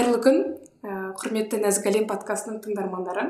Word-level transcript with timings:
қайырлы 0.00 0.20
күн 0.24 0.38
ә, 0.80 0.92
құрметті 1.20 1.58
нәзік 1.60 1.90
әлем 1.90 2.06
подкастының 2.08 2.62
тыңдармандары 2.64 3.26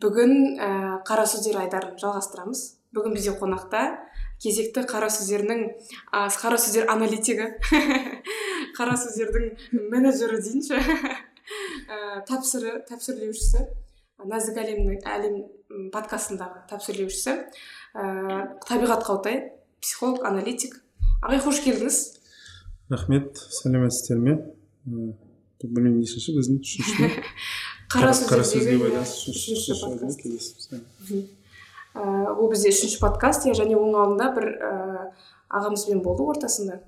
бүгін 0.00 0.30
ә, 0.56 0.68
қара 1.04 1.26
сөздер 1.28 1.58
айдарын 1.60 1.98
жалғастырамыз. 2.00 2.62
Бүгін 2.96 3.12
бізде 3.12 3.34
қонақта 3.36 3.82
кезекті 4.40 4.86
қара 4.88 5.10
сөздердің 5.12 5.60
ә, 5.68 6.22
қара 6.32 6.56
сөздер 6.56 6.88
аналитигі. 6.88 7.50
Қара 8.78 8.96
сөздердің 8.96 9.84
менеджері 9.92 10.40
дейінші. 10.40 10.80
Ә, 11.92 12.24
тәпсірі 12.28 12.78
тәпсірлеушісі 12.88 13.68
нәзік 14.28 14.58
әлемнің 14.64 15.04
әлем 15.12 15.38
подкастындағы 15.92 16.64
тәпсірлеушісі 16.72 17.36
ә, 17.36 18.08
табиғат 18.64 19.04
қаутай 19.04 19.40
психолог 19.84 20.24
аналитик. 20.28 20.80
Ағай 21.20 21.44
қош 21.44 21.64
келдіңіз. 21.68 22.02
Рахмет 22.92 23.40
сәлеметсіздер 23.60 24.20
ме? 24.24 24.38
Біздің 26.38 26.60
үшінші 26.62 27.08
қара 27.90 28.12
байланысты 28.78 29.32
үшінші 29.32 29.74
ол 31.98 32.50
бізде 32.52 32.70
үшінші 32.70 33.00
подкаст. 33.02 33.46
иә 33.48 33.56
және 33.58 33.74
оның 33.74 33.96
алдында 34.02 34.28
бір 34.36 34.46
ііі 34.54 35.06
ағамызбен 35.48 36.02
болды 36.04 36.22
ортасында. 36.28 36.80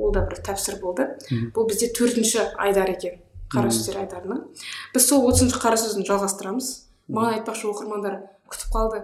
Ол 0.00 0.12
да 0.12 0.24
бір 0.26 0.40
тәпсір 0.42 0.80
болды. 0.80 1.08
Бұл 1.54 1.68
бізде 1.68 1.92
төртінші 1.94 2.40
айдар 2.58 2.90
екен 2.90 3.20
қара 3.52 3.70
сөздер 3.70 4.00
айдарының. 4.02 4.46
Біз 4.94 5.08
сол 5.08 5.26
отызыншы 5.28 5.60
қара 5.60 5.76
сөзін 5.76 6.06
жалғастырамыз. 6.08 6.70
Маған 7.12 7.38
айтпақшы 7.38 7.68
оқырмандар 7.68 8.18
күтіп 8.48 8.72
қалды. 8.72 9.02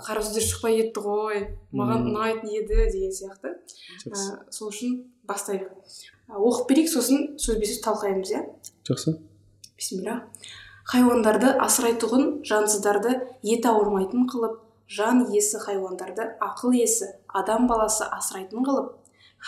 Қара 0.00 0.24
сөздер 0.24 0.46
шықпай 0.48 0.80
кетті 0.80 1.04
ғой. 1.04 1.44
Маған 1.76 2.08
ұнайтын 2.08 2.48
еді 2.56 2.88
деген 2.88 3.12
сияқты. 3.12 3.54
Сол 4.50 4.72
үшін 4.72 5.02
бастайық 5.28 5.68
оқып 6.32 6.68
берейік 6.70 6.90
сосын 6.92 7.32
сөзбе 7.40 7.68
сөз 7.68 7.80
талқылаймыз 7.84 8.32
иә? 8.32 8.42
Жақсы. 8.88 9.16
Бисмилля. 9.76 10.18
Хайуандарды 10.88 11.52
асырайтұғын 11.62 12.42
жансыздарды 12.48 13.14
ет 13.46 13.66
ауырмайтын 13.68 14.26
қылып 14.30 14.58
жан 14.92 15.26
иесі 15.30 15.60
хайуандарды 15.62 16.26
ақыл 16.42 16.74
иесі 16.76 17.12
адам 17.28 17.68
баласы 17.70 18.04
асырайтын 18.04 18.64
қылып 18.66 18.90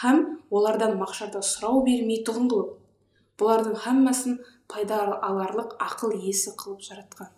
һәм 0.03 0.23
олардан 0.51 0.97
мақшарда 1.01 1.43
сұрау 1.45 1.83
бермейтұғын 1.87 2.49
қылып 2.53 2.77
бұлардың 3.41 3.77
һәммәсін 3.85 4.39
пайда 4.71 5.01
аларлық 5.29 5.75
ақыл 5.83 6.15
иесі 6.17 6.55
қылып 6.59 6.83
жаратқан. 6.87 7.29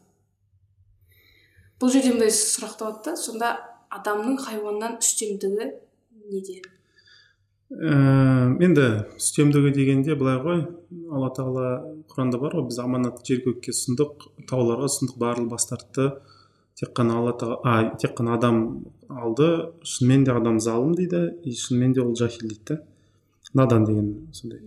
Бұл 1.81 1.93
жерде 1.93 2.15
мындай 2.15 2.33
сұрақ 2.33 2.79
туады 2.81 3.17
сонда 3.21 3.57
адамның 3.93 4.39
хайуаннан 4.45 5.01
үстемдігі 5.03 5.73
неде? 6.31 6.61
Ііі 7.67 8.63
енді 8.63 8.87
үстемдігі 9.19 9.73
дегенде 9.75 10.15
былай 10.15 10.37
ғой 10.39 10.61
алла 11.11 11.31
тағала 11.35 11.71
құранда 12.13 12.39
бар 12.39 12.55
ғой 12.61 12.69
біз 12.69 12.79
аманатты 12.79 13.27
жер 13.27 13.41
көкке 13.43 13.75
ұсындық 13.75 14.29
тауларға 14.47 14.87
ұсындық 14.87 15.19
барлығы 15.19 15.51
бас 15.51 15.67
тартты 15.67 16.13
тек 16.79 16.93
қана 16.95 17.17
алла 17.19 17.33
тағала 17.41 17.59
а 17.67 17.97
тек 17.99 18.15
қана 18.19 18.37
адам 18.39 18.61
алды 19.11 19.49
шынымен 19.83 20.29
де 20.29 20.37
адам 20.37 20.61
залым 20.63 20.95
дейді 20.95 21.25
и 21.43 21.57
шынымен 21.59 21.97
де 21.97 22.05
ол 22.05 22.15
жахил 22.15 22.49
дейді 22.49 22.77
да 22.77 22.79
надан 23.55 23.85
деген 23.85 24.13
сондай. 24.33 24.61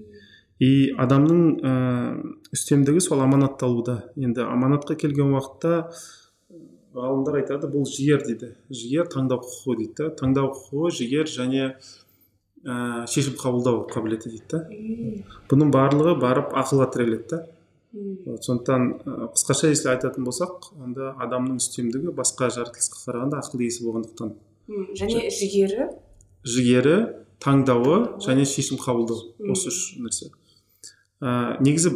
И 0.59 0.91
адамның 0.99 1.43
ііі 1.63 2.35
үстемдігі 2.51 2.99
сол 3.05 3.23
аманатты 3.23 3.63
алуда 3.63 3.95
енді 4.19 4.43
аманатқа 4.43 4.97
келген 4.99 5.31
уақытта 5.37 5.93
ғалымдар 6.99 7.39
айтады 7.39 7.69
бұл 7.71 7.87
жігер 7.87 8.25
дейді. 8.27 8.51
Жігер 8.67 9.07
таңдау 9.13 9.39
құқығы 9.45 9.77
дейді 9.79 9.95
да 10.01 10.09
таңдау 10.19 10.51
құқығы 10.57 10.91
жігер 10.99 11.31
және 11.31 11.69
ә, 12.69 13.05
шешім 13.09 13.39
қабылдау 13.41 13.87
қабілеті 13.89 14.29
дейді 14.29 14.45
да 14.53 14.59
бұның 15.49 15.71
барлығы 15.73 16.19
барып 16.21 16.53
ақылға 16.61 16.91
тіреледі 16.93 17.31
да 17.33 17.45
вот 17.93 18.43
сондықтан 18.45 19.01
қысқаша 19.33 19.71
если 19.71 19.89
айтатын 19.89 20.25
болсақ 20.27 20.69
онда 20.77 21.15
адамның 21.17 21.57
үстемдігі 21.57 22.13
басқа 22.13 22.51
жаратылысқа 22.53 23.01
қарағанда 23.07 23.39
ақыл 23.41 23.63
иесі 23.65 23.85
болғандықтан. 23.87 24.35
Және 24.99 25.23
жігері? 25.33 25.87
Жігері 26.45 26.97
таңдауы 27.41 28.21
және 28.21 28.45
шешім 28.45 28.77
қабылдау. 28.77 29.33
Осы 29.49 29.73
үш 29.73 29.79
нәрсе. 29.97 30.29
Ә, 31.19 31.57
негізі 31.65 31.95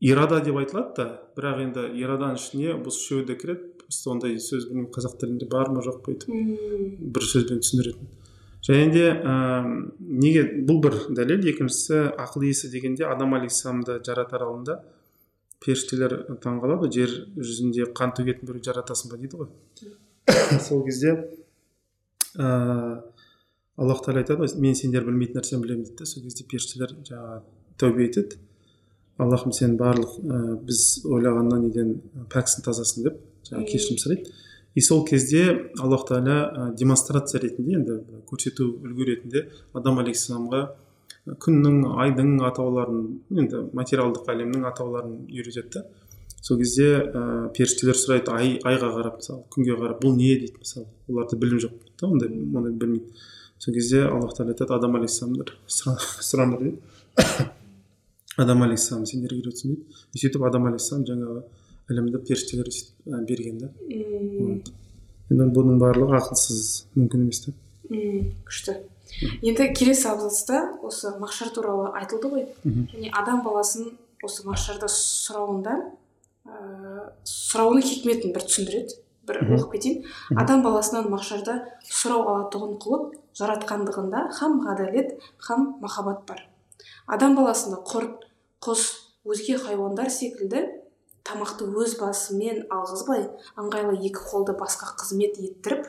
ирада 0.00 0.40
деп 0.42 0.58
айтылады 0.58 0.96
да 0.96 1.06
бірақ 1.36 1.62
енді 1.68 1.86
ираданың 2.02 2.40
ішіне 2.40 2.74
бұл 2.82 2.90
үшеуі 2.90 3.28
де 3.28 3.38
кіреді 3.38 3.70
просто 3.84 4.10
ондай 4.10 4.34
сөз 4.42 4.66
білмеймін 4.66 4.90
қазақ 4.90 5.20
тілінде 5.22 5.46
бар 5.46 5.70
ма 5.70 5.86
жоқ 5.86 6.02
па 6.02 6.16
өйтіп 6.16 6.34
бір 7.14 7.28
сөзбен 7.30 7.62
түсіндіретін. 7.62 8.10
Және 8.62 8.90
де 8.94 9.06
ә, 9.10 9.62
неге 9.98 10.44
бұл 10.68 10.80
бір 10.84 10.98
дәлел? 11.10 11.42
Екіншісі 11.50 12.12
ақыл 12.20 12.46
иесі 12.46 12.70
дегенде 12.70 13.08
адам 13.08 13.34
алейхисаламды 13.34 13.98
жаратар 14.06 14.44
алдында 14.46 14.78
періштелер 15.62 16.14
таңғалады. 16.42 16.90
Жер 16.94 17.14
жүзінде 17.36 17.88
қан 17.96 18.14
төгетін 18.16 18.48
біреу 18.48 18.62
жаратасың 18.66 19.10
ба 19.10 19.18
дейді 19.18 19.40
ғой. 19.42 19.50
Сол 20.68 20.84
кезде 20.86 21.16
ә, 22.38 23.02
аллах 23.76 24.04
тағала 24.04 24.22
айтады 24.22 24.44
ғой 24.44 24.54
мен 24.62 24.78
сендер 24.78 25.06
білмейтін 25.08 25.40
нәрсені 25.40 25.62
білемін 25.64 25.88
дейді 25.88 25.98
да 25.98 26.06
сол 26.06 26.22
кезде 26.22 26.46
періштелер 26.48 26.94
жаңағы 27.08 27.42
тәубе 27.82 28.06
етеді. 28.08 28.38
Аллахым 29.18 29.52
сен 29.52 29.76
барлық 29.80 30.16
ә, 30.22 30.40
біз 30.62 31.02
ойлағаннан 31.04 31.66
неден 31.66 31.96
пәксің 32.32 32.66
тазасың 32.66 33.08
деп 33.08 33.18
жаңағы 33.50 33.68
кешірім 33.74 34.00
сұрайды. 34.02 34.32
И 34.74 34.80
сол 34.80 35.04
кезде 35.04 35.70
аллах 35.78 36.06
тағала 36.08 36.70
демонстрация 36.78 37.40
ретінде 37.42 37.78
енді 37.80 37.98
көрсету 38.28 38.68
үлгі 38.82 39.08
ретінде 39.10 39.46
адам 39.74 40.00
алейхисаламға 40.02 40.62
күннің 41.42 41.82
айдың 42.02 42.38
атауларын 42.48 43.02
енді 43.30 43.66
материалдық 43.76 44.30
әлемнің 44.32 44.66
атауларын 44.72 45.20
үйретеді 45.28 45.78
да 45.78 45.84
сол 46.42 46.58
кезде 46.58 46.88
ә, 46.98 47.50
періштелер 47.54 47.94
сұрайды 47.94 48.32
ай 48.34 48.56
айға 48.66 48.88
қарап 48.96 49.20
мысалы 49.20 49.44
күнге 49.54 49.76
қарап 49.78 50.00
бұл 50.02 50.16
не 50.18 50.32
дейді 50.40 50.58
мысалы 50.58 50.88
оларда 51.06 51.38
білім 51.38 51.60
жоқ 51.62 51.76
та 52.00 52.08
ондай 52.08 52.28
ондай 52.28 52.72
білмейді. 52.72 53.12
Сол 53.62 53.74
кезде 53.74 54.02
аллах 54.08 54.34
тағала 54.34 54.56
айтады 54.56 54.74
адам 54.74 54.96
алейхисаламдар 54.98 55.52
сұраңдар 55.70 56.62
дейді 56.64 56.80
адам 58.42 58.64
алейхисалам 58.66 59.06
сендер 59.06 59.36
үйретсін 59.36 59.76
дейді. 59.76 60.00
Сөйтіп 60.18 60.48
адам 60.48 60.66
алейхисалам 60.72 61.06
жаңағы 61.06 61.44
ілімді 61.90 62.22
періштелер 62.26 62.68
берген 63.26 63.58
да? 63.62 63.70
Енді 65.32 65.48
бұның 65.56 65.78
барлығы 65.80 66.18
ақылсыз 66.20 66.86
мүмкін 66.96 67.26
емес 67.26 67.44
та. 67.46 67.54
Күшті. 67.88 68.76
Енді 69.42 69.68
келесі 69.76 70.08
абзацта 70.12 70.62
осы 70.84 71.14
махшар 71.20 71.52
туралы 71.54 71.90
айтылды 71.98 72.30
ғой. 72.32 72.46
Және 72.64 73.12
адам 73.12 73.42
баласын 73.44 73.92
осы 74.24 74.44
махшарда 74.46 74.88
сұрауында 74.92 75.78
ыыы 76.46 77.06
сұрауының 77.28 77.86
хикметін 77.86 78.34
бір 78.34 78.46
түсіндіреді. 78.48 78.98
Бір 79.28 79.40
оқып 79.54 79.76
кетейін. 79.76 80.06
Адам 80.34 80.64
баласынан 80.64 81.08
махшарда 81.12 81.60
сұрау 81.86 82.24
алатұғын 82.32 82.78
қылып 82.82 83.12
жаратқандығында 83.38 84.24
хам 84.38 84.58
ғадалет 84.66 85.14
хам 85.38 85.76
махаббат 85.80 86.24
бар. 86.26 86.42
Адам 87.06 87.36
баласында 87.38 87.78
құрт 87.86 88.26
құс 88.64 88.88
өзге 89.28 89.58
хайуандар 89.62 90.10
секілді 90.10 90.66
тамақты 91.28 91.68
өз 91.82 91.96
басымен 92.00 92.64
алғызбай 92.72 93.26
ыңғайлы 93.60 93.98
екі 94.08 94.22
қолды 94.30 94.54
басқа 94.58 94.92
қызмет 95.00 95.38
еттіріп 95.42 95.86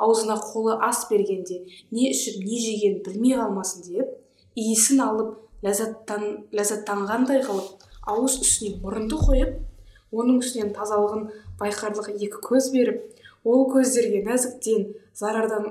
аузына 0.00 0.36
қолы 0.40 0.76
ас 0.86 1.06
бергенде 1.10 1.60
не 1.90 2.10
ішіп 2.10 2.44
не 2.44 2.60
жеген 2.62 3.00
білмей 3.06 3.36
қалмасын 3.40 3.86
деп 3.88 4.14
иісін 4.54 5.02
алып 5.06 5.34
ләззаттан 5.66 6.26
ләззаттанғандай 6.56 7.42
қылып 7.44 7.88
ауыз 8.10 8.38
үстіне 8.44 8.78
мұрынды 8.84 9.18
қойып 9.20 9.58
оның 10.16 10.40
үстінен 10.42 10.72
тазалығын 10.76 11.26
байқарлық 11.60 12.12
екі 12.14 12.40
көз 12.46 12.70
беріп 12.74 13.20
ол 13.44 13.66
көздерге 13.72 14.22
нәзіктен 14.26 14.88
зарардан 15.16 15.68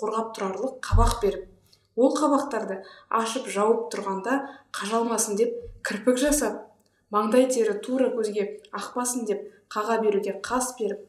қорғап 0.00 0.32
тұрарлық 0.36 0.80
қабақ 0.86 1.18
беріп 1.22 2.00
ол 2.00 2.12
қабақтарды 2.16 2.80
ашып 3.20 3.48
жауып 3.52 3.86
тұрғанда 3.94 4.40
қажалмасын 4.76 5.38
деп 5.40 5.54
кірпік 5.86 6.18
жасап 6.20 6.65
маңдай 7.14 7.46
тері 7.52 7.76
тура 7.84 8.10
көзге 8.14 8.46
ақпасын 8.74 9.26
деп 9.28 9.44
қаға 9.72 10.00
беруге 10.02 10.36
қас 10.44 10.74
беріп 10.80 11.04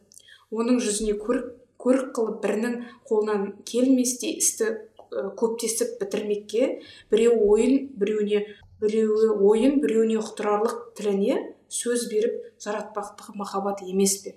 оның 0.52 0.80
жүзіне 0.84 1.18
көрік, 1.22 1.50
көрік 1.82 2.14
қылып 2.16 2.40
бірінің 2.44 2.78
қолынан 3.10 3.48
келместей 3.68 4.38
істі 4.42 4.74
көптесіп 5.12 5.98
бітірмекке 6.02 6.82
біреу 7.12 7.38
ойын 7.52 7.88
біреуіне 7.98 8.46
біреуі 8.82 9.30
ойын 9.50 9.80
біреуіне 9.82 10.20
ұқтырарлық 10.22 10.94
тіліне 10.98 11.40
сөз 11.74 12.08
беріп 12.12 12.44
жаратпақтығы 12.64 13.38
махаббат 13.40 13.82
емес 13.86 14.18
пе? 14.24 14.36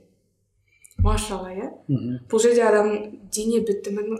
Машалла 1.05 1.53
иә? 1.55 1.71
Бұл 2.31 2.43
жерде 2.43 2.65
адамның 2.67 3.21
дене 3.33 3.61
бітімін 3.65 4.19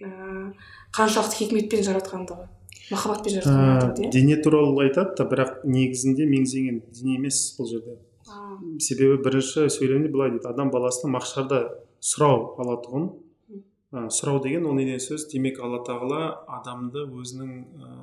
ыыы 0.00 0.52
қаншалықты 0.94 1.38
хикметпен 1.38 1.84
жаратқандығы. 1.86 2.48
Махаббатпен 2.90 3.36
жаратқандығы 3.38 4.06
иә? 4.06 4.10
дене 4.12 4.36
туралы 4.42 4.86
айтады 4.86 5.14
да 5.18 5.26
бірақ 5.28 5.62
негізінде 5.64 6.26
меңзеген 6.28 6.82
дене 6.92 7.16
емес 7.18 7.40
бұл 7.58 7.68
жерде. 7.70 7.98
Себебі 8.80 9.20
бірінші 9.24 9.68
сөйлемде 9.72 10.10
былай 10.12 10.34
дейді 10.34 10.48
адам 10.50 10.70
баласына 10.74 11.12
махшарда 11.16 11.60
сұрау 12.00 12.54
алатұғын 12.60 13.08
ә, 13.92 14.08
сұрау 14.10 14.42
деген 14.42 14.66
ол 14.66 14.76
неден 14.78 15.00
сөз? 15.02 15.28
Демек 15.32 15.60
алла 15.60 15.82
тағала 15.86 16.20
адамды 16.58 17.04
өзінің 17.08 17.52
ә, 17.78 17.94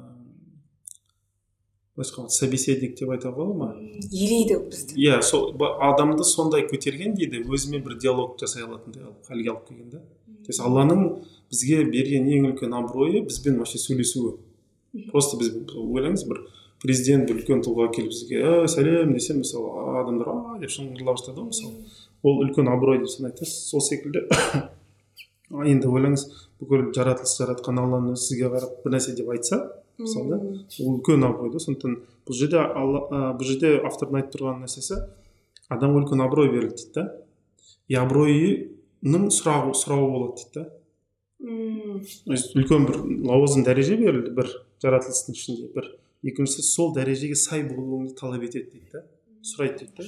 былайша 1.96 2.12
айтқанда 2.12 2.36
собеседник 2.36 2.98
деп 3.00 3.12
айтуға 3.14 3.36
болады 3.36 3.60
ма? 3.60 3.70
Елейді 4.12 4.60
бізді. 4.72 4.98
Иә 4.98 5.22
сол 5.22 5.52
ба- 5.54 5.76
адамды 5.92 6.24
сондай 6.24 6.66
көтерген 6.70 7.16
дейді 7.18 7.44
өзімен 7.46 7.84
бір 7.86 7.98
диалог 8.02 8.40
жасай 8.40 8.64
алатындай 8.64 9.04
алып 9.04 9.28
халге 9.28 9.50
алып 9.52 9.68
келген 9.70 9.90
да 9.90 10.00
то 10.42 10.50
есть 10.50 10.62
алланың 10.62 11.04
бізге 11.52 11.84
берген 11.86 12.26
ең 12.28 12.48
үлкен 12.52 12.74
абыройы 12.74 13.22
бізбен 13.28 13.60
вообще 13.60 13.78
сөйлесуі. 13.78 14.38
Просто 15.12 15.38
біз 15.40 15.54
ойлаңыз 15.76 16.26
бір 16.30 16.42
президент 16.82 17.30
бір 17.30 17.42
үлкен 17.42 17.62
тұлға 17.66 17.90
келіп 17.96 18.14
сізге 18.16 18.42
ә, 18.42 18.68
сәлем 18.72 19.14
десе 19.14 19.36
мысалы 19.38 19.72
адамдар 20.02 20.32
а 20.34 20.58
деп 20.62 20.74
шыңғырыла 20.74 21.14
бастады 21.14 21.42
ғой 21.42 21.52
мысалы. 21.52 21.86
Ол 22.24 22.42
үлкен 22.46 22.70
абырой 22.72 23.02
деп 23.04 23.12
санайды 23.12 23.46
сол 23.46 23.84
секілді. 23.86 24.26
Енді 25.72 25.92
ойлаңыз 25.92 26.26
бүкіл 26.62 26.90
жаратылыс 26.96 27.38
жаратқан 27.38 27.80
алланың 27.82 28.16
өзі 28.16 28.32
сізге 28.32 28.50
қарап 28.54 28.82
бір 28.84 28.96
нәрсе 28.96 29.16
деп 29.18 29.30
айтса 29.34 29.62
мысалы 30.00 30.30
да 30.30 30.40
ол 30.82 30.96
үлкен 30.96 31.26
абырой 31.28 31.52
да 31.54 31.62
сондықтан 31.62 31.98
бұл 32.28 32.38
жерде 32.38 32.62
алла 32.62 33.02
ә, 33.10 33.22
бұл 33.38 33.50
жерде 33.50 33.76
автордың 33.86 34.22
айтып 34.22 34.38
тұрған 34.38 34.62
нәрсесі 34.66 35.02
адамға 35.72 36.04
үлкен 36.04 36.24
абырой 36.26 36.52
берілді 36.54 36.78
дейді 36.78 36.94
да. 36.96 37.06
И 37.92 37.98
абыройының 38.00 39.30
сұрағы 39.36 39.76
сұрауы 39.78 40.10
болады 40.16 40.42
дейді 40.42 40.60
да. 40.60 40.68
Үлкен 42.62 42.88
бір 42.88 43.02
лауазым 43.30 43.66
дәреже 43.68 43.98
берілді 44.00 44.34
бір 44.38 44.52
жаратылыстың 44.84 45.38
ішінде 45.38 45.70
бір 45.76 45.90
екіншісі 46.26 46.66
сол 46.68 46.94
дәрежеге 46.96 47.36
сай 47.36 47.64
болуыңды 47.68 48.16
талап 48.20 48.44
етеді 48.46 48.72
дейді 48.74 48.92
да 48.94 49.04
сұрайды 49.46 49.86
дейді 49.86 49.98
да. 49.98 50.08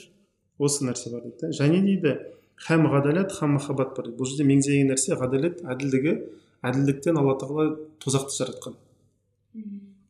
Осы 0.60 0.86
нәрсе 0.86 1.12
бар 1.14 1.24
дейді 1.26 1.42
да. 1.42 1.52
Және 1.58 1.82
дейді 1.86 2.16
һәм 2.68 2.88
ғадалат 2.94 3.34
һәм 3.40 3.58
махаббат 3.58 3.96
бар 3.98 4.10
дейді 4.10 4.20
бұл 4.20 4.30
жерде 4.30 4.46
меңзеген 4.50 4.92
нәрсе 4.94 5.18
ғадалет 5.20 5.64
әділдігі 5.66 6.14
әділдіктен 6.64 7.18
алла 7.18 7.38
тағала 7.42 7.66
тозақты 8.04 8.38
жаратқан. 8.38 8.78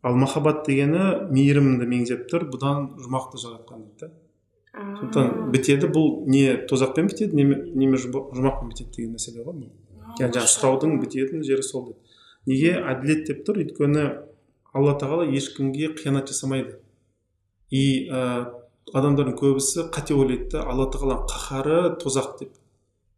Ал 0.04 0.18
махаббат 0.20 0.66
дегені 0.68 1.32
мейірімді 1.32 1.88
меңзеп 1.88 2.28
тұр 2.32 2.50
бұдан 2.52 2.92
жұмақты 3.00 3.40
жаратқан 3.40 3.88
дейді 3.88 4.08
да. 4.08 4.12
Сондықтан 4.74 5.52
бітеді 5.54 5.88
бұл 5.94 6.26
не 6.28 6.58
тозақпен 6.68 7.08
бітеді 7.08 7.38
неме, 7.38 7.60
неме 7.78 7.98
жұма- 8.02 8.26
жұмақпен 8.36 8.72
бітеді 8.74 8.90
деген 8.98 9.16
мәселе 9.16 9.46
ғой 9.46 9.54
бұл. 9.54 9.72
Яғни 10.20 10.34
жаңағы 10.34 10.52
сұраудың 10.52 11.00
бітетін 11.04 11.44
жері 11.46 11.64
сол 11.64 11.86
деп 11.88 11.98
неге? 12.50 12.74
Әділет 12.82 13.28
деп 13.30 13.44
тұр 13.48 13.62
өйткені 13.64 14.06
алла 14.74 14.98
тағала 14.98 15.28
ешкімге 15.30 15.94
қиянат 15.98 16.30
жасамайды. 16.32 16.80
И 17.70 18.10
ә, 18.10 18.50
адамдардың 18.94 19.38
көбісі 19.38 19.88
қате 19.94 20.18
ойлайды 20.18 20.50
да 20.56 20.66
алла 20.70 20.90
тағаланың 20.94 21.28
қаһары 21.30 21.80
тозақ 22.02 22.38
деп. 22.42 22.54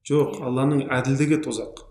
Жоқ 0.05 0.39
алланың 0.45 0.85
әділдігі 0.93 1.41
тозақ. 1.47 1.85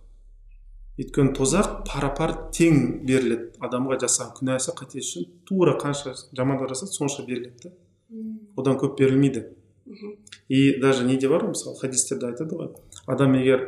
Өйткені 1.00 1.34
тозақ 1.34 1.80
пара 1.88 2.12
пар 2.14 2.36
тең 2.54 3.02
беріледі. 3.08 3.50
Адамға 3.64 3.98
жасаған 4.04 4.36
күнәсі 4.38 4.76
қатесі 4.78 5.02
үшін 5.02 5.26
тура 5.48 5.74
қанша 5.80 6.14
жамандық 6.36 6.70
жасады 6.70 6.94
сонша 6.94 7.24
беріледі 7.26 7.68
да. 7.68 7.72
Одан 8.56 8.78
көп 8.78 8.96
берілмейді. 9.00 9.48
И 10.48 10.78
даже 10.80 11.04
неде 11.04 11.28
бар 11.28 11.48
мысалы 11.48 11.76
хадистерде 11.80 12.30
айтады 12.30 12.54
ғой. 12.54 12.70
Адам 13.06 13.34
егер 13.40 13.66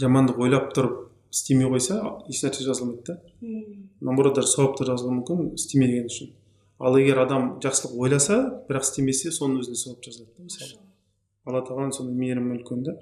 жамандық 0.00 0.42
ойлап 0.42 0.72
тұрып 0.74 1.06
істемей 1.30 1.70
қойса 1.70 2.00
ешнәрсе 2.28 2.66
жазылмайды 2.66 3.14
да. 3.14 3.20
Наоборот 4.02 4.36
даже 4.36 4.52
сауап 4.52 4.76
та 4.78 4.86
жазылуы 4.88 5.20
мүмкін 5.20 5.52
істемегені 5.56 6.10
үшін. 6.10 6.32
Ал 6.82 6.98
егер 6.98 7.22
адам 7.22 7.56
жақсылық 7.62 7.98
ойласа 8.02 8.38
бірақ 8.68 8.88
істемесе 8.88 9.30
соның 9.30 9.62
өзіне 9.62 9.78
сауап 9.78 10.02
жазылады 10.04 10.32
да 10.36 10.48
мысалы 10.48 10.80
алла 11.46 11.62
тағаланың 11.66 11.94
сондай 11.96 12.18
мейірімі 12.18 12.58
үлкен 12.58 12.84
да. 12.86 12.96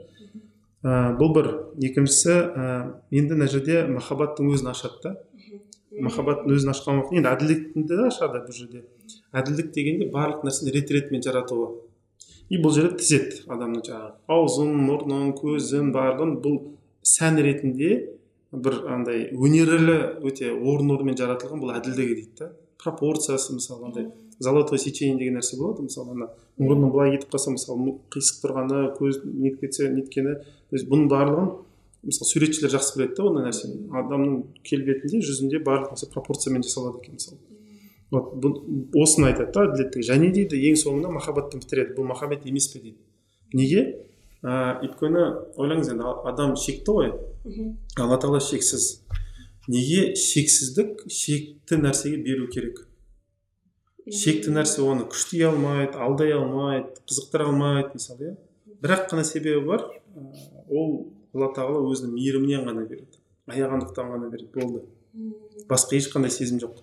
Ә, 0.80 1.12
бұл 1.18 1.34
бір. 1.36 1.48
Екіншісі 1.80 2.32
ә, 2.32 2.68
енді 3.12 3.36
мына 3.36 3.48
жерде 3.52 3.82
махаббаттың 3.90 4.48
өзін 4.54 4.70
ашады 4.72 5.00
да. 5.04 5.14
Махаббаттың 6.00 6.54
өзін 6.56 6.72
ашқан 6.72 7.02
уақытта 7.02 7.20
енді 7.20 7.32
әділдікті 7.34 7.84
де 7.90 8.00
ашады 8.06 8.40
бұл 8.46 8.56
жерде. 8.56 8.84
Әділдік 9.36 9.72
дегенде 9.76 10.08
барлық 10.12 10.46
нәрсені 10.48 10.72
рет 10.76 10.92
ретімен 10.94 11.24
жаратуы 11.26 11.68
и 12.50 12.58
бұл 12.58 12.72
жерде 12.74 12.96
тізеді 12.98 13.44
адамның 13.50 13.84
жаңағы. 13.86 14.14
Аузын 14.32 14.72
мұрнын 14.88 15.34
көзін 15.38 15.92
барлығын 15.94 16.38
бұл 16.42 16.56
сән 17.06 17.38
ретінде 17.44 17.90
бір 18.52 18.80
андай 18.90 19.28
өнерлі 19.30 19.96
өте 20.26 20.50
орын 20.50 20.90
орнымен 20.96 21.18
жаратылған 21.18 21.62
бұл 21.62 21.74
әділдігі 21.76 22.16
дейді 22.18 22.38
да 22.40 22.50
пропорциясы 22.82 23.54
мысалы 23.54 23.86
андай 23.86 24.08
золотое 24.40 24.78
сечение 24.78 25.18
деген 25.18 25.36
нәрсе 25.38 25.58
болады. 25.58 25.84
Мысалы 25.84 26.16
ана 26.16 26.30
мұрны 26.58 26.90
былай 26.90 27.14
кетіп 27.16 27.34
қалса 27.34 27.52
мысалы 27.52 27.98
қисық 28.10 28.40
тұрғаны 28.44 28.80
көз 28.96 29.20
нетіп 29.24 29.60
кетсе 29.66 29.90
неткені 29.92 30.34
то 30.40 30.78
есть 30.78 30.88
бұның 30.88 31.10
барлығын 31.12 31.50
мысалы 32.08 32.30
суретшілер 32.30 32.72
жақсы 32.72 32.96
біледі 32.96 33.16
да 33.18 33.28
ондай 33.28 33.46
нәрсені. 33.50 33.80
Адамның 34.00 34.42
келбетінде 34.64 35.20
жүзінде 35.20 35.60
барлық 35.62 35.94
нәрсе 35.94 36.10
пропорциямен 36.10 36.64
жасалады 36.64 37.04
екен 37.04 37.20
мысалы. 37.20 37.38
Вот 38.10 38.32
осыны 38.96 39.30
айтады 39.30 39.52
да 39.54 39.66
әділеттігі. 39.68 40.06
Және 40.08 40.32
дейді 40.34 40.58
ең 40.70 40.80
соңында 40.80 41.12
махаббатпен 41.14 41.60
бітіреді. 41.62 41.94
Бұл 41.98 42.08
махаббат 42.08 42.48
емес 42.48 42.72
пе 42.72 42.80
дейді. 42.80 42.96
Неге? 43.52 43.84
Ә, 44.44 44.80
өйткені 44.84 45.24
ойлаңыз 45.60 45.92
енді 45.92 46.12
адам 46.30 46.54
шекті 46.60 46.94
ғой. 46.96 47.12
Алла 47.98 48.18
тағала 48.20 48.40
шексіз. 48.44 49.02
Неге? 49.70 50.14
Шексіздік 50.16 51.06
шекті 51.10 51.80
нәрсеге 51.80 52.20
беру 52.24 52.48
керек. 52.52 52.84
Шекті 54.10 54.54
нәрсе 54.56 54.82
оны 54.82 55.06
күштей 55.10 55.46
алмайды 55.46 55.98
алдай 56.00 56.32
алмайды 56.34 56.96
қызықтыра 57.06 57.48
алмайды 57.50 57.96
мысалы 58.00 58.30
иә. 58.30 58.36
Бір 58.80 58.96
ақ 58.96 59.08
қана 59.12 59.24
себебі 59.28 59.66
бар 59.68 59.86
ол 60.68 61.10
алла 61.34 61.52
тағала 61.54 61.84
өзінің 61.92 62.16
мейірімінен 62.16 62.64
ғана 62.66 62.86
береді 62.88 63.20
аяғандықтан 63.50 64.14
ғана 64.14 64.30
береді 64.32 64.50
болды. 64.56 64.86
Басқа 65.68 66.00
ешқандай 66.00 66.32
сезім 66.34 66.62
жоқ 66.64 66.80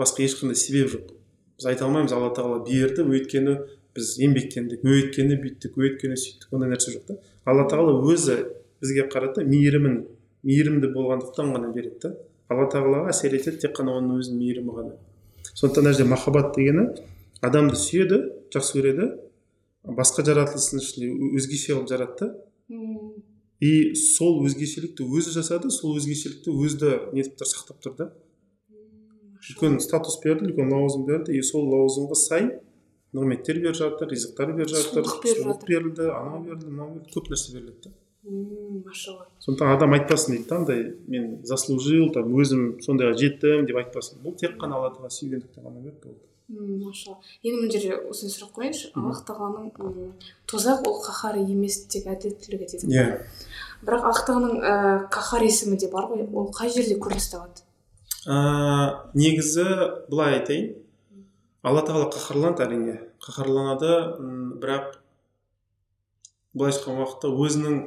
басқа 0.00 0.24
ешқандай 0.24 0.56
себеп 0.56 0.90
жоқ. 0.94 1.10
Біз 1.58 1.68
айта 1.68 1.84
алмаймыз 1.86 2.14
алла 2.16 2.30
тағала 2.36 2.62
берді 2.64 3.04
өйткені 3.04 3.56
біз 3.96 4.14
еңбектендік 4.22 4.84
өйткені 4.86 5.36
бүйттік 5.42 5.78
өйткені 5.80 6.16
сөйттік 6.20 6.56
ондай 6.56 6.72
нәрсе 6.72 6.94
жоқ 6.94 7.06
та. 7.08 7.16
Алла 7.44 7.66
тағала 7.70 7.96
өзі 8.06 8.36
бізге 8.82 9.06
қарата 9.12 9.44
мейірімін 9.46 10.02
мейірімді 10.46 10.92
болғандықтан 10.94 11.54
ғана 11.54 11.72
береді 11.74 11.98
да 12.04 12.12
алла 12.50 12.66
тағалаға 12.70 13.12
әсер 13.12 13.34
етеді 13.36 13.62
тек 13.62 13.74
қана 13.76 13.96
оның 14.00 14.20
өзінің 14.20 14.38
мейірімі 14.40 14.76
ғана. 14.76 14.94
Сондықтан 15.54 15.84
мына 15.84 15.94
жерде 15.94 16.10
махаббат 16.10 16.54
дегені 16.56 16.86
адамды 17.44 17.76
сүйеді 17.78 18.20
жақсы 18.54 18.78
көреді 18.78 19.10
басқа 19.98 20.24
жаратылыстың 20.26 20.82
ішінде 20.82 21.10
өзгеше 21.38 21.74
қылып 21.74 21.90
жаратты 21.90 22.30
и 23.60 23.94
сол 23.94 24.40
өзгешелікті 24.46 25.06
өзі 25.06 25.34
жасады 25.36 25.70
сол 25.72 25.96
өзгешелікті 26.00 26.52
өзі 26.52 26.90
нетіп 27.16 27.38
тұр 27.40 27.50
сақтап 27.52 27.80
тұр 27.84 27.96
да. 27.98 28.08
Үлкен 29.40 29.78
статус 29.80 30.18
берді 30.24 30.50
үлкен 30.50 30.72
лауазым 30.72 31.06
берді 31.08 31.36
и 31.36 31.42
сол 31.44 31.68
лауазымға 31.70 32.18
сай 32.18 32.50
нығметтер 33.16 33.60
беріп 33.62 33.76
жатыр 33.80 34.12
ризықтар 34.12 34.52
беріп 34.54 34.70
жатыр 34.70 35.04
Сұлулық 35.06 35.66
берілді 35.66 36.08
анау 36.14 36.44
берілді 36.44 36.70
мынау 36.70 36.94
берілді 36.94 37.14
көп 37.16 37.30
нәрсе 37.32 37.54
беріледі 37.56 37.88
да. 37.88 37.94
Машалла. 38.22 39.26
Сондықтан 39.40 39.74
адам 39.74 39.94
айтпасын 39.96 40.34
дейді 40.34 40.48
да 40.48 40.56
андай 40.60 40.82
мен 41.08 41.38
заслужил 41.42 42.10
там 42.12 42.28
өзім 42.36 42.76
сондайға 42.84 43.16
жеттім 43.16 43.64
деп 43.66 43.78
айтпасын. 43.80 44.20
Бұл 44.20 44.36
тек 44.36 44.58
қана 44.60 44.76
алла 44.76 44.90
тағала 44.92 45.08
сүйгендіктен 45.14 45.64
ғана 45.64 45.80
берді 45.80 46.04
болды. 46.04 46.26
Машалла. 46.50 47.16
Енді 47.42 47.62
мына 47.62 47.72
жерде 47.72 47.96
осыны 48.10 48.30
сұрақ 48.34 48.52
қояйыншы. 48.58 48.90
Аллах 48.98 49.24
тағаланың 49.24 49.72
тозақ 50.50 50.84
ол 50.90 51.00
қаһар 51.06 51.40
емес 51.40 51.86
тек 51.88 52.10
әділеттілігі 52.12 52.68
деді 52.74 52.92
иә. 52.92 53.06
Бірақ 53.86 54.04
аллах 54.10 54.22
тағаланың 54.28 54.60
ііі 54.60 55.08
қаһар 55.16 55.46
есімі 55.48 55.80
де 55.80 55.88
бар 55.88 56.10
ғой. 56.12 56.28
Ол 56.28 56.52
қай 56.52 56.68
жерде 56.74 57.00
көрініс 57.00 57.30
табады? 57.32 57.64
Ә, 58.28 59.10
негізі 59.14 59.64
былай 60.10 60.40
айтайын. 60.40 60.74
Алла 61.62 61.82
тағала 61.84 62.08
қаһарланады 62.12 62.64
әрине. 62.64 62.96
Қаһарланады 63.24 63.90
бірақ 64.62 64.94
былайша 66.54 66.80
айтқан 66.80 67.00
уақытта 67.00 67.30
өзінің 67.30 67.80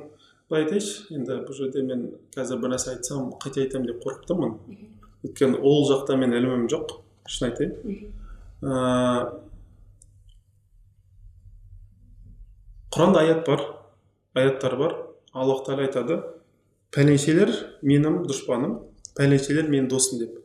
былай 0.50 0.66
айтайыншы 0.66 1.16
енді 1.16 1.40
бұл 1.48 1.58
жерде 1.58 1.84
мен 1.88 2.04
қазір 2.36 2.62
бір 2.62 2.76
нәрсе 2.76 2.94
айтсам 2.94 3.32
қате 3.42 3.64
айтамын 3.66 3.90
деп 3.90 4.04
қорқып 4.06 4.28
тұрмын 4.30 4.54
өйткені 5.26 5.60
ол 5.64 5.88
жақта 5.90 6.18
мен 6.20 6.36
ілімім 6.38 6.68
жоқ 6.72 6.94
шын 7.32 7.50
айтайын. 7.50 8.14
Ә, 8.62 8.74
құранда 12.94 13.24
аят 13.26 13.44
бар 13.48 13.66
аяттар 14.38 14.78
бар. 14.78 14.96
Аллах 15.34 15.64
тағала 15.66 15.88
айтады 15.88 16.20
пәленшелер 16.94 17.50
менің 17.82 18.22
дұшпаным 18.30 18.78
пәленшелер 19.18 19.66
менің 19.72 19.90
досым 19.90 20.20
деп. 20.22 20.43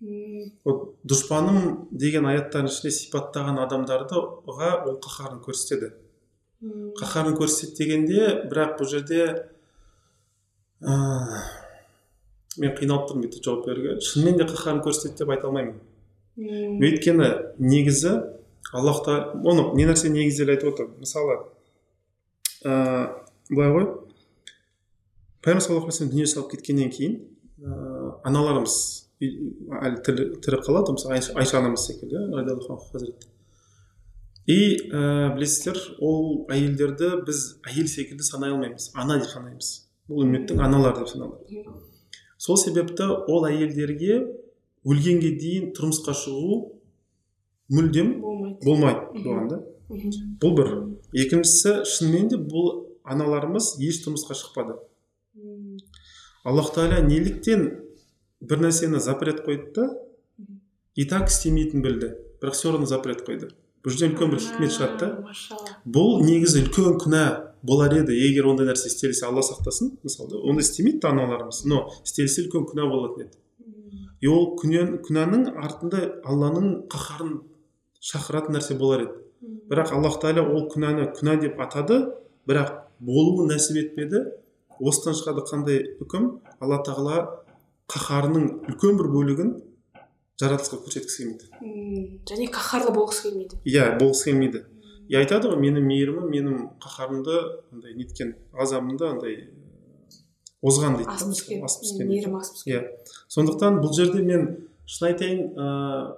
Вот 0.00 0.94
дұшпаным 1.08 1.88
деген 1.90 2.28
аяттардың 2.30 2.70
ішінде 2.70 2.92
сипаттаған 2.94 3.58
адамдардыға 3.64 4.70
ол 4.86 4.98
қаһарын 5.02 5.40
көрсетеді. 5.42 5.90
Қаһарын 6.98 7.34
көрсетеді 7.38 7.78
дегенде 7.82 8.28
бірақ 8.46 8.76
бұл 8.78 8.90
жерде 8.92 9.24
ә, 10.78 10.94
мен 12.58 12.76
қиналып 12.78 13.08
тұрмын 13.10 13.26
бүйтіп 13.26 13.42
жауап 13.42 13.66
беруге. 13.66 13.98
Шынымен 13.98 14.38
де 14.38 14.46
қаһарын 14.46 14.82
көрсетеді 14.86 15.18
деп 15.18 15.34
айта 15.34 15.50
алмаймын. 15.50 15.80
Мм, 16.38 16.78
өйткені 16.78 17.32
негізі 17.58 18.14
аллах 18.70 19.02
тағала 19.02 19.42
оны 19.50 19.74
не 19.74 19.88
нәрсе 19.88 20.12
негіздер 20.14 20.54
айтып 20.54 20.76
отыр 20.76 20.92
мысалы 21.00 21.40
ә, 22.62 23.18
былай 23.50 23.74
ғой. 23.74 23.90
Пайғамбар 25.42 25.66
саллаллаху 25.66 26.06
дүние 26.06 26.30
салып 26.30 26.52
кеткеннен 26.54 26.94
кейін 26.94 27.18
ә, 27.58 28.20
аналарымыз 28.22 29.07
әлі 29.20 30.04
тірі, 30.06 30.28
тірі 30.44 30.62
қалады 30.62 30.94
мысалы 30.94 31.18
айша, 31.18 31.34
айша 31.34 31.58
анамыз 31.58 31.88
секілді 31.88 32.20
иә 32.20 32.36
радиаллаху 32.36 32.78
хазірет 32.92 33.26
и 34.48 34.78
ә, 34.88 35.34
білесіздер 35.36 35.76
ол 36.00 36.46
әйелдерді 36.48 37.10
біз 37.26 37.40
әйел 37.68 37.88
секілді 37.90 38.24
санай 38.24 38.54
алмаймыз 38.54 38.88
ана 38.96 39.18
деп 39.20 39.28
санаймыз. 39.28 39.68
Бұл 40.08 40.24
үмметтің 40.24 40.62
аналары 40.64 41.02
деп 41.02 41.10
саналады. 41.10 41.64
Сол 42.40 42.56
себепті 42.56 43.10
ол 43.28 43.44
әйелдерге 43.44 44.22
өлгенге 44.88 45.34
дейін 45.36 45.72
тұрмысқа 45.76 46.14
шығу 46.16 46.62
мүлдем 47.76 48.14
болмайды. 48.64 49.04
бұған 49.20 49.50
да. 49.52 49.60
Бұл 50.40 50.56
бір. 50.56 50.72
Екіншісі 51.12 51.82
шынымен 51.84 52.32
де 52.32 52.40
бұл 52.40 52.86
аналарымыз 53.04 53.74
еш 53.84 54.00
тұрмысқа 54.06 54.32
шықпады. 54.38 54.78
Аллах 56.48 56.72
тағала 56.72 57.04
неліктен 57.04 57.68
бір 58.40 58.62
нәрсені 58.66 59.00
запрет 59.02 59.42
қойды 59.46 59.72
да 59.74 59.88
и 60.98 61.04
так 61.06 61.28
істемейтінін 61.30 61.82
білді. 61.82 62.12
Бірақ 62.42 62.54
все 62.54 62.70
равно 62.70 62.86
запрет 62.86 63.22
қойды. 63.26 63.50
Бұл 63.82 63.94
жерде 63.94 64.08
үлкен 64.12 64.32
бір 64.32 64.40
хикмет 64.42 64.72
шығады 64.74 64.98
да. 64.98 65.34
Бұл 65.86 66.22
негізі 66.26 66.64
үлкен 66.64 66.98
күнә 67.02 67.24
болар 67.62 67.94
еді. 68.00 68.14
Егер 68.14 68.48
ондай 68.50 68.66
нәрсе 68.66 68.90
істелсе 68.90 69.26
алла 69.26 69.44
сақтасын 69.46 69.92
мысалы 70.02 70.40
ондай 70.42 70.66
істемейді 70.66 71.00
да 71.04 71.12
аналарымыз. 71.14 71.62
Но 71.70 71.84
істелсе 72.02 72.44
үлкен 72.44 72.66
күнә 72.66 72.88
болатын 72.90 73.26
еді. 73.26 73.38
И 74.20 74.26
ол 74.26 74.56
күнә, 74.58 74.98
күнәнің 75.06 75.54
артында 75.62 76.02
алланың 76.26 76.88
қаһарын 76.90 77.36
шақыратын 78.02 78.58
нәрсе 78.58 78.74
болар 78.78 79.06
еді. 79.06 79.18
Бірақ 79.70 79.94
аллах 79.94 80.18
тағала 80.22 80.46
ол 80.50 80.66
күнәні 80.72 81.12
күнә 81.14 81.38
деп 81.44 81.60
атады. 81.62 82.00
Бірақ 82.50 82.74
болуын 82.98 83.52
нәсіп 83.54 83.78
етпеді. 83.84 84.24
Осыдан 84.78 85.14
шығады 85.14 85.46
қандай 85.46 85.84
үкім? 86.02 86.32
Алла 86.58 86.82
тағала 86.86 87.22
қаһарының 87.88 88.48
үлкен 88.68 88.98
бір 88.98 89.08
бөлігін 89.14 89.52
жаратылысқа 90.40 90.78
көрсеткісі 90.84 91.22
келмейді. 91.22 91.46
М, 91.60 92.18
және 92.28 92.48
қаһарлы 92.52 92.92
болғысы 92.94 93.28
келмейді. 93.28 93.60
Иә 93.64 93.86
болғысы 93.98 94.30
келмейді. 94.30 94.64
И 95.08 95.16
айтады 95.16 95.48
ғой 95.48 95.56
менің 95.62 95.86
мейірімім 95.88 96.28
менің 96.28 96.58
қаһарымды 96.84 97.38
андай 97.72 97.94
неткен 97.96 98.34
азабымды 98.52 99.06
андай 99.08 99.36
озған 100.62 100.98
дейді 100.98 101.14
асып 101.64 101.86
түскен 101.88 102.10
мейірім 102.10 102.36
асып 102.36 102.58
түскен. 102.58 102.74
Иә. 102.74 102.82
Сондықтан 103.32 103.80
бұл 103.80 103.94
жерде 103.96 104.20
мен 104.22 104.68
шын 104.86 105.08
айтайын 105.08 105.40
ыыы 105.56 106.12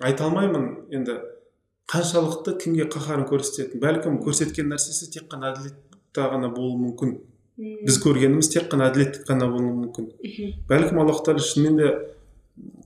айта 0.00 0.24
алмаймын 0.30 0.66
енді 0.96 1.18
қаншалықты 1.92 2.56
кімге 2.62 2.88
қаһарын 2.88 3.26
көрсететінін 3.28 3.82
бәлкім 3.84 4.18
көрсеткен 4.24 4.72
нәрсесі 4.72 5.10
тек 5.12 5.28
қана 5.28 5.52
әділетте 5.52 6.24
ғана 6.32 6.48
болуы 6.54 6.78
мүмкін. 6.86 7.18
Біз 7.58 7.98
көргеніміз 8.04 8.48
тек 8.52 8.70
қана 8.72 8.88
әділеттік 8.90 9.26
қана 9.28 9.48
болуы 9.52 9.72
мүмкін. 9.82 10.06
Мхм. 10.24 10.52
бәлкім 10.68 11.00
аллах 11.02 11.22
тағала 11.26 11.44
шынымен 11.44 11.76
де 11.76 11.88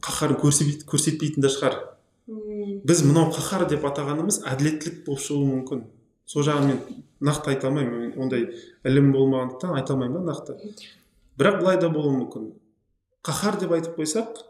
қаһарын 0.03 0.41
көрсетпей- 0.43 0.85
көрсетпейтін 0.85 1.41
де 1.43 1.49
шығар. 1.49 1.77
Біз 2.85 3.03
мынау 3.07 3.31
қаһар 3.31 3.69
деп 3.69 3.85
атағанымыз 3.85 4.43
әділеттілік 4.45 5.05
болып 5.07 5.21
шығуы 5.21 5.47
мүмкін. 5.53 5.85
Сол 6.27 6.43
жағын 6.43 6.67
мен 6.67 6.81
нақты 7.23 7.49
айта 7.55 7.69
алмаймын. 7.69 8.19
Ондай 8.19 8.49
ілім 8.85 9.13
болмағандықтан 9.15 9.77
айта 9.79 9.95
алмаймын 9.95 10.25
да 10.27 10.33
нақты. 10.33 10.57
Бірақ 11.39 11.61
былай 11.61 11.79
да 11.81 11.89
болуы 11.89 12.17
мүмкін. 12.19 12.51
Қаһар 13.23 13.61
деп 13.61 13.71
айтып 13.73 13.97
қойсақ 13.99 14.43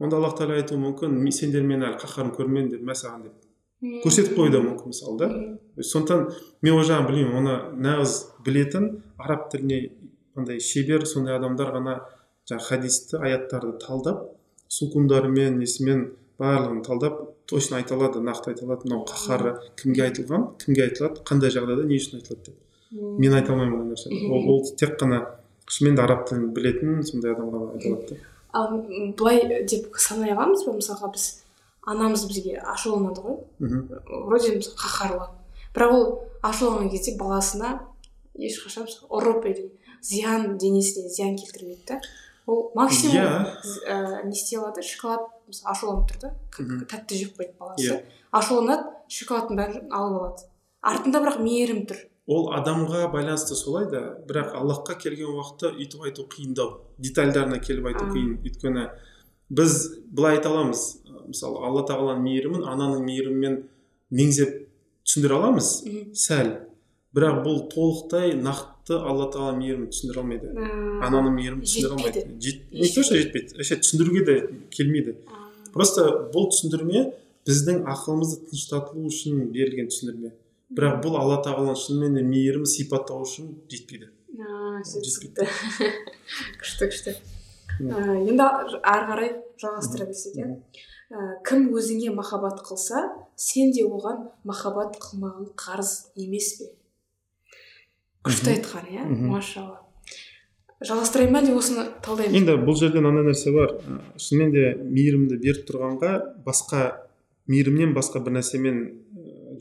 онда 0.00 0.16
аллах 0.16 0.34
тағала 0.38 0.56
айтуы 0.62 0.78
мүмкін 0.80 1.10
"Мен- 1.12 1.32
сендер 1.32 1.62
мені 1.62 1.84
әлі 1.84 2.00
қаһарын 2.00 2.32
көрмедіңдер 2.36 2.80
мә 2.82 2.94
саған? 2.96 3.22
деп. 3.24 3.32
Көрсетіп 3.82 4.36
қоюы 4.38 4.52
да 4.54 4.62
мүмкін 4.62 4.92
мысалы 4.92 5.18
да 5.18 5.28
сондықтан 5.82 6.28
мен 6.62 6.76
ол 6.76 6.84
жағын 6.86 7.08
білмеймін 7.08 7.38
оны 7.40 7.56
нағыз 7.82 8.14
білетін 8.46 8.88
араб 9.18 9.48
тіліне 9.50 9.90
андай 10.38 10.60
шебер 10.62 11.06
сондай 11.06 11.36
адамдар 11.36 11.72
ғана 11.74 11.96
жаңағы 12.48 12.68
хадисті 12.68 13.18
аяттарды 13.18 13.74
талдап 13.82 14.28
сукундарымен 14.70 15.58
несімен 15.58 16.12
барлығын 16.38 16.82
талдап 16.86 17.18
точно 17.50 17.80
айта 17.80 17.96
алады 17.98 18.22
нақты 18.22 18.52
айта 18.52 18.66
алады 18.66 18.88
мынау 18.88 19.04
қаһары 19.08 19.56
кімге 19.82 20.06
айтылған 20.06 20.46
кімге 20.62 20.86
айтылады 20.86 21.26
қандай 21.28 21.52
жағдайда 21.54 21.86
не 21.90 21.98
үшін 22.00 22.20
айтылады 22.20 22.52
деп 22.52 23.18
мен 23.18 23.34
айта 23.34 23.52
алмаймын 23.52 23.80
ол 23.80 23.86
нәрсені 23.90 24.28
ол, 24.30 24.48
ол 24.54 24.64
тек 24.78 24.94
қана 25.00 25.24
шынымен 25.66 25.98
де 25.98 26.06
араб 26.06 26.26
тілін 26.28 26.52
білетін 26.54 27.02
сондай 27.02 27.34
адам 27.34 27.50
ғана 27.50 27.74
айта 27.74 27.92
алады 27.92 28.14
да 28.14 28.20
ал 28.52 28.78
былай 29.18 29.64
деп 29.68 29.98
санай 29.98 30.34
аламыз 30.34 30.64
ба 30.66 30.76
мысалға 30.78 31.12
біз 31.14 31.28
анамыз 31.86 32.24
бізге 32.28 32.58
ашуланады 32.62 33.20
ғой. 33.20 33.36
Мхм. 33.58 33.88
вроде 34.26 34.56
біз 34.56 34.68
қаһарлы. 34.76 35.28
Бірақ 35.74 35.92
ол 35.92 36.22
ашуланған 36.42 36.90
кезде 36.90 37.16
баласына 37.18 37.80
ешқашан 38.38 38.86
ұрып 39.10 39.46
или 39.50 39.70
зиян 40.02 40.58
денесіне 40.58 41.08
зиян 41.08 41.36
келтірмейді 41.36 41.84
да. 41.88 42.00
Ол 42.46 42.72
максимум 42.74 43.46
з- 43.62 43.80
ә, 43.88 44.24
не 44.24 44.32
істей 44.32 44.58
алады? 44.58 44.82
Шоколад 44.82 45.20
мысалы 45.48 45.72
ашуланып 45.72 46.10
тұр 46.10 46.20
да. 46.20 46.34
Тәтті 46.90 47.14
жеп 47.18 47.36
қойды 47.38 47.52
баласы. 47.58 47.86
Иә. 47.86 48.02
ашуланады 48.32 48.84
шоколадтың 49.08 49.56
бәрін 49.56 49.88
алып 49.92 50.22
алады. 50.22 50.42
Артында 50.82 51.20
бірақ 51.22 51.38
мейірім 51.40 51.86
тұр. 51.86 51.96
Ол 52.26 52.52
адамға 52.54 53.10
байланысты 53.12 53.54
солай 53.54 53.86
да 53.90 54.18
бірақ 54.26 54.54
аллахқа 54.54 54.94
келген 54.98 55.26
уақытта 55.34 55.70
өйтіп 55.76 56.02
айту 56.06 56.22
қиындау. 56.26 56.80
Детальдарына 56.98 57.58
келіп 57.60 57.86
айту 57.86 58.04
қиын. 58.10 58.38
Өйткені 58.42 58.90
біз 59.52 59.78
былай 60.10 60.38
айта 60.38 60.50
аламыз. 60.52 60.82
Мысалы 61.28 61.62
алла 61.66 61.84
тағаланың 61.88 62.24
мейірімін 62.26 62.66
ананың 62.68 63.04
мейірімімен 63.06 63.56
меңзеп 64.12 64.54
түсіндіре 65.06 65.38
аламыз. 65.38 65.70
Сәл. 66.16 66.52
Бірақ 67.12 67.42
бұл 67.44 67.58
толықтай 67.72 68.32
нақты 68.40 68.96
алла 68.96 69.28
тағала 69.32 69.56
мейірімін 69.58 69.90
түсіндіре 69.92 70.22
алмайды. 70.22 70.52
Ананың 71.04 71.36
мейірімін 71.36 71.66
түсіндіре 71.66 71.96
алмайды. 71.96 72.24
Не 72.72 72.88
то 72.88 73.04
что 73.04 73.18
жетпейді? 73.18 73.56
Вообще 73.58 73.76
түсіндіруге 73.82 74.24
де 74.28 74.36
келмейді. 74.72 75.16
Просто 75.74 76.06
бұл 76.32 76.48
түсіндірме 76.52 77.10
біздің 77.48 77.84
ақылымызды 77.92 78.46
тыныштатылу 78.48 79.04
үшін 79.10 79.44
берілген 79.52 79.92
түсіндірме. 79.92 80.32
Бірақ 80.72 81.02
бұл 81.04 81.18
алла 81.20 81.42
тағаланың 81.44 81.76
шынымен 81.76 82.16
де 82.16 82.24
мейірімін 82.24 82.68
сипаттау 82.70 83.26
үшін 83.26 83.52
жетпейді. 83.72 84.08
Күшті 86.62 86.88
күшті. 86.88 87.16
Ә, 87.82 88.16
енді 88.22 88.46
ары 88.82 89.06
қарай 89.10 89.30
жалғастыра 89.62 90.06
берсек 90.06 90.38
иә. 90.38 90.48
Ә, 91.12 91.28
кім 91.46 91.70
өзіңе 91.76 92.14
махаббат 92.14 92.62
қылса 92.66 93.08
сен 93.36 93.72
де 93.74 93.84
оған 93.84 94.28
махаббат 94.48 94.96
қылмаған 95.02 95.52
қарыз 95.58 96.12
емес 96.16 96.54
пе? 96.58 96.70
Күшті 98.24 98.54
айтқан 98.56 98.88
иә 98.92 99.06
машалла. 99.28 99.80
Жалғастырайын 100.82 101.34
ба 101.34 101.42
әлде 101.42 101.54
осыны 101.54 101.84
талдаймын 102.02 102.40
енді 102.40 102.56
бұл 102.66 102.78
жерде 102.78 103.02
мынандай 103.02 103.30
нәрсе 103.30 103.52
бар. 103.54 103.76
Шынымен 104.18 104.50
де 104.54 104.64
мейірімді 104.82 105.38
беріп 105.42 105.68
тұрғанға 105.68 106.12
басқа 106.46 106.82
мейірімнен 107.50 107.94
басқа 107.94 108.22
бір 108.24 108.38
нәрсемен 108.40 108.80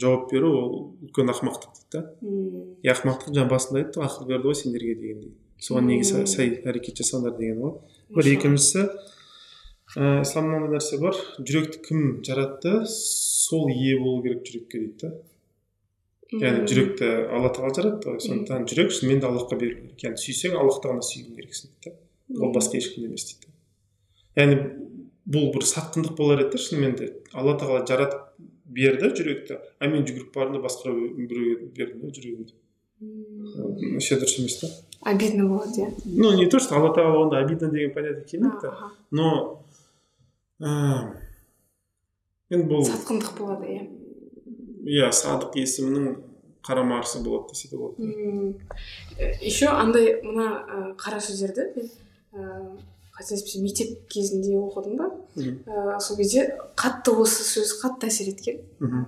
жауап 0.01 0.32
беру 0.32 0.50
ол 0.58 0.72
үлкен 1.06 1.30
ақымақтық 1.30 1.78
дейді 1.78 1.94
да. 1.94 2.04
И 2.82 2.90
ақымақтық 2.90 3.36
жаңа 3.36 3.50
басында 3.51 3.84
айтты 3.84 4.01
ғой 4.01 4.08
ақыл 4.08 4.30
берді 4.30 4.50
ғой 4.50 4.58
сендерге 4.58 4.96
дегендей. 4.96 5.34
Соған 5.62 5.92
неге 5.92 6.25
сай 6.25 6.56
әрекет 6.66 7.01
жасаңдар 7.04 7.38
деген 7.38 7.62
ғой 7.62 7.75
бір 8.15 8.30
екіншісі 8.36 8.86
ә, 9.98 10.22
исламда 10.22 10.60
мынандай 10.60 10.77
нәрсе 10.77 11.00
бар 11.01 11.18
жүректі 11.39 11.82
кім 11.88 12.06
жаратты 12.27 12.82
сол 12.91 13.70
ие 13.72 13.98
болу 14.00 14.22
керек 14.25 14.46
жүрекке 14.48 14.82
дейді 14.86 15.12
да 15.12 15.12
яғни 16.46 16.68
жүректі 16.72 17.10
алла 17.36 17.51
тағала 17.51 17.75
жаратты 17.75 18.13
ғой 18.13 18.22
сондықтан 18.24 18.68
жүрек 18.72 18.94
шынымен 18.96 19.20
де 19.20 19.27
аллахқа 19.27 19.58
берілу 19.60 19.89
керек 19.89 20.06
яғни 20.08 20.24
сүйсең 20.24 20.56
аллахты 20.62 20.91
ғана 20.91 21.08
сүюің 21.08 21.36
керексің 21.39 21.74
дейді 21.74 21.96
да 22.38 22.46
ол 22.46 22.53
басқа 22.56 22.80
ешкім 22.80 23.10
емес 23.10 23.27
дейді 23.32 23.51
яғни 24.39 24.60
бұл 25.32 25.51
бір 25.56 25.68
сатқындық 25.68 26.15
болар 26.18 26.46
еді 26.46 26.56
да 26.56 26.63
шынымен 26.65 26.96
де 27.00 27.12
алла 27.34 27.58
тағала 27.60 27.84
жаратып 27.89 28.48
берді 28.72 29.12
жүректі 29.20 29.60
а 29.80 29.91
мен 29.91 30.08
жүгіріп 30.08 30.32
бардым 30.36 30.60
да 30.60 30.65
басқа 30.68 30.94
біреуге 30.96 31.72
бердім 31.75 32.06
да 32.06 32.13
жүрегімді 32.15 32.56
М, 33.01 33.46
вообще 33.96 34.15
дұрыс 34.22 34.38
емес 34.39 34.60
та 34.62 34.67
обидно 35.12 35.48
болады 35.50 35.81
иә 35.81 35.89
ну 36.05 36.34
не 36.38 36.46
то 36.50 36.60
что 36.60 36.75
алла 36.77 36.93
тағала 36.96 37.24
онда 37.25 37.39
обидно 37.39 37.70
деген 37.72 37.93
понятие 37.93 38.25
келмейді 38.25 38.62
да 38.62 38.91
но 39.12 39.63
енді 42.51 42.67
бұл 42.70 42.84
сатқындық 42.86 43.34
болады 43.39 43.65
иә 43.72 43.88
иә 44.86 45.10
садық 45.15 45.55
есімінің 45.62 46.15
қарама 46.65 47.00
қарсы 47.01 47.24
болады 47.24 47.53
десе 47.53 47.70
де 47.72 47.77
болады 47.77 48.03
М, 48.03 48.55
еще 49.41 49.67
андай 49.74 50.20
мына 50.22 50.93
қара 51.01 51.20
сөздерді 51.24 51.70
мен 51.75 51.89
қателеспесем 53.17 53.63
мектеп 53.65 54.08
кезінде 54.10 54.53
оқыдым 54.58 54.98
ба 54.98 55.08
ә, 55.36 56.00
сол 56.00 56.17
кезде 56.17 56.46
қатты 56.77 57.12
осы 57.17 57.43
сөз 57.43 57.74
қатты 57.81 58.08
әсер 58.12 58.29
еткен 58.34 58.62
мхм 58.79 59.05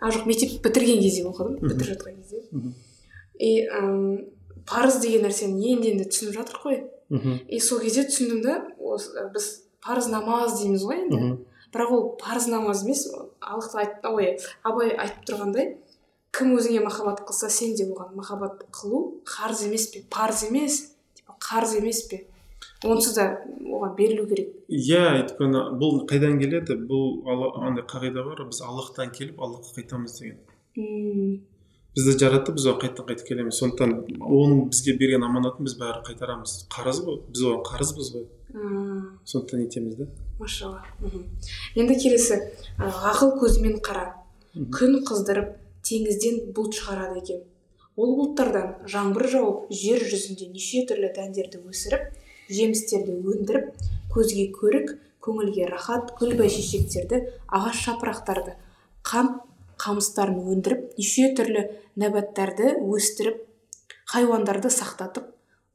а 0.00 0.10
жоқ 0.14 0.26
мектеп 0.30 0.60
бітірген 0.64 1.02
кезде 1.02 1.24
оқыдым 1.28 1.58
бітіріп 1.60 1.96
жатқан 1.96 2.16
кезде 2.22 2.42
мхм 2.52 2.72
и 3.38 3.66
м, 3.66 4.26
парыз 4.68 5.00
деген 5.02 5.24
нәрсені 5.26 5.72
енді 5.72 5.92
енді 5.94 6.08
түсініп 6.10 6.34
жатыр 6.36 6.60
ғой 6.64 6.78
мхм. 7.08 7.38
И 7.48 7.60
сол 7.60 7.80
кезде 7.80 8.04
түсіндім 8.08 8.42
да 8.42 8.58
осы 8.78 9.28
біз 9.34 9.48
парыз 9.84 10.08
намаз 10.12 10.58
дейміз 10.60 10.84
ғой 10.84 11.04
енді. 11.06 11.38
Бірақ 11.72 11.90
ол 11.92 12.04
парыз 12.20 12.48
намаз 12.48 12.84
емес 12.84 13.06
аллах 13.40 13.74
айт 13.74 14.04
ой 14.04 14.38
абай 14.62 14.94
айтып 14.96 15.24
тұрғандай 15.28 15.76
кім 16.32 16.54
өзіңе 16.56 16.82
махаббат 16.84 17.22
қылса 17.28 17.50
сен 17.52 17.74
де 17.76 17.84
оған 17.88 18.14
махаббат 18.16 18.64
қылу 18.72 19.20
қарыз 19.26 19.66
емес 19.66 19.88
пе? 19.92 20.04
Парыз 20.10 20.44
емес 20.48 20.94
қарыз 21.40 21.76
емес 21.78 22.02
пе? 22.08 22.24
Онсыз 22.84 23.14
да 23.14 23.24
оған 23.64 23.94
берілу 23.96 24.26
керек. 24.30 24.54
Иә 24.68 25.02
өйткені 25.22 25.64
бұл 25.80 26.02
қайдан 26.10 26.38
келеді? 26.40 26.76
Бұл 26.88 27.22
андай 27.62 27.84
қағида 27.88 28.24
бар 28.26 28.44
біз 28.48 28.60
аллахтан 28.62 29.10
келіп 29.14 29.40
аллахқа 29.40 29.80
қайтамыз 29.80 30.18
деген. 30.20 30.38
Мм 30.76 31.40
бізді 31.98 32.14
жаратты 32.22 32.54
біз 32.54 32.68
оған 32.70 32.80
қайтадан 32.84 33.08
қайтып 33.08 33.26
келеміз. 33.26 33.58
Сондықтан 33.58 33.94
оның 34.22 34.68
бізге 34.70 34.94
берген 35.00 35.24
аманатын 35.26 35.66
біз 35.66 35.74
бәрі 35.80 36.04
қайтарамыз. 36.06 36.52
Қарыз 36.70 37.00
ғой 37.02 37.18
біз 37.26 37.42
оған 37.48 37.64
қарызбыз 37.66 38.10
ғой. 38.14 38.26
Сондықтан 39.26 39.64
нетеміз 39.64 39.96
да. 39.98 40.06
Машалла. 40.38 40.84
Енді 41.74 41.98
келесі 41.98 42.38
ғақыл 42.78 43.34
көзімен 43.42 43.80
қара. 43.82 44.12
Күн 44.54 45.00
қыздырып 45.08 45.56
теңізден 45.82 46.52
бұлт 46.54 46.78
шығарады 46.78 47.18
екен. 47.24 47.42
Ол 47.98 48.14
бұлттардан 48.14 48.86
жаңбыр 48.86 49.26
жауып 49.32 49.74
жер 49.74 50.04
жүзінде 50.06 50.52
неше 50.52 50.84
түрлі 50.86 51.10
дәндерді 51.16 51.64
өсіріп 51.66 52.12
жемістерді 52.46 53.16
өндіріп 53.26 53.72
көзге 54.14 54.44
көрік 54.54 54.94
көңілге 55.24 55.66
рахат 55.72 56.14
гүл 56.20 56.36
бәйшешектерді 56.38 57.24
ағаш 57.50 57.82
жапырақтарды 57.88 58.54
қант 59.02 59.42
қамыстарын 59.82 60.40
өндіріп 60.54 60.98
неше 60.98 61.32
түрлі 61.38 61.64
нәбаттарды 62.02 62.74
өстіріп 62.96 63.44
хайуандарды 64.12 64.70
сақтатып 64.72 65.28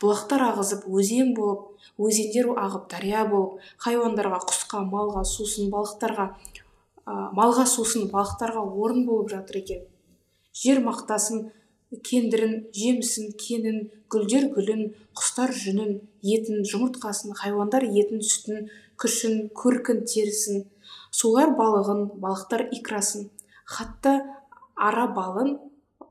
бұлақтар 0.04 0.44
ағызып 0.50 0.86
өзен 0.92 1.32
болып 1.38 2.02
өзендер 2.08 2.50
ағып 2.60 2.90
дария 2.92 3.24
болып 3.30 3.62
хайуандарға 3.86 4.40
құсқа 4.50 4.84
малға 4.90 5.24
сусын 5.28 5.70
балықтарға 5.72 6.26
ә, 7.08 7.14
малға 7.38 7.66
сусын 7.70 8.10
балықтарға 8.12 8.64
орын 8.64 9.06
болып 9.08 9.30
жатыр 9.32 9.62
екен. 9.62 9.84
Жер 10.54 10.82
мақтасын 10.84 11.46
кендірін 12.04 12.56
жемісін 12.76 13.32
кенін 13.40 13.80
гүлдер 14.12 14.50
гүлін 14.56 14.84
құстар 15.18 15.54
жүнін 15.54 16.00
етін 16.36 16.66
жұмыртқасын 16.70 17.38
хайуандар 17.38 17.86
етін 17.86 18.24
сүтін 18.26 18.68
күшін 19.00 19.50
көркін 19.58 20.04
терісін 20.10 20.66
сулар 21.12 21.54
балығын 21.58 22.08
балықтар 22.24 22.68
икрасын 22.74 23.30
хатта 23.66 24.16
ара 24.76 25.08
балын 25.16 25.58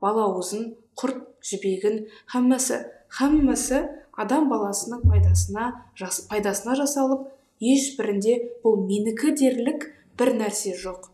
балауызын 0.01 0.73
құрт 0.99 1.23
жібегін 1.43 2.03
хаммасы 2.31 2.83
хаммасы 3.13 3.83
адам 4.17 4.49
баласының 4.51 5.03
пайдасына 5.09 5.69
жас, 5.97 6.23
пайдасына 6.29 6.75
жасалып 6.77 7.27
ешбірінде 7.63 8.37
бұл 8.63 8.83
менікі 8.85 9.33
дерлік 9.37 9.87
бір 10.19 10.33
нәрсе 10.37 10.75
жоқ. 10.77 11.09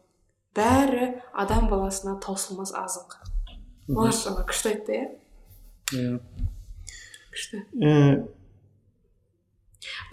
Бәрі 0.57 1.13
адам 1.33 1.69
баласына 1.71 2.17
таусылмас 2.23 2.73
азық. 2.75 3.19
Машалла 3.87 4.43
күшті 4.47 4.73
айтты 4.73 4.97
иә? 4.97 5.05
Иә. 5.93 6.17
Күшті. 7.33 7.63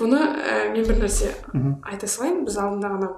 Бұны 0.01 0.21
ә, 0.21 0.71
мен 0.73 0.87
бір 0.87 1.01
нәрсе 1.03 1.33
айта 1.83 2.09
салайын. 2.09 2.45
Біз 2.47 2.59
алдында 2.61 2.93
ғана 2.95 3.11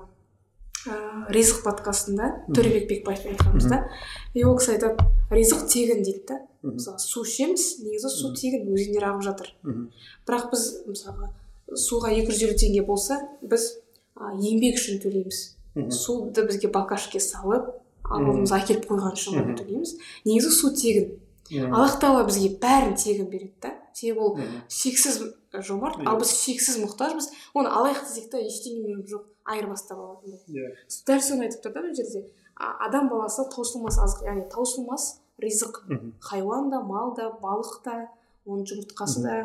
ә, 0.86 0.94
ризық 1.34 1.64
подкастында 1.64 2.30
төребек 2.54 2.88
бекбаевпен 2.90 3.34
айтқанбыз 3.34 3.66
да. 3.70 3.82
И 4.34 4.44
ол 4.44 4.56
кісі 4.58 4.76
айтады 4.76 5.08
ризық 5.34 5.66
тегін 5.72 6.04
дейді 6.06 6.24
да. 6.28 6.38
Мысалы 6.62 6.98
су 7.02 7.24
ішеміз 7.26 7.66
негізі 7.82 8.12
су 8.12 8.32
тегін 8.36 8.70
өзендер 8.74 9.08
ағып 9.10 9.26
жатыр 9.26 9.52
бірақ 10.28 10.50
біз 10.52 10.64
мысалға 10.86 11.30
суға 11.74 12.12
екі 12.14 12.32
жүз 12.32 12.44
елу 12.46 12.58
теңге 12.62 12.84
болса 12.86 13.20
біз 13.42 13.70
ә, 14.16 14.32
еңбек 14.38 14.78
үшін 14.78 15.02
төлейміз. 15.02 15.40
Суды 15.94 16.42
бізге 16.48 16.70
бакашке 16.74 17.20
салып 17.22 17.68
алдымызға 18.08 18.62
әкеліп 18.62 18.86
қойған 18.88 19.18
үшін 19.18 19.36
ғана 19.38 19.56
төлейміз. 19.58 19.94
Негізі 20.24 20.50
су 20.54 20.72
тегін. 20.74 21.12
Аллах 21.68 21.98
тағала 22.00 22.24
бізге 22.28 22.54
бәрін 22.60 22.96
тегін 22.98 23.28
береді 23.30 23.52
да. 23.62 23.74
Себебі 23.94 24.24
ол 24.24 24.38
шексіз 24.68 25.20
жомарт. 25.52 26.00
Ал 26.06 26.18
біз 26.20 26.32
шексіз 26.36 26.78
мұқтажбыз. 26.82 27.30
Оны 27.56 27.70
алайық 27.72 28.02
десек 28.04 28.30
та 28.32 28.40
ештеңе 28.42 28.98
жоқ. 29.08 29.24
Айырбастап 29.48 29.98
алатындай 29.98 30.40
иә. 30.52 30.72
Дәл 31.08 31.22
соны 31.24 31.48
айтып 31.48 31.64
тұр 31.64 31.74
да 31.74 31.82
мына 31.84 31.96
жерде. 31.96 32.24
Адам 32.58 33.08
баласы 33.08 33.44
таусылмас 33.54 33.98
азық 34.02 34.26
яғни 34.28 34.46
таусылмас 34.52 35.20
ризық. 35.40 35.82
Хайуан 36.20 36.70
да 36.70 36.80
мал 36.80 37.14
да 37.16 37.30
балық 37.42 37.80
та 37.84 38.08
оның 38.46 38.66
жұмыртқасы 38.68 39.22
да 39.24 39.36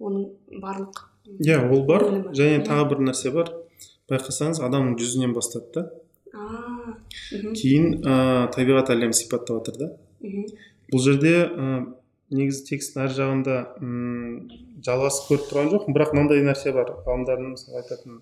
оның 0.00 0.60
барлық 0.60 1.06
иә 1.40 1.62
ол 1.70 1.86
бар. 1.86 2.04
және 2.36 2.64
тағы 2.66 2.90
бір 2.90 3.04
нәрсе 3.10 3.32
бар. 3.32 3.52
Байқасаңыз 4.10 4.60
адамның 4.62 4.98
жүзінен 5.00 5.32
бастады 5.34 5.72
да. 5.74 5.86
Кейін 7.30 8.02
ә, 8.04 8.46
табиғат 8.54 8.92
әлемін 8.92 9.16
сипаттап 9.16 9.64
жатыр 9.64 9.78
да 9.80 9.88
бұл 10.92 11.02
жерде 11.02 11.32
негізі 12.30 12.64
текстің 12.70 13.04
ар 13.04 13.12
жағында 13.14 13.56
м 13.80 14.48
жалғасып 14.86 15.28
көріп 15.30 15.48
тұрған 15.50 15.70
жоқпын 15.74 15.96
бірақ 15.96 16.14
мынандай 16.16 16.42
нәрсе 16.46 16.72
бар. 16.74 16.92
Ғалымдардың 17.06 17.52
мысалы 17.54 17.80
айтатын 17.82 18.20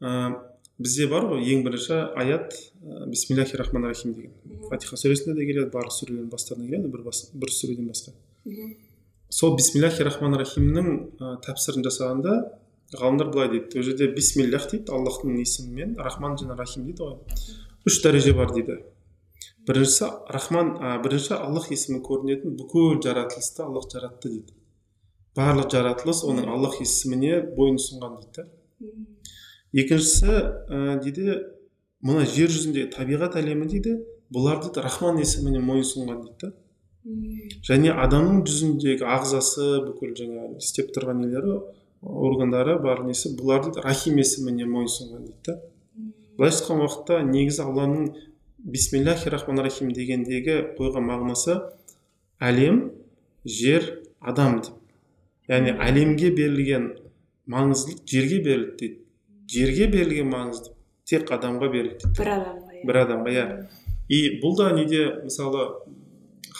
ә, 0.00 0.36
бізде 0.80 1.06
бар 1.10 1.28
ғой 1.30 1.44
ең 1.54 1.64
бірінші 1.66 1.98
аят 2.18 2.54
ә, 2.82 3.06
бисмиллахи 3.10 3.58
рахмани 3.60 3.90
рахим 3.92 4.14
деген 4.14 4.32
фатиха 4.70 4.98
сүресінде 5.00 5.36
де 5.38 5.46
келеді 5.46 5.70
барлық 5.74 5.96
сүрелердің 5.96 6.30
бастарында 6.32 6.70
келеді 6.70 6.92
бір, 6.92 7.04
бас, 7.06 7.28
бір 7.34 7.54
сүреден 7.54 7.90
басқа. 7.90 8.14
Сол 9.30 9.56
бисмиллахи 9.56 10.02
рахмани 10.06 10.40
рахимнің 10.40 10.88
ә, 11.20 11.36
тәпсірін 11.46 11.86
жасағанда 11.86 12.38
ғалымдар 12.98 13.30
былай 13.30 13.50
дейді. 13.52 13.78
Ол 13.78 13.86
жерде 13.86 14.08
бисмиллах 14.14 14.66
дейді 14.70 14.90
аллахтың 14.90 15.36
есімімен 15.38 15.94
рахман 16.02 16.34
және 16.40 16.56
рахим 16.58 16.88
дейді 16.88 17.04
ғой. 17.04 17.20
Үш 17.86 18.00
дәреже 18.02 18.34
бар 18.34 18.50
дейді. 18.50 18.80
Біріншісі 19.68 20.08
рахман 20.32 20.72
ә, 20.78 20.96
бірінші 21.04 21.34
аллах 21.36 21.70
есімі 21.72 22.00
көрінетін 22.06 22.56
бүкіл 22.58 23.00
жаратылысты 23.04 23.64
аллах 23.66 23.88
жаратты 23.92 24.32
дейді. 24.32 24.54
Барлық 25.36 25.70
жаратылыс 25.72 26.22
оның 26.26 26.48
аллах 26.54 26.80
есіміне 26.80 27.42
бойынсұнған 27.56 28.16
дейді. 28.20 28.46
Да 28.80 29.82
екіншісі 29.84 30.32
ә, 30.32 30.96
дейді 31.04 31.36
мына 32.06 32.24
жер 32.24 32.50
жүзіндегі 32.50 32.90
табиғат 32.96 33.36
әлемі 33.40 33.68
дейді. 33.70 33.98
Бұлар 34.32 34.62
дейді 34.64 34.82
рахман 34.86 35.20
есіміне 35.20 35.62
мойынсұнған 35.64 36.24
дейді. 36.24 36.50
Да 36.50 36.56
және 37.64 37.92
адамның 37.96 38.42
жүзіндегі 38.48 39.06
ағзасы 39.08 39.68
бүкіл 39.86 40.10
жаңағы 40.18 40.58
істеп 40.60 40.90
тұрған 40.96 41.22
нелері 41.24 41.54
органдары 42.00 42.76
бар 42.82 43.00
несі 43.06 43.32
бұлар 43.38 43.64
дейді 43.66 43.84
рахим 43.86 44.20
есіміне 44.20 44.66
мойынсұнған 44.68 45.22
дейді. 45.24 45.40
Да 45.46 45.56
былайша 46.36 46.60
айтқан 46.60 46.82
уақытта 46.84 47.22
негізі 47.30 47.64
алланың 47.64 48.10
бисмиллахи 48.64 49.30
рахмани 49.30 49.62
рахим 49.64 49.92
дегендегі 49.92 50.56
қойған 50.78 51.06
мағынасы 51.08 51.56
әлем 52.40 52.90
жер 53.44 53.86
адам 54.20 54.60
деп. 54.64 54.74
Яғни 55.48 55.74
әлемге 55.80 56.30
берілген 56.36 56.90
маңыздылық 57.50 58.04
жерге 58.06 58.40
берілді 58.44 58.76
дейді. 58.80 58.98
Жерге 59.50 59.86
берілген 59.92 60.30
маңыздылық 60.30 60.76
тек 61.04 61.32
адамға 61.32 61.70
берілді 61.72 62.04
дейді. 62.04 62.18
Бір 62.20 62.32
адамға 62.36 62.74
иә. 62.74 62.84
Бір 62.86 63.00
адамға 63.04 63.34
иә. 63.34 63.46
И 64.10 64.20
бұл 64.42 64.56
да 64.58 64.70
неде 64.76 65.06
мысалы 65.24 65.66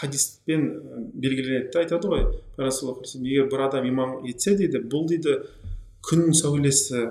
хадиспен 0.01 0.67
белгіленеді 1.15 1.73
да 1.75 1.83
айтады 1.85 2.09
ғой 2.09 2.25
егер 2.63 3.51
бір 3.51 3.67
адам 3.67 3.89
имам 3.89 4.21
етсе 4.25 4.55
дейді 4.57 4.81
бұл 4.89 5.07
дейді 5.11 5.37
күн 6.07 6.33
сәулесі 6.37 7.11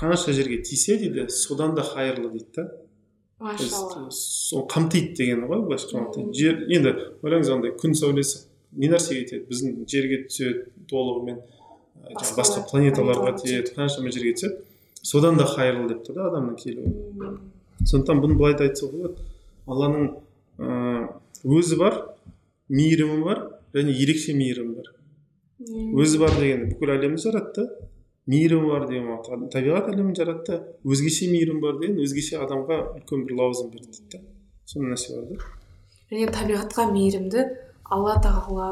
қанша 0.00 0.34
жерге 0.36 0.60
тисе 0.66 0.98
дейді 1.00 1.28
содан 1.32 1.74
да 1.74 1.82
хайырлы 1.82 2.30
дейді 2.34 2.50
да. 2.56 2.66
Машалла 3.40 4.10
сол 4.12 4.66
қамтиды 4.68 5.16
дегені 5.16 5.48
ғой 5.48 5.62
былайша 5.64 5.88
айтқанда 5.90 6.34
жер 6.36 6.64
енді 6.68 6.94
ойлаңыз 7.24 7.52
андай 7.54 7.72
күн 7.80 7.96
сәулесі 7.96 8.44
не 8.76 8.90
нәрсеге 8.92 9.24
тиеді? 9.28 9.46
Біздің 9.50 9.86
жерге 9.90 10.24
түседі 10.28 10.66
толығымен 10.90 11.40
жаңағы 12.04 12.36
Басқа 12.36 12.64
планеталарға 12.70 13.32
тиеді. 13.40 13.72
қаншама 13.76 14.12
жерге 14.12 14.34
түседі 14.36 14.60
содан 15.02 15.36
да 15.36 15.46
хайырлы 15.48 15.88
деп 15.94 16.04
тұр 16.06 16.14
да 16.20 16.28
адамның 16.28 16.56
келуі. 16.60 17.38
Сондықтан 17.80 18.20
бұны 18.20 18.36
былай 18.36 18.54
да 18.54 18.68
айтса 18.68 18.86
болады. 18.92 19.16
Алланың 19.66 20.10
ыыы 20.60 21.58
өзі 21.60 21.78
бар 21.80 21.96
мейірімі 22.68 23.22
бар 23.24 23.44
және 23.74 23.94
ерекше 23.96 24.34
мейірімі 24.36 24.76
бар. 24.76 24.92
Өзі 25.96 26.20
бар 26.20 26.36
дегені 26.36 26.74
бүкіл 26.74 26.94
әлемді 26.96 27.22
жаратты. 27.24 27.66
Мейірімі 28.30 28.70
бар 28.70 28.86
деген 28.88 29.48
табиғат 29.52 29.90
әлемін 29.92 30.14
жаратты. 30.16 30.60
Өзгеше 30.86 31.30
мейірім 31.32 31.60
бар 31.64 31.80
деген 31.80 31.98
өзгеше 32.04 32.38
адамға 32.44 32.78
үлкен 33.00 33.26
бір 33.26 33.40
лауазым 33.40 33.70
берді 33.74 33.90
дейді 33.96 34.18
да 34.18 34.24
сондай 34.70 34.94
нәрсе 34.94 35.16
бар 35.16 35.26
да. 35.30 35.50
Және 36.10 36.30
табиғатқа 36.34 36.86
мейірімді 36.92 37.46
алла 37.90 38.16
тағала 38.22 38.68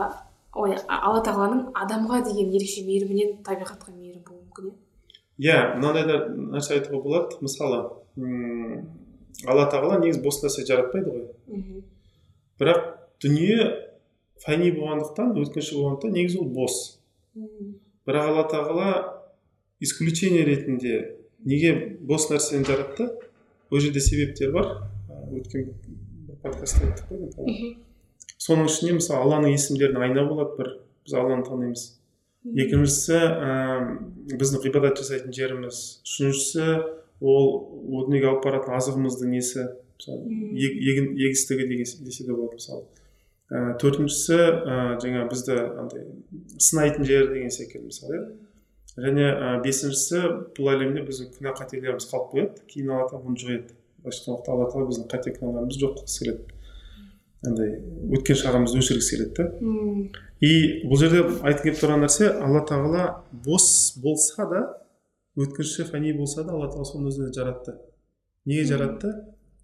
ой 0.59 0.77
алла 0.87 1.23
тағаланың 1.27 1.65
адамға 1.83 2.23
деген 2.29 2.53
ерекше 2.55 2.85
мейірімінен 2.87 3.41
табиғатқа 3.47 3.95
мейірім 3.95 4.23
болуы 4.27 4.45
мүмкін 4.45 4.71
иә? 4.71 4.77
Иә 5.39 5.59
мынандай 5.77 6.07
да 6.09 6.21
нәрсе 6.55 6.79
айтуға 6.79 7.03
болады. 7.03 7.39
Мысалы 7.43 7.83
алла 9.47 9.69
тағала 9.71 10.01
негізі 10.03 10.23
бос 10.25 10.41
нәрсе 10.43 10.67
жаратпайды 10.67 11.13
ғой. 11.13 11.27
Мхм, 11.51 11.85
бірақ 12.59 12.89
дүние 13.23 13.69
фәни 14.43 14.73
болғандықтан 14.75 15.37
өткінші 15.39 15.79
болғандықтан 15.79 16.17
негізі 16.17 16.43
ол 16.43 16.51
бос. 16.55 16.81
Мм, 17.39 17.77
бірақ 18.07 18.33
алла 18.33 18.45
тағала 18.51 18.91
исключение 19.81 20.45
ретінде 20.45 21.17
неге 21.45 21.99
бос 22.01 22.31
нәрсені 22.31 22.67
жаратты? 22.67 23.11
Ол 23.71 23.81
жерде 23.81 24.01
себептер 24.01 24.53
бар. 24.53 24.73
Ә, 25.09 25.27
өткен 25.41 25.71
подкастта 26.43 26.87
айттық 26.89 27.13
қой 27.13 27.77
соның 28.39 28.69
ішінде 28.71 28.97
мысалы 28.99 29.25
алланың 29.25 29.55
есімдеріне 29.57 30.05
айна 30.07 30.25
болады 30.29 30.57
бір 30.59 30.71
біз 31.05 31.15
алланы 31.19 31.45
танимыз. 31.47 31.85
Екіншісі 32.49 33.19
ііі 33.19 34.39
біздің 34.41 34.63
ғибадат 34.65 35.01
жасайтын 35.03 35.35
жеріміз. 35.35 35.81
Үшіншісі 36.07 36.69
ол 37.21 37.51
о 37.83 38.05
дүниеге 38.07 38.31
алып 38.31 38.47
баратын 38.47 38.77
азығымыздың 38.79 39.35
несі? 39.35 39.67
Мысалы 39.99 40.39
егін 40.55 41.11
егістігі 41.19 41.67
десе 42.07 42.25
де 42.25 42.33
болады 42.33 42.61
мысалы. 42.61 42.87
Ііі 43.51 43.75
төртіншісі 43.83 44.39
ііі 44.39 45.01
жаңа 45.03 45.27
бізді 45.33 45.59
андай 45.83 46.07
сынайтын 46.63 47.09
жер 47.09 47.33
деген 47.35 47.53
секілді 47.53 47.91
мысалы 47.91 48.21
иә? 48.21 48.25
Және 49.05 49.27
ә, 49.31 49.51
бесіншісі 49.65 50.23
бұл 50.59 50.73
әлемде 50.75 51.05
біздің 51.07 51.33
күнә 51.39 51.55
қателеріміз 51.59 52.09
қалып 52.11 52.33
қояды 52.35 52.69
кейін 52.71 52.95
алла 52.95 53.09
тағала 53.11 53.33
оны 53.33 53.43
жояды 53.43 53.77
былайша 54.03 54.23
айтқан 54.23 54.35
уақытта 54.35 54.55
алла 54.55 54.71
тағала 54.73 54.89
біздің 54.93 55.11
қате 55.13 55.35
күнәларымызды 55.37 55.85
жоқ 55.85 55.99
қылғысы 55.99 56.25
келеді 56.25 56.59
андай 57.47 57.75
өткен 58.17 58.39
шағымызды 58.39 58.81
өшіргісі 58.83 59.17
келеді 59.17 59.35
да. 59.39 59.45
И 60.43 60.51
бұл 60.89 60.99
жерде 60.99 61.23
айтқым 61.47 61.69
келіп 61.69 61.81
тұрған 61.83 62.05
нәрсе 62.05 62.31
алла 62.35 62.65
тағала 62.67 63.05
бос 63.47 63.69
болса 64.03 64.47
да 64.51 64.63
өткінші 65.39 65.87
фәни 65.93 66.15
болса 66.19 66.43
да 66.43 66.57
алла 66.57 66.71
тағала 66.71 66.89
соны 66.89 67.13
өзіне 67.13 67.31
жаратты. 67.35 67.77
Неге 68.49 68.65
жаратты? 68.73 69.13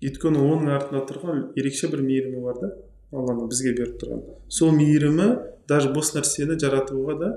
Өйткені 0.05 0.39
оның 0.39 0.71
артында 0.77 1.03
тұрған 1.09 1.45
ерекше 1.59 1.91
бір 1.91 2.05
мейірімі 2.07 2.43
бар 2.45 2.61
да 2.63 2.71
алланың 3.15 3.51
бізге 3.51 3.75
беріп 3.75 3.99
тұрған. 4.03 4.25
Сол 4.49 4.75
мейірімі 4.77 5.29
даже 5.71 5.91
бос 5.95 6.13
нәрсені 6.15 6.59
жаратуға 6.61 7.19
да 7.19 7.31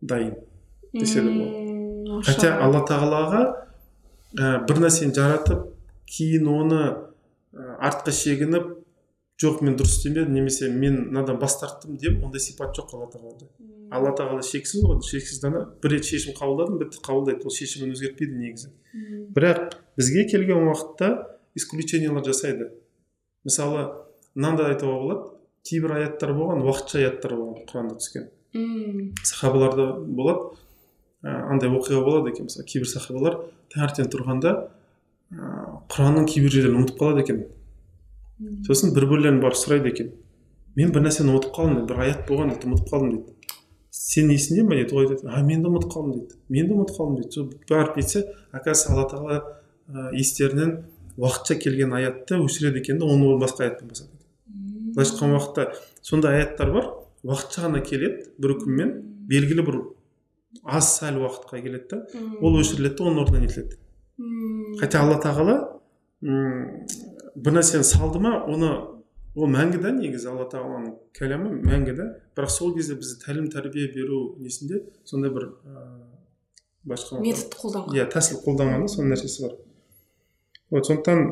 дайын. 0.00 0.34
Десе 0.92 1.22
де 1.22 1.30
болады. 1.30 2.22
Хотя 2.26 2.56
алла 2.60 2.82
тағалаға 2.88 3.42
ә, 4.36 4.66
бір 4.66 4.82
нәрсені 4.84 5.14
жаратып 5.14 5.68
кейін 6.10 6.48
оны 6.50 6.82
ә, 7.54 7.76
артқа 7.78 8.12
шегініп 8.14 8.76
жоқ 9.40 9.62
мен 9.64 9.76
дұрыс 9.78 9.96
істемедім 9.96 10.34
немесе 10.34 10.68
мен 10.68 10.98
мынадан 11.08 11.38
бас 11.40 11.56
тарттым 11.60 11.96
деп 12.00 12.20
ондай 12.24 12.42
сипат 12.42 12.74
жоқ 12.76 12.92
алла 12.96 13.08
тағалада. 13.12 13.48
Алла 13.90 14.12
тағала 14.16 14.44
шексіз 14.44 14.84
ғой 14.84 15.00
шексіз 15.06 15.40
дана. 15.40 15.64
Бір 15.82 15.96
рет 15.96 16.04
шешім 16.04 16.36
қабылдадым 16.36 16.78
бітті 16.82 17.00
қабылдайды. 17.06 17.46
Ол 17.48 17.54
шешімін 17.54 17.94
өзгертпейді 17.96 18.36
негізі. 18.36 18.70
Бірақ 19.34 19.78
бізге 19.96 20.26
келген 20.28 20.68
уақытта 20.68 21.10
исключениялар 21.56 22.26
жасайды. 22.26 22.68
Мысалы 23.48 23.88
мынандай 24.34 24.74
айтуға 24.74 24.98
болады 25.00 25.30
кейбір 25.66 25.96
аяттар 25.96 26.34
болған 26.36 26.62
уақытша 26.66 27.00
аяттар 27.00 27.34
болған 27.38 27.64
құранда 27.70 27.96
түскен. 28.00 28.28
Мм. 28.52 29.14
сахабаларда 29.22 29.92
болады 30.02 30.56
андай 31.22 31.70
оқиға 31.70 32.02
болады 32.04 32.32
екен 32.32 32.48
мысалы 32.48 32.66
кейбір 32.68 32.88
сахабалар 32.88 33.38
таңертең 33.74 34.10
тұрғанда 34.12 34.54
ә, 34.60 35.50
құранның 35.92 36.28
кейбір 36.30 36.54
жерлерін 36.54 36.80
ұмытып 36.80 37.00
қалады 37.00 37.24
екен. 37.24 37.42
Сосын 38.66 38.94
бір 38.96 39.06
бірлерін 39.10 39.42
барып 39.42 39.58
сұрайды 39.60 39.92
екен. 39.92 40.14
Мен 40.78 40.94
бір 40.94 41.04
нәрсені 41.04 41.34
ұмытып 41.34 41.52
қалдым 41.56 41.84
бір 41.90 42.04
аят 42.06 42.24
болған 42.28 42.54
дейді 42.54 42.70
ұмытып 42.70 42.92
қалдым 42.92 43.12
дейді 43.16 43.36
сен 43.90 44.30
есіңде 44.30 44.62
ме? 44.64 44.76
дейді 44.78 44.94
ол 44.94 45.02
айтады 45.02 45.28
а 45.28 45.42
мен 45.42 45.62
де 45.62 45.68
ұмытып 45.68 45.92
қалдым 45.92 46.14
дейді. 46.14 46.38
Мен 46.48 46.68
де 46.68 46.74
ұмытып 46.74 46.96
қалдым 46.96 47.16
дейді. 47.20 47.32
Сол 47.34 47.50
барып 47.68 47.96
нетсе 47.98 48.24
оказывается 48.52 48.92
алла 48.92 49.06
тағала 49.10 49.38
ә, 49.90 50.14
естерінен 50.14 50.76
уақытша 51.18 51.58
келген 51.60 51.92
аятты 51.98 52.38
өшіреді 52.40 52.80
екен 52.80 52.98
да 52.98 53.06
оның 53.10 53.34
орнын 53.34 53.42
басқа 53.44 53.66
аятпен 53.66 53.90
басады. 53.90 54.14
Екен 54.14 54.94
былайша 54.94 55.14
айтқан 55.14 55.34
уақытта 55.34 55.66
сондай 56.02 56.40
аяттар 56.40 56.72
бар 56.72 56.86
уақытша 57.26 57.66
ғана 57.66 57.82
келеді 57.84 58.30
бір 58.38 58.56
үкіммен 58.56 58.94
белгілі 59.30 59.66
бір 59.66 59.80
аз 60.64 60.96
сәл 60.98 61.20
уақытқа 61.22 61.60
келеді 61.62 61.88
да 61.90 61.98
ол 62.42 62.58
өшіріледі 62.60 62.96
да 62.98 63.04
оның 63.10 63.22
орнына 63.24 63.40
нетіледі 63.46 63.78
хотя 64.80 65.02
алла 65.04 65.18
тағала 65.22 65.56
бір 66.20 67.54
нәрсені 67.56 67.84
салды 67.86 68.18
ма 68.20 68.32
оны 68.50 68.70
ол 69.36 69.46
мәңгі 69.46 69.78
да 69.80 69.92
негізі 69.94 70.28
алла 70.32 70.48
тағаланың 70.50 70.94
кәләмі 71.16 71.52
мәңгі 71.62 71.92
да. 71.96 72.06
Бірақ 72.34 72.50
сол 72.50 72.72
кезде 72.74 72.96
бізді 72.98 73.20
тәлім 73.24 73.46
тәрбие 73.52 73.86
беру 73.94 74.34
несінде 74.42 74.82
сондай 75.06 75.30
бір 75.30 75.44
ыыы 75.46 75.84
былайша 76.84 77.04
айтқан 77.04 77.20
уақытта- 77.20 77.28
метод 77.28 77.54
қолданған. 77.60 77.94
Иә 77.94 78.06
тәсіл 78.10 78.40
қолданған 78.42 78.82
да 78.82 78.88
соның 78.90 79.12
нәрсесі 79.14 79.42
бар. 79.46 79.54
Вот 80.70 80.86
сондықтан 80.90 81.22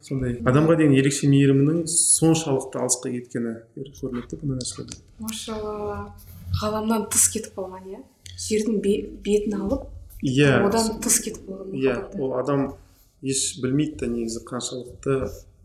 сондай 0.00 0.38
адамға 0.46 0.76
деген 0.78 0.94
ерекше 0.96 1.26
мейірімінің 1.34 1.82
соншалықты 1.90 2.78
алысқа 2.78 3.10
кеткені 3.10 3.56
көрінеді 3.76 4.30
да 4.30 4.40
бұндай 4.40 4.62
нәрселерде 4.62 5.02
машалла 5.18 6.14
ғаламнан 6.62 7.08
тыс 7.10 7.26
кетіп 7.34 7.58
қалған 7.58 7.90
иә? 7.90 8.00
Жердің 8.48 8.80
бе- 8.80 9.08
бетін 9.24 9.54
алып 9.60 9.86
иә. 10.22 10.64
одан 10.66 11.00
тыс 11.00 11.20
кетіп 11.24 11.46
қалған 11.48 11.72
иә 11.76 11.94
махаббаты. 11.94 12.20
ол 12.22 12.34
адам 12.38 12.74
еш 13.22 13.60
білмейді 13.62 13.96
да 14.00 14.06
негізі 14.06 14.44
қаншалықты 14.48 15.16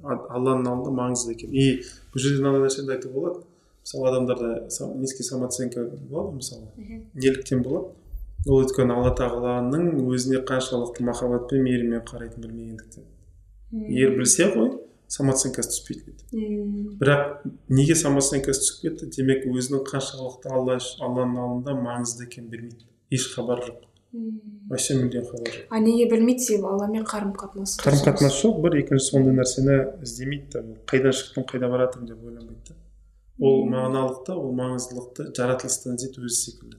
алланың 0.03 0.67
алдында 0.69 0.91
маңызды 0.91 1.33
екенін. 1.33 1.53
И 1.53 1.81
бұл 2.13 2.19
жерде 2.21 2.43
мынандай 2.43 2.67
нәрсені 2.67 2.91
айтуға 2.95 3.13
болады. 3.13 3.43
Мысалы 3.85 4.07
адамдарда 4.09 4.95
низкий 4.99 5.23
самооценка 5.23 5.85
болады 6.09 6.35
мысалы. 6.35 6.67
Неліктен 7.13 7.63
болады. 7.63 7.93
Ол 8.47 8.61
өйткені 8.63 8.93
алла 8.93 9.15
тағаланың 9.17 9.95
өзіне 10.05 10.43
қаншалықты 10.45 11.01
махаббатпен 11.03 11.63
мейіріммен 11.63 12.01
қарайтынын 12.05 12.45
білмегендіктен. 12.45 13.03
Егер 13.71 14.17
білсе 14.19 14.51
ғой 14.53 14.71
самооценкасы 15.07 15.83
дейді. 15.87 16.13
Мм. 16.31 16.97
бірақ 16.99 17.45
неге 17.69 17.95
самооценкасы 17.95 18.61
түсіп 18.61 18.81
кетті? 18.81 19.09
Демек 19.15 19.45
өзінің 19.45 19.83
қаншалықты 19.87 20.51
алла 20.51 20.77
алланың 20.77 21.41
алдында 21.45 21.75
маңызды 21.79 22.25
екенін 22.25 22.49
білмейді. 22.49 22.85
Еш 23.11 23.27
хабар 23.35 23.61
жоқ. 23.65 23.83
Мм. 24.13 24.39
вообще 24.69 24.95
мүлдем 24.95 25.25
хабар 25.25 25.51
жоқ. 25.53 25.67
А 25.69 25.79
неге 25.79 26.09
білмейді 26.09 26.43
себебі? 26.43 26.67
Алламен 26.71 27.05
қарым 27.05 27.33
қатынасы 27.35 27.79
қарым 27.83 28.01
қатынас 28.05 28.39
жоқ 28.41 28.61
бір 28.63 28.79
екіншісі 28.81 29.17
ондай 29.19 29.35
нәрсені 29.39 29.77
іздемейді 30.01 30.47
да 30.53 30.63
қайдан 30.89 31.13
шықтым 31.13 31.45
қайда 31.45 31.69
бара 31.69 31.87
жатырмын 31.87 32.07
деп 32.07 32.23
ойланбайды 32.23 32.69
да. 32.69 32.75
Ол 33.39 33.65
мағыналықты 33.69 34.33
ол 34.33 34.53
маңыздылықты 34.55 35.29
жаратылыстан 35.35 35.99
іздейді 35.99 36.23
өзі 36.25 36.39
секілді. 36.39 36.77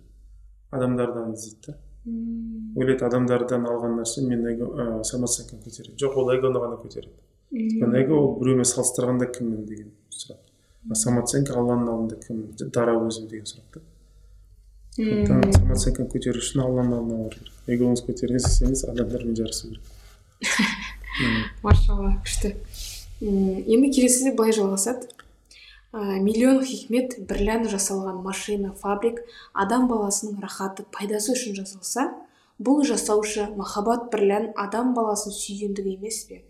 Адамдардан 0.70 1.34
іздейді 1.34 1.66
да. 1.68 1.78
Ойлайды 2.06 3.04
адамдардан 3.04 3.66
алған 3.66 3.96
нәрсе 4.00 4.22
мен 4.22 4.44
эго 4.46 4.66
ә, 4.72 5.04
самооценканы 5.04 5.62
көтереді 5.64 5.98
жоқ 5.98 6.14
ол 6.22 6.30
эгоны 6.36 6.60
ғана 6.62 6.76
көтереді. 6.78 7.18
Өйткені 7.52 8.06
ол 8.16 8.32
біреумен 8.40 8.66
салыстырғанда 8.68 9.28
кіммін 9.34 9.66
деген 9.68 9.92
сұрақ. 10.10 10.40
Самооценка 10.94 11.56
алланың 11.58 11.90
алдында 11.92 12.18
кім 12.26 12.42
дара 12.74 12.96
өзім 13.00 13.28
деген 13.30 13.46
сұрақ 13.48 13.78
та. 13.78 13.84
Сондықтан 14.96 15.52
самооценканы 15.58 16.08
көтеру 16.12 16.40
үшін 16.42 16.62
алланың 16.64 16.94
алдына 17.00 17.18
бару 17.24 17.34
керек. 17.36 17.52
Эгоңызды 17.66 18.06
көтерген 18.10 18.42
десеңіз 18.44 18.84
адамдармен 18.92 19.36
жарысу 19.36 19.72
керек. 19.72 19.92
Машалла 21.66 22.14
күшті. 22.24 22.54
Енді 23.20 23.90
келесіде 23.92 24.34
былай 24.36 24.54
жалғасады. 24.56 25.10
Ә, 25.96 26.18
миллион 26.20 26.62
хикмет 26.66 27.14
бірлән 27.28 27.68
жасалған 27.72 28.18
машина 28.24 28.72
фабрик 28.76 29.22
адам 29.54 29.86
баласының 29.88 30.42
рахаты 30.42 30.84
пайдасы 30.92 31.32
үшін 31.32 31.56
жасалса 31.56 32.10
бұл 32.60 32.82
жасаушы 32.84 33.46
махаббат 33.56 34.10
бірлән 34.12 34.50
адам 34.60 34.92
баласын 34.96 35.32
сүйгендігі 35.32 35.94
емес 35.96 36.24
пе? 36.28 36.42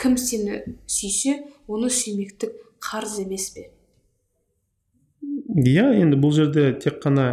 Кім 0.00 0.16
сені 0.20 0.60
сүйсе 0.90 1.36
оны 1.68 1.90
сүймектік 1.92 2.54
қарыз 2.84 3.20
емес 3.24 3.50
пе? 3.54 3.68
Иә 5.22 5.86
енді 6.00 6.18
бұл 6.20 6.34
жерде 6.34 6.72
тек 6.82 7.00
қана 7.04 7.28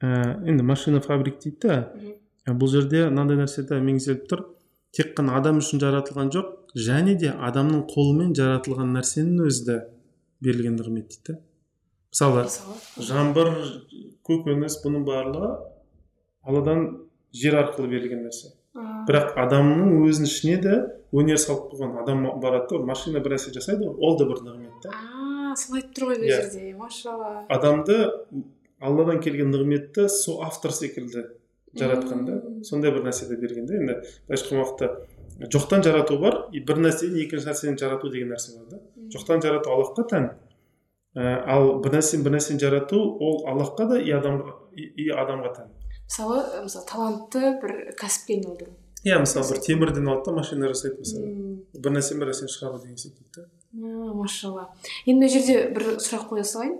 ә, 0.00 0.38
енді 0.46 0.64
машина 0.66 1.00
фабрик 1.04 1.40
дейді 1.42 1.58
да 1.66 1.78
ә, 2.46 2.54
бұл 2.54 2.70
жерде 2.72 3.08
мынандай 3.08 3.40
нәрсе 3.40 3.66
де 3.68 3.80
меңзеліп 3.82 4.28
тұр. 4.30 4.46
Тек 4.94 5.12
қана 5.18 5.36
адам 5.38 5.58
үшін 5.60 5.82
жаратылған 5.82 6.30
жоқ 6.32 6.72
және 6.78 7.16
де 7.20 7.32
адамның 7.34 7.84
қолымен 7.90 8.32
жаратылған 8.38 8.94
нәрсенің 8.96 9.44
өзі 9.48 9.66
де 9.66 9.78
берілген 10.44 10.78
нығмет 10.78 11.10
дейді 11.12 11.34
да 11.34 11.40
мысалы 12.12 12.46
жаңбыр 13.04 13.50
көкөніс 14.26 14.78
бұның 14.84 15.04
барлығы 15.06 15.50
алладан 16.48 16.86
жер 17.36 17.58
арқылы 17.60 17.90
берілген 17.92 18.24
нәрсе. 18.26 18.54
Бірақ 19.08 19.36
адамның 19.42 19.98
өзінің 20.06 20.30
ішіне 20.30 20.56
де 20.64 20.76
өнер 21.12 21.38
салып 21.40 21.72
қойған 21.72 21.96
адам 22.02 22.24
барады 22.42 22.78
да 22.78 22.84
машина 22.84 23.20
бір 23.24 23.36
нәрсе 23.36 23.52
жасайды 23.54 23.86
ғой 23.88 23.96
ол 24.04 24.16
да 24.18 24.26
бір 24.28 24.42
нығмет 24.44 24.82
та. 24.82 24.92
А 24.92 25.56
сол 25.56 25.78
айтып 25.78 25.94
тұр 25.96 26.08
ғой 26.10 26.18
мына 26.20 26.28
Иә. 26.28 26.40
жерде 26.42 26.74
машалла. 26.76 27.46
Адамды 27.48 27.96
алладан 28.80 29.20
келген 29.24 29.52
нығметті 29.54 30.08
сол 30.12 30.42
автор 30.44 30.72
секілді 30.72 31.24
жаратқан 31.78 32.24
да. 32.26 32.40
Сондай 32.64 32.92
бір 32.92 33.06
нәрсе 33.08 33.28
де 33.28 33.36
берген 33.40 33.66
да 33.66 33.78
енді 33.78 33.96
былайша 34.28 34.44
айтқан 34.44 34.60
уақытта 34.60 35.48
жоқтан 35.54 35.84
жарату 35.86 36.18
бар 36.18 36.48
и 36.52 36.60
бір 36.60 36.82
нәрседен 36.84 37.16
екінші 37.22 37.48
нәрсені 37.48 37.78
жарату 37.80 38.10
деген 38.12 38.32
нәрсе 38.34 38.58
бар 38.58 38.68
да. 38.74 38.82
Жоқтан 39.14 39.42
жарату 39.42 39.72
аллахқа 39.72 40.04
тән. 40.12 40.30
Ә, 41.16 41.42
ал 41.46 41.78
бір 41.82 41.98
нәрсені 41.98 42.22
бір 42.26 42.36
нәрсені 42.36 42.60
жарату 42.60 43.00
ол 43.00 43.46
аллахқа 43.48 43.88
да 43.94 44.00
и 44.00 44.12
адамға 44.12 44.54
и 44.76 45.08
адамға 45.08 45.54
тән. 45.56 45.72
Мысалы 46.08 46.42
мысалы 46.64 46.84
талантты 46.88 47.54
бір 47.62 47.74
кәсіпке 48.00 48.38
айналдыру 48.38 48.72
иә 49.04 49.20
мысалы 49.22 49.46
бір 49.52 49.60
темірден 49.62 50.08
алады 50.08 50.30
да 50.30 50.36
машина 50.36 50.72
жасайды 50.72 51.02
мысалы. 51.04 51.30
Бір 51.74 51.94
нәрсені 51.94 52.22
бір 52.22 52.32
нәрсені 52.32 52.50
шығару 52.50 52.80
деген 52.82 52.98
секілді. 52.98 53.46
Да 53.72 54.14
машалла. 54.18 54.68
Енді 55.06 55.20
мына 55.20 55.32
жерде 55.32 55.58
бір 55.76 55.98
сұрақ 56.02 56.28
қоя 56.32 56.44
салайын. 56.44 56.78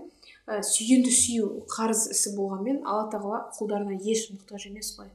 Ә, 0.48 0.62
сүйгенді 0.64 1.12
сүю 1.12 1.48
қарыз 1.68 2.07
ісі 2.14 2.33
болғанмен 2.33 2.81
алла 2.88 3.11
тағала 3.12 3.42
құлдарына 3.52 3.98
еш 4.00 4.31
мұқтаж 4.33 4.70
емес 4.70 4.94
қой. 4.96 5.11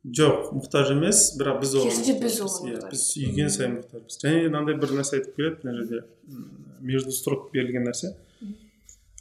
Жоқ 0.00 0.50
мұқтаж 0.56 0.90
емес 0.96 1.20
бірақ 1.38 1.60
біз 1.62 1.76
оған 1.78 1.86
керісінше 1.86 2.16
біз 2.18 2.38
оған 2.46 2.72
иә 2.72 2.90
біз 2.90 3.04
сүйген 3.12 3.52
сайын 3.54 3.76
мұқтажбыз. 3.76 4.18
Және 4.24 4.48
мынандай 4.48 4.78
бір 4.80 4.96
нәрсе 4.98 5.20
айтып 5.20 5.36
келеді 5.36 5.62
мына 5.62 5.76
жерде 5.78 6.02
между 6.80 7.14
строк 7.14 7.52
берілген 7.54 7.86
нәрсе. 7.86 8.16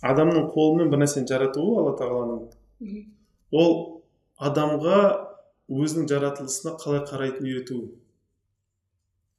Адамның 0.02 0.50
қолымен 0.56 0.90
бір 0.90 1.04
нәрсені 1.04 1.30
жаратуы 1.30 1.78
алла 1.78 1.94
тағаланың. 2.00 3.04
Ол 3.52 3.76
адамға 4.40 5.00
өзінің 5.70 6.08
жаратылысына 6.10 6.76
қалай 6.82 7.04
қарайтынын 7.10 7.50
үйрету 7.50 7.80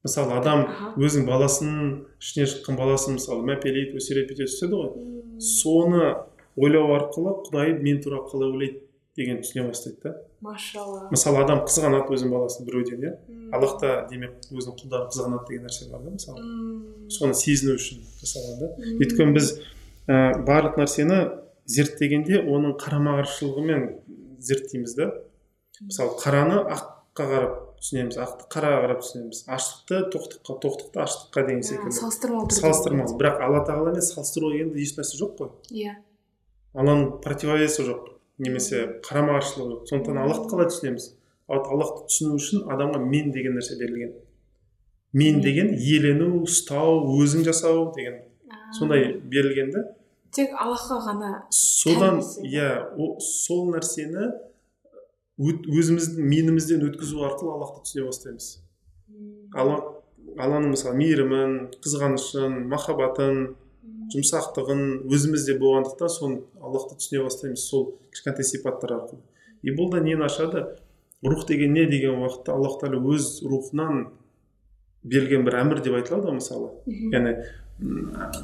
мысалы 0.04 0.36
адам 0.38 0.62
өзінің 0.96 1.26
баласының 1.28 1.88
ішінен 2.22 2.48
шыққан 2.54 2.78
баласын 2.78 3.18
мысалы 3.18 3.44
мәпелейді 3.50 3.98
өсіреді 4.00 4.30
бүйтеді 4.30 4.52
сөйтеді 4.54 4.78
ғой. 4.80 4.92
Соны 5.44 6.06
ойлау 6.56 6.94
арқылы 6.96 7.34
құдай 7.44 7.74
мен 7.82 8.00
туралы 8.04 8.30
қалай 8.30 8.48
ойлайды 8.54 8.80
деген 9.16 9.42
түсіне 9.42 9.66
бастайды 9.68 10.00
да. 10.04 10.14
Машалла. 10.40 11.08
Мысалы 11.12 11.42
адам 11.42 11.64
қызғанады 11.66 12.14
өзінің 12.14 12.32
баласын 12.32 12.66
біреуден 12.66 13.04
иә? 13.04 13.12
М. 13.28 13.50
аллах 13.54 13.76
та 13.80 14.06
демек 14.10 14.38
өзінің 14.48 14.78
құлдарын 14.80 15.10
қызғанады 15.12 15.48
деген 15.50 15.66
нәрсе 15.68 15.90
бар 15.90 16.04
да 16.06 16.14
мысалы. 16.14 16.44
Соны 17.12 17.34
сезіну 17.36 17.76
үшін 17.76 18.00
жасалған 18.22 18.60
да. 18.62 18.70
Өйткені 18.96 19.36
біз 19.36 19.50
ә, 20.08 20.38
барлық 20.46 20.80
нәрсені 20.80 21.18
зерттегенде 21.66 22.40
оның 22.40 22.78
қарама 22.80 23.18
қарсылығымен 23.20 23.84
зерттейміз 24.40 24.96
да. 24.96 25.10
Мысалы 25.80 26.16
қараны 26.20 26.58
аққа 26.76 27.26
қарап 27.30 27.54
түсінеміз 27.80 28.18
ақты 28.20 28.46
қараға 28.52 28.80
қарап 28.84 29.00
түсінеміз. 29.04 29.42
Аштықты 29.48 30.00
тоқтыққа 30.12 30.56
тоқтықты 30.64 31.00
аштыққа 31.04 31.44
деген 31.46 31.60
Ә, 31.60 31.68
секілді. 31.70 31.96
салыстырмалы 31.96 32.50
салыстырмалы. 32.52 33.16
Бірақ 33.16 33.40
алла 33.40 33.62
тағаламен 33.64 34.04
салыстыру 34.04 34.50
дегенде 34.52 34.80
ешнәрсе 34.84 35.16
жоқ 35.20 35.36
қой. 35.38 35.50
Иә. 35.72 35.94
Алланың 36.74 37.20
противовесі 37.24 37.86
жоқ. 37.88 38.10
Немесе 38.38 39.00
қарама 39.04 39.38
қарсылығы 39.40 39.70
жоқ. 39.72 39.86
Сондықтан 39.88 40.18
аллахты 40.24 40.50
қалай 40.52 40.68
түсінеміз? 40.68 41.06
Ал 41.48 41.64
аллахты 41.72 42.04
түсіну 42.10 42.36
үшін 42.36 42.66
адамға 42.70 43.00
мен 43.04 43.32
деген 43.32 43.56
нәрсе 43.56 43.78
берілген. 43.80 44.12
Мен 45.12 45.40
деген 45.40 45.72
иелену 45.74 46.44
ұстау 46.44 47.08
өзің 47.18 47.42
жасау 47.48 47.92
деген 47.96 48.20
сондай 48.78 49.14
берілген 49.18 49.72
да 49.74 49.80
тек 50.30 50.52
аллахқа 50.54 51.00
ғана 51.08 51.30
содан 51.50 52.20
иә 52.46 52.68
сол 53.18 53.72
нәрсені 53.74 54.28
өзіміздің 55.40 56.26
менімізден 56.28 56.84
өткізу 56.84 57.24
арқылы 57.24 57.54
аллахты 57.54 57.84
түсіне 57.86 58.06
бастаймыз. 58.10 58.50
Алла 59.56 59.78
алланың 60.36 60.74
мысалы 60.74 60.98
мейірімін 61.00 61.56
қызғанышын 61.80 62.58
махаббатын 62.70 63.40
жұмсақтығын 64.12 64.82
өзімізде 65.08 65.56
болғандықтан 65.60 66.12
соны 66.12 66.42
аллахты 66.60 66.98
түсіне 67.00 67.24
бастаймыз 67.24 67.64
сол 67.70 67.86
кішкентай 68.12 68.44
сипаттар 68.44 68.96
арқылы. 68.98 69.22
И 69.62 69.72
бұл 69.72 69.90
да 69.92 70.00
нені 70.04 70.26
ашады? 70.26 70.66
Рух 71.22 71.46
деген 71.48 71.72
не 71.72 71.86
деген 71.86 72.20
уақытта 72.20 72.54
аллах 72.54 72.78
тағала 72.80 73.14
өз 73.14 73.40
рухынан 73.44 74.06
берілген 75.04 75.44
бір 75.44 75.58
әмір 75.64 75.82
деп 75.84 75.96
айтылады 75.98 76.30
ғой 76.30 76.38
мысалы. 76.38 76.70
Яғни 76.86 77.34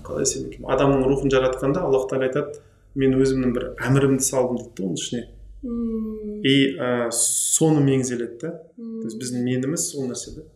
қалай 0.05 0.25
desem 0.25 0.49
екен 0.51 0.69
адамның 0.73 1.07
рухын 1.09 1.33
жаратқанда 1.33 1.85
аллах 1.85 2.09
тағала 2.11 2.29
айтады 2.29 2.61
мен 2.97 3.17
өзімнің 3.21 3.57
бір 3.57 3.71
әмірімді 3.89 4.25
салдым 4.25 4.61
дейді 4.61 4.77
да 4.77 4.87
оның 4.87 5.01
ішіне. 5.01 5.25
И 5.67 6.55
ә, 6.79 7.11
соны 7.11 7.83
меңзеледі 7.83 8.39
да. 8.43 8.53
То 8.77 9.09
есть 9.09 9.19
біздің 9.19 9.43
меніміз 9.47 9.89
сол 9.91 10.07
нәрсе 10.11 10.37
да. 10.37 10.47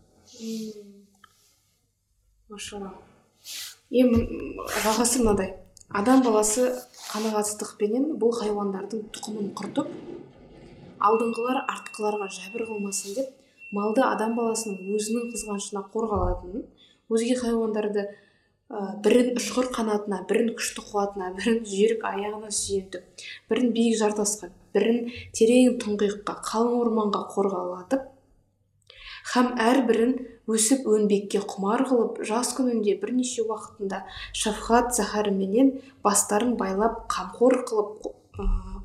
Машалла. 2.51 2.93
Енді 3.91 4.23
жалғасы 4.85 5.25
мынадай. 5.25 5.57
Адам 5.91 6.23
баласы 6.23 6.69
қанағатсыздықпенен 7.11 8.13
бұл 8.23 8.37
хайуандардың 8.39 9.09
тұқымын 9.17 9.51
құртып 9.59 9.89
алдыңғылар 11.03 11.65
артқыларға 11.65 12.29
жәбір 12.37 12.69
қылмасын 12.69 13.17
деп 13.17 13.33
малды 13.75 14.05
адам 14.07 14.37
баласының 14.39 14.93
өзінің 14.95 15.33
қызғанышына 15.33 15.83
қорғалатынын 15.95 16.67
өзге 17.11 17.37
хайуандарды 17.41 18.07
бірін 18.71 19.33
ұшқыр 19.41 19.67
қанатына 19.75 20.21
бірін 20.31 20.53
күшті 20.55 20.85
қуатына 20.87 21.33
бірін 21.35 21.57
жүйрік 21.67 22.05
аяғына 22.07 22.53
сүйентіп 22.55 23.25
бірін 23.51 23.73
биік 23.75 23.97
жартасқа 23.99 24.53
бірін 24.77 25.11
терең 25.35 25.75
тұңғиыққа 25.83 26.37
қалың 26.47 26.77
орманға 26.85 27.25
қорғалатып 27.35 28.07
һәм 29.33 29.51
әрбірін 29.67 30.15
өсіп 30.55 30.87
өнбекке 30.87 31.43
құмар 31.51 31.85
қылып 31.91 32.23
жас 32.31 32.55
күнінде 32.55 32.95
бірнеше 33.03 33.43
уақытында 33.43 34.05
шафхат 34.39 34.95
заһарыменен 34.95 35.75
бастарын 36.07 36.55
байлап 36.63 37.05
қамқор 37.11 37.59
қылып 37.67 38.09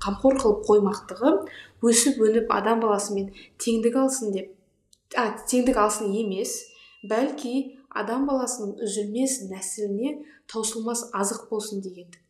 қамқор 0.01 0.41
қылып 0.41 0.65
қоймақтығы 0.65 1.37
өсіп 1.85 2.21
өніп 2.25 2.51
адам 2.57 2.81
баласымен 2.81 3.29
теңдік 3.61 4.01
алсын 4.01 4.33
деп 4.33 5.17
а 5.17 5.29
теңдік 5.45 5.77
алсын 5.77 6.13
емес 6.25 6.57
бәлки 7.05 7.74
адам 8.01 8.27
баласының 8.29 8.75
үзілмес 8.85 9.39
нәсіліне 9.49 10.17
таусылмас 10.51 11.07
азық 11.15 11.47
болсын 11.51 11.81
дегендік 11.85 12.21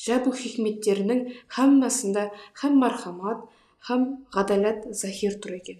жә 0.00 0.18
бұл 0.24 0.34
хикметтерінің 0.36 1.22
һәммасында 1.56 2.30
һәм 2.62 2.80
мархамат 2.82 3.44
һәм 3.88 4.06
ғадалат 4.34 4.88
захир 4.96 5.36
тұр 5.42 5.56
екен. 5.60 5.78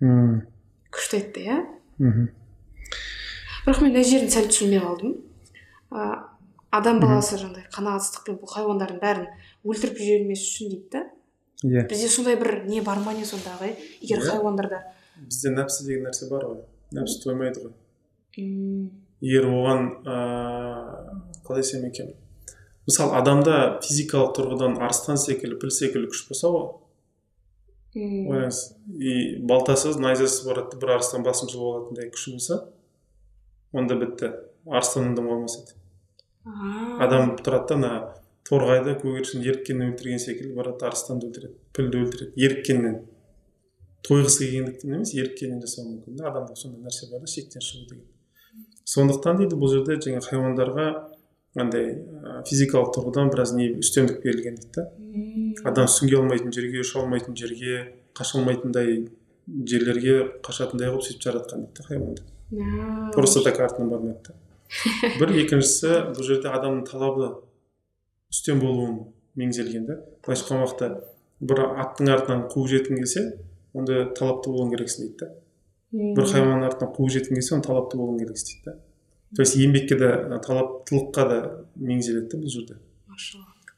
Мхм 0.00 0.40
күшті 0.94 1.18
айтты 1.20 1.44
иә? 1.44 1.58
Мхм. 1.98 2.28
Бірақ 3.66 3.82
мен 3.84 3.92
мына 3.92 4.04
жерін 4.06 4.30
сәл 4.32 4.48
түсінбей 4.48 4.80
қалдым. 4.80 5.16
А, 5.90 6.30
адам 6.70 7.00
баласы 7.02 7.36
жаңағыдай 7.40 7.66
қанағатсыздықпен 7.74 8.38
бұл 8.40 8.52
хайуандардың 8.54 9.00
бәрін 9.02 9.26
өлтіріп 9.68 10.00
жібермес 10.00 10.44
үшін 10.46 10.72
дейді 10.72 10.88
да? 10.92 11.04
Иә. 11.64 11.84
Бізде 11.90 12.08
сондай 12.08 12.36
бір 12.38 12.64
не 12.68 12.80
бар 12.84 13.00
ма 13.04 13.12
не 13.16 13.26
сондағы 13.26 13.72
егер 14.00 14.20
Иә. 14.22 14.30
хайуандарда 14.30 14.82
бізде 15.26 15.50
нәпсі 15.56 15.86
деген 15.88 16.06
нәрсе 16.06 16.28
бар 16.30 16.44
ғой. 16.46 16.60
Нәпсі 16.96 17.20
тоймайды 17.24 17.64
ғой 17.66 17.74
егер 19.20 19.48
оған 19.50 19.80
ыыы 20.06 21.18
қалай 21.46 21.62
десем 21.64 21.84
екен 21.88 22.12
мысалы 22.88 23.16
адамда 23.18 23.54
физикалық 23.84 24.34
тұрғыдан 24.38 24.78
арыстан 24.84 25.18
секілді 25.20 25.58
піл 25.62 25.72
секілді 25.74 26.10
күш 26.12 26.22
болса 26.30 26.50
ғой 26.54 26.68
м, 27.98 28.28
ойлаңыз 28.30 28.60
и 29.00 29.14
балтасыз 29.50 29.98
найзасыз 30.00 30.46
барады 30.48 30.78
бір 30.80 30.94
арыстан 30.98 31.24
басын 31.26 31.50
жұлып 31.52 31.74
алатындай 31.74 32.10
күші 32.14 32.36
болса 32.36 32.60
онда 33.72 33.98
бітті 34.00 34.32
арыстаннан 34.68 35.14
да 35.18 35.22
болмас 35.26 35.58
еді 35.60 35.76
адам 37.04 37.34
тұрады 37.42 37.68
да 37.68 37.74
ана 37.76 37.92
торғайды 38.48 38.94
көгершін 39.02 39.42
еріккеннен 39.44 39.90
өлтірген 39.92 40.22
секілді 40.22 40.54
барады 40.56 40.86
арыстанды 40.88 41.28
өлтіреді 41.28 41.58
пілді 41.76 42.00
өлтіреді 42.04 42.46
еріккеннен 42.48 43.00
тойғысы 44.06 44.44
келгендіктен 44.44 44.94
емес 44.98 45.14
еріккеннен 45.16 45.60
жасауы 45.64 45.88
мүмкін. 45.90 46.16
Да 46.20 46.30
адамда 46.30 46.56
сондай 46.56 46.82
нәрсе 46.86 47.10
бар 47.10 47.24
да 47.24 47.30
шектен 47.30 47.64
шығу 47.64 47.88
деген. 47.90 48.06
Сондықтан 48.88 49.42
дейді 49.42 49.58
бұл 49.60 49.72
жерде 49.74 49.98
жаңа 50.00 50.22
хайуандарға 50.24 50.88
андай 51.58 51.90
физикалық 52.48 52.92
тұрғыдан 52.96 53.32
біраз 53.32 53.52
не 53.56 53.70
үстемдік 53.82 54.22
берілген 54.24 54.58
дейді 54.60 54.72
да. 54.76 54.86
Адам 55.68 55.88
сүңге 55.90 56.20
алмайтын 56.20 56.54
жерге 56.54 56.82
ұша 56.84 57.02
алмайтын 57.02 57.36
жерге 57.36 57.78
қаша 58.16 58.38
алмайтындай 58.38 59.08
жерлерге 59.48 60.16
қашатындай 60.44 60.92
қылып 60.92 61.06
сөйтіп 61.06 61.24
жаратқан 61.24 61.64
дейді 61.64 61.78
да 61.78 61.88
хайуанды 61.88 63.12
просто 63.14 63.42
так 63.44 63.60
артынан 63.60 63.90
бармайды 63.90 64.28
да. 64.28 64.34
Бір 65.20 65.34
екіншісі 65.42 65.92
бұл 66.12 66.24
жерде 66.24 66.52
адамның 66.52 66.84
талабы 66.88 67.30
үстем 68.32 68.60
болуын 68.60 68.98
меңзелген 69.40 69.86
да. 69.88 70.00
Былайша 70.24 70.44
айтқан 70.44 70.64
уақытта 70.64 70.88
бір 71.40 71.64
аттың 71.84 72.12
артынан 72.12 72.44
қуып 72.52 72.68
жеткің 72.74 73.00
келсе 73.00 73.24
онда 73.78 74.02
талапты 74.18 74.50
болуың 74.50 74.74
керексің 74.74 75.06
дейді 75.06 75.18
да. 75.22 75.30
Бір 75.92 76.28
хайуанның 76.28 76.66
артынан 76.68 76.92
қуып 76.96 77.14
жеткің 77.14 77.38
келсе 77.38 77.54
онда 77.56 77.68
талапты 77.68 78.00
болуың 78.00 78.18
керексің 78.22 78.50
дейді 78.52 78.70
да. 78.70 78.76
То 79.36 79.42
есть 79.42 79.56
еңбекке 79.60 79.98
де 80.00 80.10
талаптылыққа 80.46 81.24
да 81.28 81.38
меңзеледі 81.76 82.30
да 82.32 82.38
бұл 82.40 82.52
жерде. 82.52 82.78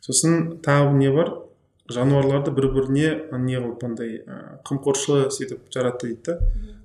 Сосын 0.01 0.61
тағы 0.63 0.93
не 0.99 1.11
бар? 1.11 1.33
Жануарларды 1.91 2.53
бір 2.55 2.69
біріне 2.71 3.09
не 3.35 3.57
қылып 3.59 3.83
андай 3.89 4.21
қамқоршы 4.69 5.25
сөйтіп 5.35 5.73
жаратты 5.75 6.13
дейді 6.13 6.23
да. 6.29 6.37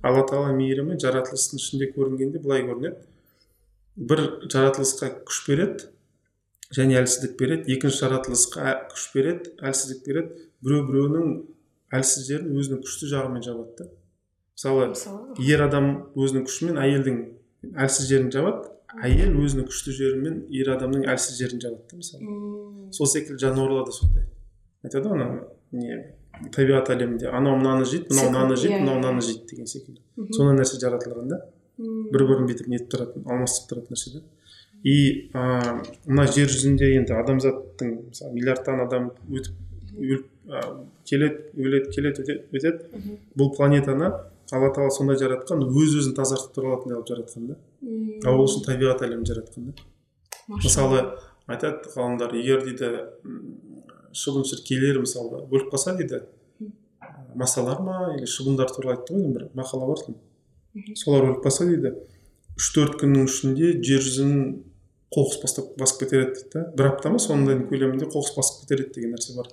Алла 0.01 0.23
тағала 0.25 0.56
мейірімі 0.58 0.97
жаратылыстың 1.01 1.62
ішінде 1.62 1.91
көрінгенде 1.93 2.41
былай 2.41 2.65
көрінеді. 2.65 3.06
Бір 3.95 4.23
жаратылысқа 4.49 5.12
күш 5.30 5.43
береді 5.45 5.91
және 6.73 6.97
әлсіздік 7.04 7.38
береді. 7.38 7.78
Екінші 7.78 8.01
жаратылысқа 8.01 8.73
күш 8.89 9.12
береді 9.13 9.54
әлсіздік 9.62 10.01
береді. 10.10 10.49
Біреу 10.65 10.88
біреуінің 10.89 11.38
әлсіз 11.95 12.27
жерін 12.29 12.55
өзінің 12.60 12.84
күшті 12.86 13.10
жағымен 13.12 13.45
жабады 13.45 13.75
да. 13.79 13.89
Мысалы 14.55 15.45
ер 15.45 15.65
адам 15.65 15.89
өзінің 16.15 16.45
күшімен 16.47 16.79
әйелдің 16.81 17.21
әлсіз 17.86 18.10
жерін 18.12 18.31
жабады 18.36 18.71
әйел 19.03 19.34
өзінің 19.41 19.67
күшті 19.69 19.95
жерімен 19.95 20.38
ер 20.55 20.69
адамның 20.75 21.08
әлсіз 21.12 21.39
жерін 21.41 21.62
жабады 21.63 21.89
да 21.91 21.99
мысалы. 21.99 22.91
Сол 22.95 23.10
секілді 23.12 23.41
жануарлар 23.43 23.86
да 23.89 23.95
сондай. 23.95 24.27
Айтады 24.86 25.10
ғой 25.10 25.19
ана 25.19 25.43
не 25.75 25.97
табиғат 26.55 26.91
әлемінде 26.93 27.27
анау 27.31 27.58
мынаны 27.60 27.88
жейді 27.89 28.13
мынау 28.13 28.31
мынаны 28.31 28.58
жейді 28.60 28.75
иә, 28.75 28.79
мынау 28.84 28.95
иә. 28.95 29.01
мынаны 29.01 29.25
жейді 29.25 29.49
деген 29.51 29.67
секілді. 29.67 30.01
Сондай 30.36 30.60
нәрсе 30.62 30.79
жаратылған 30.79 31.29
да. 31.31 31.41
Бір 31.77 32.25
бірін 32.29 32.47
бүйтіп 32.49 32.69
нетіп 32.71 32.91
тұратын 32.93 33.27
алмастырып 33.27 33.71
тұратын 33.71 33.95
нәрсе 33.95 34.13
да. 34.15 34.23
И 34.84 34.95
мына 35.34 36.27
жер 36.31 36.51
жүзінде 36.51 36.93
енді 36.99 37.15
адамзаттың 37.19 37.93
мысалы 38.12 38.36
миллиардтан 38.36 38.84
адам 38.86 39.12
өтіп 39.31 39.55
өліп 39.97 40.27
келеді 41.10 41.51
өледі 41.58 41.91
келеді 41.95 42.25
өтеді 42.53 43.03
бұл 43.38 43.51
планетаны 43.55 44.12
алла 44.53 44.69
тағала 44.75 44.93
сондай 44.93 45.17
жаратқан 45.17 45.63
өз 45.65 45.95
өзін 46.01 46.15
тазартып 46.17 46.53
тұра 46.58 46.73
алатындай 46.73 46.99
қылып 46.99 47.10
жаратқан 47.12 47.47
да. 47.49 47.55
Ал 48.29 48.39
ол 48.39 48.45
үшін 48.45 48.65
табиғат 48.67 49.01
әлемін 49.08 49.25
жаратқан 49.25 49.71
да. 49.71 49.86
Мысалы 50.53 51.01
айтады 51.49 51.89
ғалымдар 51.95 52.36
егер 52.38 52.62
дейді 52.67 52.91
шыбын 54.13 54.45
шіркейлер 54.45 55.01
мысалы 55.01 55.41
өліп 55.49 55.73
қалса 55.73 55.95
дейді 55.97 56.21
масалар 57.36 57.81
ма 57.81 57.97
или 58.15 58.29
шыбындар 58.29 58.69
туралы 58.69 58.99
айтты 58.99 59.17
ғой 59.17 59.34
бір 59.34 59.49
мақала 59.58 59.89
бар 59.89 60.05
тын 60.05 60.95
солар 60.95 61.31
өліп 61.31 61.41
қалса 61.43 61.67
дейді 61.67 61.95
үш 62.55 62.71
төрт 62.77 62.99
күннің 63.01 63.27
ішінде 63.27 63.73
жер 63.84 64.05
жүзін 64.05 64.34
қоқыс 65.15 65.41
бастап 65.41 65.73
басып 65.79 66.05
кетер 66.05 66.25
еді 66.25 66.39
дейді 66.39 66.49
да. 66.53 66.63
Бір 66.77 66.93
апта 66.93 67.12
ма 67.12 67.19
сондай 67.19 67.60
көлемінде 67.69 68.08
қоқыс 68.12 68.36
басып 68.38 68.63
кетер 68.63 68.86
еді 68.86 68.95
деген 68.99 69.15
нәрсе 69.15 69.36
бар. 69.38 69.49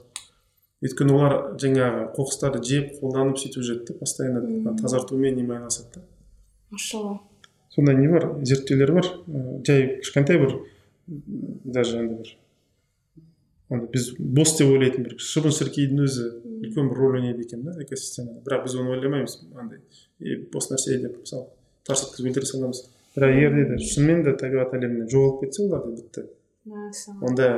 Өйткені 0.82 1.14
олар 1.14 1.34
жаңағы 1.62 2.06
қоқыстарды 2.16 2.62
жеп 2.66 2.96
қолданып 3.00 3.38
сөйтіп 3.38 3.62
жүреді 3.62 3.86
да 3.92 3.98
постоянно 4.00 4.74
тазартумен 4.80 5.36
немен 5.38 5.60
айналысады 5.60 6.00
да. 6.00 6.06
Машалла. 6.70 7.20
Сондай 7.70 7.96
не 7.96 8.08
бар? 8.08 8.28
Зерттеулер 8.42 8.92
бар? 8.92 9.06
Ә, 9.28 9.62
жай 9.66 9.98
кішкентай 10.02 10.38
бір 10.40 10.56
даже 11.64 11.98
андай 12.00 12.18
бір 12.18 12.32
андай 13.70 13.88
біз 13.92 14.10
бос 14.18 14.56
деп 14.58 14.72
ойлайтын 14.72 15.06
бір 15.06 15.16
шыбын 15.22 15.54
шіркейдің 15.56 16.02
өзі 16.04 16.28
үлкен 16.66 16.90
бір 16.90 17.00
рөл 17.00 17.18
ойнайды 17.20 17.46
екен 17.46 17.62
да 17.64 17.76
экосистемада. 17.82 18.42
Бірақ 18.44 18.66
біз 18.66 18.76
оны 18.80 18.96
ойламаймыз 18.96 19.38
андай 19.54 19.80
бос 20.52 20.70
нәрсе 20.72 20.98
деп 21.00 21.20
мысалы 21.22 21.46
тарс 21.86 22.06
еткізіп 22.08 22.32
өлтіре 22.32 22.50
саламыз 22.50 22.84
бірақ 23.16 23.36
егер 23.38 23.56
де 23.70 23.78
шынымен 23.84 24.24
де 24.26 24.36
табиғат 24.40 24.76
әлемінен 24.76 25.08
жоғалып 25.12 25.46
кетсе 25.46 25.64
олар 25.66 25.86
бітті. 25.88 26.26
Онда 27.20 27.48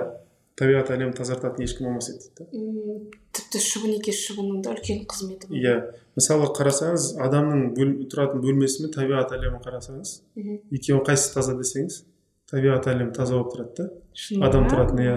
табиғат 0.58 0.90
әлемін 0.94 1.14
тазартатын 1.18 1.64
ешкім 1.66 1.88
болмас 1.88 2.10
еді 2.12 2.30
дейді 2.38 2.38
да 2.38 3.20
тіпті 3.34 3.60
шыбын 3.64 3.94
екеш 3.98 4.20
шыбынның 4.28 4.62
да 4.62 4.74
үлкен 4.74 5.04
қызметі 5.10 5.50
бар. 5.50 5.58
Иә. 5.58 5.74
Мысалы 6.14 6.46
қарасаңыз 6.54 7.08
адамның 7.24 7.64
бөл, 7.74 7.92
тұратын 8.10 8.42
бөлмесі 8.44 8.84
мен 8.84 8.92
табиғат 8.94 9.34
әлемін 9.34 9.62
қарасаңыз 9.64 10.12
мхм. 10.38 10.60
екеуі 10.78 11.02
қайсысы 11.08 11.34
таза 11.34 11.56
десеңіз 11.58 12.00
табиғат 12.50 12.86
әлемі 12.92 13.14
таза 13.16 13.38
болып 13.38 13.54
тұрады 13.56 13.74
да. 13.80 13.88
Адам 14.46 14.68
тұратын, 14.70 15.02
иә. 15.02 15.16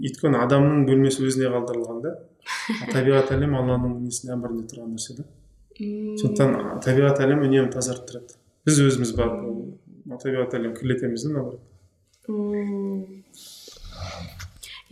өйткені 0.00 0.40
адамның 0.40 0.86
бөлмесі 0.88 1.26
өзіне 1.28 1.50
қалдырылған 1.52 2.00
да. 2.04 2.14
Табиғат 2.94 3.34
әлемі 3.36 3.60
алланың 3.60 3.98
несінде 4.06 4.32
әмірінде 4.38 4.68
тұрған 4.72 4.94
нәрсе 4.96 5.18
да. 5.18 5.28
Сондықтан 5.76 6.80
табиғат 6.84 7.20
әлемі 7.24 7.48
үнемі 7.50 7.72
тазарып 7.74 8.08
тұрады 8.08 8.38
біз 8.64 8.80
өзіміз 8.86 9.12
барып 9.18 10.20
табиғат 10.22 10.56
әлемін 10.56 10.76
кірлетеміз 10.78 11.26
да 11.26 11.32
наоборот. 11.34 11.62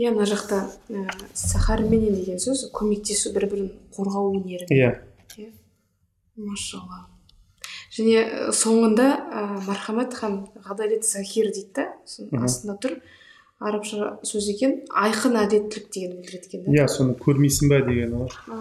Иә 0.02 0.10
мына 0.14 0.26
жақта 0.26 0.58
ә, 0.90 1.06
сахарменен 1.38 2.14
деген 2.18 2.40
сөз 2.42 2.66
көмектесу 2.74 3.32
бір 3.36 3.48
бірін 3.52 3.70
қорғау 3.94 4.32
өнері. 4.40 4.66
Иә. 4.74 4.92
Иә. 5.38 5.48
Машалла. 6.36 7.06
Және 7.92 8.52
соңында 8.56 9.08
ә, 9.20 9.42
мархамат 9.66 10.14
һәм 10.20 10.38
ғадалет 10.66 11.04
захир 11.06 11.50
дейді 11.52 11.72
да 11.76 11.88
соның 12.08 12.46
астында 12.48 12.78
тұр. 12.82 13.00
Арабша 13.62 14.16
сөз 14.26 14.48
екен 14.50 14.72
айқын 14.90 15.36
әділеттілік 15.38 15.90
деген 15.94 16.16
білдіреді 16.18 16.48
екен 16.48 16.64
да 16.64 16.72
иә 16.74 16.86
соны 16.90 17.14
көрмейсің 17.14 17.68
ба 17.70 17.78
деген 17.86 18.16
ғой 18.16 18.32
а 18.48 18.56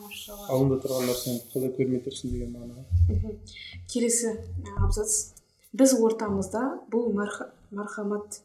машалла. 0.00 0.46
Алдында 0.48 0.78
тұрған 0.80 1.10
нәрсені 1.10 1.42
қалай 1.52 1.74
көрмей 1.76 2.00
тұрсың 2.06 2.32
деген 2.32 2.54
мағына. 2.54 3.34
Келесі 3.92 4.32
абзац. 4.80 5.34
Біз 5.76 5.92
ортамызда 6.00 6.62
бұл 6.88 7.10
марха- 7.12 7.50
мархамат 7.70 8.40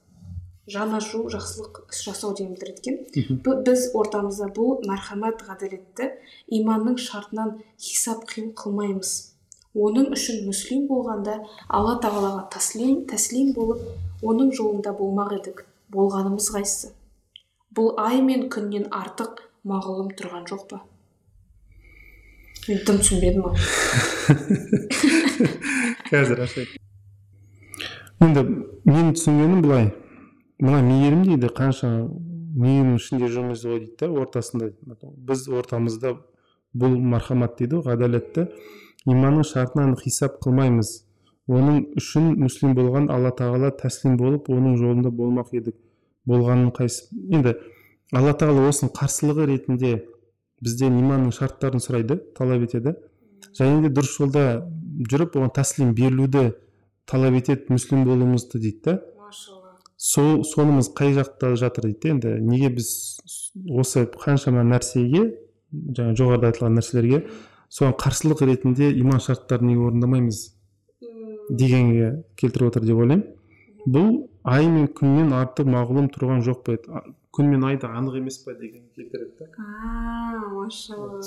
жан 0.70 0.94
ашу 0.94 1.24
жақсылық 1.34 1.90
іс 1.90 2.04
жасау 2.06 2.36
деген 2.38 2.54
білдіреді 2.54 3.18
екен 3.18 3.42
біз 3.66 3.88
ортамызда 3.98 4.52
бұл 4.54 4.86
мархамат 4.86 5.42
ғадалетті 5.48 6.12
иманның 6.60 7.00
шартынан 7.02 7.56
хисап 7.82 8.28
қылмаймыз. 8.30 9.32
Оның 9.72 10.12
үшін 10.14 10.44
мүслим 10.46 10.88
болғанда 10.90 11.38
алла 11.70 11.96
тағалаға 12.04 12.50
таслим 12.52 13.06
тәслим 13.08 13.54
болып 13.56 13.80
оның 14.22 14.52
жолында 14.58 14.92
болмақ 14.98 15.32
едік 15.40 15.64
болғанымыз 15.96 16.50
қайсысы 16.54 16.92
бұл 17.76 17.96
ай 18.04 18.22
мен 18.22 18.50
күннен 18.52 18.86
артық 18.92 19.40
мағлұм 19.64 20.12
тұрған 20.20 20.44
жоқ 20.52 20.68
па? 20.70 20.82
Мен 22.68 22.80
тым 22.86 22.98
түсінбедім 23.00 23.44
қазір 26.12 26.44
ашайын 26.44 26.70
енді 28.22 28.42
мен 28.86 29.14
түсінгенім 29.16 29.62
былай. 29.64 29.86
Мына 30.62 30.82
мейірім 30.86 31.24
дейді 31.26 31.50
қанша 31.58 31.90
мейірімнің 32.62 33.00
ішінде 33.00 33.30
жүрміз 33.34 33.64
ғой 33.66 33.80
дейді 33.82 33.96
да 34.02 34.10
ортасында. 34.22 34.72
Біз 35.28 35.48
ортамызда 35.50 36.16
бұл 36.78 36.98
мархамат 37.14 37.58
дейді 37.60 37.80
ғой 37.80 37.96
ғадалетті 37.96 38.48
иманның 39.10 39.48
шартынан 39.50 39.96
хисап 40.00 40.38
қылмаймыз. 40.44 40.92
Оның 41.52 41.82
үшін 41.98 42.36
мүслим 42.40 42.76
болған 42.78 43.10
алла 43.12 43.32
тағала 43.36 43.72
тәслим 43.76 44.18
болып 44.20 44.50
оның 44.54 44.78
жолында 44.80 45.10
болмақ 45.12 45.56
едік. 45.58 45.76
Болғанын 46.30 46.70
қайсы? 46.76 47.10
Енді 47.34 47.56
алла 48.14 48.36
тағала 48.38 48.70
осының 48.70 48.94
қарсылығы 48.96 49.48
ретінде 49.50 49.96
бізден 50.62 51.00
иманның 51.02 51.34
шарттарын 51.36 51.82
сұрайды 51.82 52.20
талап 52.38 52.68
етеді. 52.68 52.94
Және 53.58 53.88
де 53.88 53.94
дұрыс 53.96 54.14
жолда 54.20 54.44
жүріп 55.10 55.40
оған 55.40 55.54
тәслим 55.58 55.96
берілуді 55.98 56.52
талап 57.10 57.40
етеді 57.42 57.74
мүслим 57.74 58.06
болуымызды 58.06 58.62
дейді 58.62 58.82
да. 58.86 59.00
Сол 60.02 60.42
сонымыз 60.48 60.90
қай 60.98 61.14
жақта 61.14 61.54
жатыр 61.62 61.92
дейді 61.92 62.16
енді 62.16 62.32
неге 62.42 62.72
біз 62.78 62.90
осы 63.70 64.08
қаншама 64.10 64.64
нәрсеге 64.66 65.28
жаңа 65.72 66.16
жоғарыда 66.18 66.50
айтылған 66.50 66.80
нәрселерге 66.80 67.22
соған 67.70 67.94
қарсылық 68.02 68.42
ретінде 68.50 68.90
иман 68.98 69.22
шарттарын 69.22 69.70
неге 69.70 69.86
орындамаймыз 69.92 70.42
дегенге 71.52 72.24
келтіріп 72.40 72.72
отыр 72.72 72.86
деп 72.88 72.98
ойлаймын. 73.04 73.26
Бұл 73.86 74.12
ай 74.48 74.68
мен 74.72 74.88
күннен 74.98 75.32
артық 75.36 75.70
мағлұм 75.72 76.10
тұрған 76.14 76.44
жоқ 76.46 76.64
па 76.66 76.76
еді? 76.78 77.02
Күн 77.36 77.50
мен 77.54 77.64
ай 77.68 77.78
да 77.82 77.92
анық 77.98 78.18
емес 78.20 78.40
па 78.46 78.54
дегенге 78.54 78.90
келтіреді 78.96 79.34
да. 79.40 79.48
А 79.58 80.50
машалла. 80.54 81.22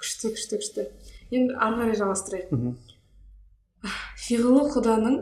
Күшті 0.00 0.32
күшті 0.34 0.60
күшті. 0.60 0.86
Енді 1.30 1.56
ары 1.58 1.80
қарай 1.80 1.98
жалғастырайық 2.00 2.48
фиғылы 4.24 4.64
құданың 4.72 5.18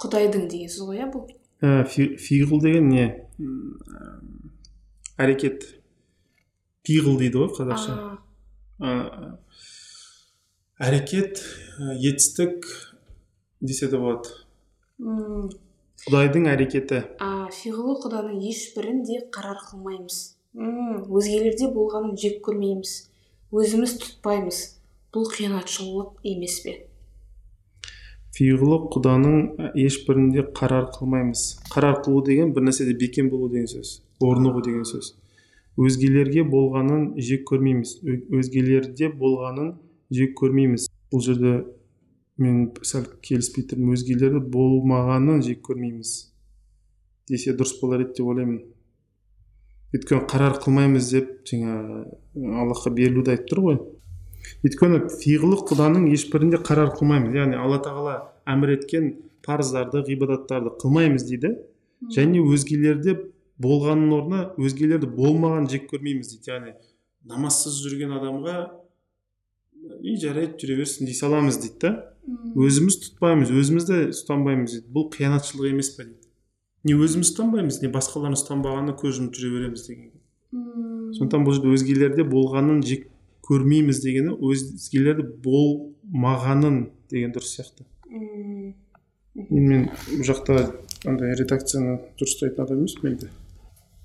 құдайдың 0.00 0.48
деген 0.48 0.72
сөз 0.72 0.88
ғой 0.88 1.02
иә 1.02 1.10
бұл. 1.12 1.26
Ә, 1.62 1.84
фи- 1.88 2.16
фиғыл 2.16 2.60
деген 2.62 2.88
не? 2.88 3.06
Ә, 3.40 4.10
әрекет. 5.20 5.66
Пиғыл 6.86 7.18
дейді 7.20 7.42
ғой 7.42 7.50
қазақша. 7.58 7.96
Ә, 8.80 9.36
әрекет 10.80 11.42
ә, 11.78 11.94
етістік 12.00 12.66
десе 13.60 13.88
де 13.92 13.98
болады. 14.00 14.32
М, 15.00 15.50
құдайдың 16.06 16.48
әрекеті. 16.54 17.02
А 17.20 17.48
фиғылы 17.52 17.98
құданың 18.04 18.40
ешбірін 18.48 19.02
де 19.04 19.20
қарар 19.32 19.60
қылмаймыз. 19.68 20.18
М, 20.56 21.04
өзгелерде 21.12 21.68
болғанын 21.74 22.16
жек 22.18 22.40
көрмейміз. 22.46 22.94
Өзіміз 23.52 23.98
тұтпаймыз. 24.00 24.60
Бұл 25.12 25.26
қиянатшылық 25.34 26.20
емес 26.24 26.60
пе? 26.64 26.76
Фиғылы 28.36 28.78
құданың 28.94 29.72
ешбірінде 29.78 30.46
қарар 30.56 30.90
қылмаймыз. 30.94 31.42
Қарар 31.72 32.00
қылу 32.04 32.22
деген 32.26 32.54
бір 32.54 32.68
нәрседе 32.68 32.94
бекем 32.98 33.30
болу 33.32 33.50
деген 33.50 33.68
сөз 33.70 34.00
орнығу 34.20 34.62
деген 34.64 34.86
сөз. 34.88 35.14
Өзгелерге 35.80 36.44
болғанын 36.44 37.14
жек 37.24 37.46
көрмейміз. 37.48 37.98
Өзгелерде 38.36 39.10
болғанын 39.20 39.74
жек 40.12 40.34
көрмейміз. 40.40 40.88
Бұл 41.10 41.24
жерде 41.24 41.54
мен 42.40 42.66
сәл 42.84 43.06
келіспей 43.24 43.66
тұрмын. 43.70 43.94
Өзгелерде 43.96 44.42
болмағанын 44.52 45.40
жек 45.46 45.64
көрмейміз 45.68 46.12
десе 47.30 47.54
дұрыс 47.54 47.76
болар 47.80 48.04
еді 48.04 48.18
деп 48.18 48.30
ойлаймын. 48.32 48.60
Өйткені 49.94 50.26
қарар 50.30 50.58
қылмаймыз 50.62 51.10
деп 51.14 51.30
жаңа 51.50 51.76
аллахқа 52.64 52.92
берілуді 52.94 53.34
айтып 53.34 53.50
тұр 53.52 53.62
ғой. 53.64 53.78
Өйткені 54.66 55.00
фиғылы 55.20 55.60
құданың 55.68 56.06
ешбірінде 56.14 56.60
қарар 56.66 56.92
қылмаймыз. 56.96 57.34
Яғни 57.36 57.58
алла 57.60 57.80
тағала 57.84 58.14
әмір 58.48 58.74
еткен 58.76 59.10
парыздарды 59.46 60.02
ғибадаттарды 60.08 60.74
қылмаймыз 60.80 61.26
дейді. 61.28 61.54
Және 62.14 62.42
өзгелерде 62.42 63.16
болғанның 63.60 64.14
орнына 64.16 64.44
өзгелерде 64.60 65.08
болмаған 65.10 65.68
жек 65.72 65.90
көрмейміз 65.92 66.32
дейді. 66.34 66.52
Яғни 66.52 66.76
намазсыз 67.28 67.80
жүрген 67.84 68.14
адамға 68.16 68.56
и 70.00 70.16
жарайды 70.20 70.60
жүре 70.60 70.80
берсін 70.80 71.08
дей 71.08 71.16
саламыз 71.16 71.60
дейді 71.60 71.78
да. 71.84 71.92
Өзіміз 72.56 72.96
тұтпаймыз 73.04 73.52
өзіміз 73.52 73.86
де 73.88 74.00
ұстанбаймыз 74.14 74.76
дейді. 74.76 74.88
Бұл 74.92 75.08
қиянатшылық 75.12 75.70
емес 75.72 75.92
пе 75.96 76.06
дейді? 76.08 76.28
Не 76.84 76.96
өзіміз 76.96 77.32
ұстанбаймыз 77.32 77.80
не 77.82 77.90
басқалардың 77.92 78.36
ұстанбағанына 78.38 78.96
көз 79.00 79.18
жұмып 79.18 79.36
жүре 79.36 79.52
береміз 79.56 79.86
деген. 79.88 80.12
Сондықтан 81.16 81.44
бұл 81.46 81.56
жерде 81.56 81.72
өзгелерде 81.76 82.24
болғанын 82.28 82.80
жек 82.86 83.08
көрмейміз 83.50 83.98
дегені 84.04 84.36
өзгелерде 84.38 85.26
болмағанын 85.44 86.84
деген 87.10 87.34
дұрыс 87.34 87.56
сияқты. 87.56 87.84
Енді 88.10 89.66
мен 89.66 89.84
бұл 90.06 90.24
жақта 90.26 90.56
андай 91.08 91.34
редакцияны 91.38 91.98
дұрыстайтын 92.20 92.64
адам 92.64 92.84
емеспін 92.84 93.14
енді 93.14 93.30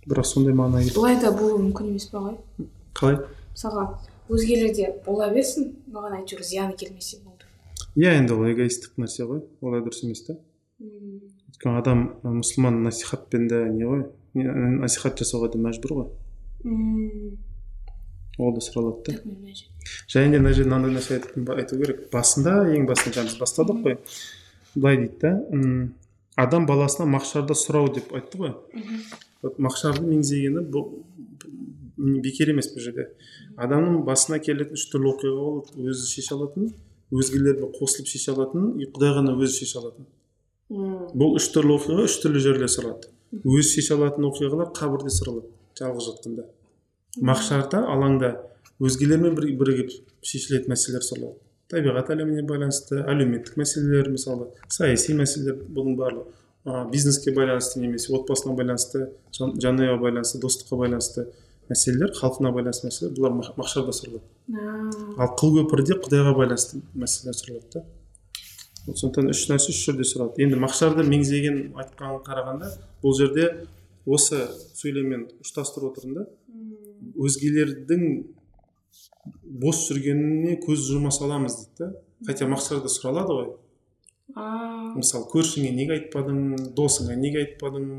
бірақ 0.09 0.27
сондай 0.29 0.57
мағына 0.57 0.81
келді. 0.83 0.97
Былай 0.97 1.19
да 1.21 1.31
болуы 1.35 1.61
мүмкін 1.67 1.93
емес 1.93 2.09
па 2.11 2.23
ғой? 2.25 2.67
Қалай? 2.97 3.21
Мысалға 3.53 3.85
өзгелерде 4.29 4.91
бола 5.05 5.29
берсін 5.33 5.71
маған 5.93 6.19
әйтеуір 6.21 6.45
зияны 6.45 6.77
келмесе 6.77 7.21
болды. 7.23 7.49
Иә 7.95 8.17
енді 8.19 8.37
ол 8.37 8.45
эгоисттік 8.49 8.97
нәрсе 9.01 9.25
ғой. 9.29 9.41
Олай 9.61 9.81
дұрыс 9.85 10.03
емес 10.05 10.25
та. 10.27 10.37
Өйткені 10.81 11.81
адам 11.81 12.05
мұсылман 12.23 12.81
насихатпен 12.85 13.49
де 13.49 13.65
не 13.71 13.89
ғой? 13.89 14.05
Насихат 14.35 15.21
жасауға 15.21 15.53
да 15.53 15.61
мәжбүр 15.69 15.97
ғой. 15.99 16.09
Мм 16.65 17.37
ол 18.37 18.53
да. 18.55 18.63
Сұралады 18.63 19.03
да 19.05 19.13
және 20.11 20.31
де 20.31 20.39
мына 20.39 20.53
жерде 20.53 20.69
мынандай 20.69 20.95
нәрсе 20.95 21.19
айту 21.19 21.77
керек. 21.79 22.07
Басында 22.11 22.55
ең 22.73 22.87
басында 22.89 23.19
жаңа 23.19 23.29
біз 23.31 23.37
бастадық 23.41 23.81
қой. 23.85 23.97
Былай 24.75 24.97
дейді 24.97 25.17
да 25.21 25.31
адам 26.35 26.65
баласына 26.67 27.07
мақшарда 27.09 27.55
сұрау 27.55 27.91
деп 27.93 28.13
айтты 28.13 28.41
ғой. 28.41 28.55
Вот 29.43 29.59
мақшарды 29.59 30.03
меңзегені 30.09 30.65
бұл 30.73 30.89
бекер 31.97 32.51
емес 32.51 32.71
бұл 32.73 32.83
жерде. 32.83 33.09
Адамның 33.55 34.03
басына 34.07 34.41
келетін 34.43 34.75
үш 34.75 34.87
түрлі 34.91 35.13
оқиға 35.13 35.47
болады. 35.47 35.89
Өзі 35.89 36.09
шеше 36.09 36.35
алатын 36.35 36.73
өзгелермен 37.15 37.71
қосылып 37.77 38.09
шеше 38.09 38.33
алатын 38.33 38.73
и 38.81 38.89
құдай 38.89 39.13
ғана 39.15 39.37
өзі 39.37 39.61
шеше 39.61 39.79
алатын. 39.79 40.09
Бұл 40.67 41.37
үш 41.39 41.51
түрлі 41.53 41.77
оқиға 41.77 42.07
үш 42.09 42.17
түрлі 42.23 42.41
жерде 42.43 42.67
сұралады 42.67 43.13
өзі 43.43 43.69
шеше 43.77 43.95
алатын 43.95 44.27
оқиғалар 44.29 44.71
қабірде 44.75 45.11
сұралады 45.13 45.51
жалғыз 45.77 46.09
жатқанда. 46.09 46.45
Мақшарда 47.21 47.83
алаңда 47.91 48.31
өзгелермен 48.81 49.35
бір- 49.37 49.53
бірігіп 49.59 49.91
шешілетін 50.25 50.71
мәселелер 50.73 51.03
сұралады. 51.05 51.37
Табиғат 51.71 52.09
әлеміне 52.13 52.43
байланысты 52.45 52.99
әлеуметтік 53.07 53.55
мәселелер 53.57 54.09
мысалы 54.13 54.49
саяси 54.69 55.13
мәселелер 55.17 55.61
бұның 55.73 55.95
барлығы. 55.97 56.33
Бизнеске 56.91 57.31
байланысты 57.31 57.79
немесе 57.79 58.13
отбасына 58.13 58.55
байланысты 58.57 59.09
жан- 59.33 59.55
жанұяға 59.61 59.99
байланысты 60.01 60.39
достыққа 60.41 60.77
байланысты 60.83 61.27
мәселелер 61.69 62.11
халқына 62.19 62.51
байланысты 62.53 62.87
мәселелер 62.89 63.15
бұлар 63.17 63.35
мақ- 63.39 63.55
мақшарда 63.57 63.93
сұралады. 63.93 64.23
Ал 65.17 65.35
қыл 65.39 65.55
көпірде 65.59 65.99
құдайға 66.01 66.35
байланысты 66.37 66.81
мәселелер 66.95 67.37
сұралады 67.39 67.71
да. 67.73 67.83
Вот 68.87 68.97
сондықтан 68.99 69.29
үш 69.31 69.47
нәрсе 69.49 69.69
үш 69.73 69.79
жерде 69.85 70.03
сұралады. 70.05 70.41
Енді 70.45 70.59
мақшарды 70.61 71.01
меңзеген 71.09 71.73
айтқанға 71.73 72.19
қарағанда 72.27 72.67
бұл 73.01 73.15
жерде 73.17 73.65
осы 74.05 74.43
сөйлеммен 74.77 75.27
ұштастырып 75.41 75.95
отырмын 75.97 76.13
да. 76.19 76.25
Өзгелердің 77.15 78.03
бос 79.61 79.85
жүргеніне 79.89 80.57
көз 80.65 80.87
жұма 80.89 81.11
саламыз 81.15 81.55
дейді 81.59 81.77
да. 81.79 81.87
Хотя 82.25 82.47
мақсарда 82.49 82.89
сұралады 82.91 83.35
ғой. 83.37 83.49
Мысалы 84.97 85.27
көршіңе 85.31 85.71
неге 85.75 85.99
айтпадың 85.99 86.71
досыңа 86.77 87.15
неге 87.19 87.43
айтпадың 87.43 87.89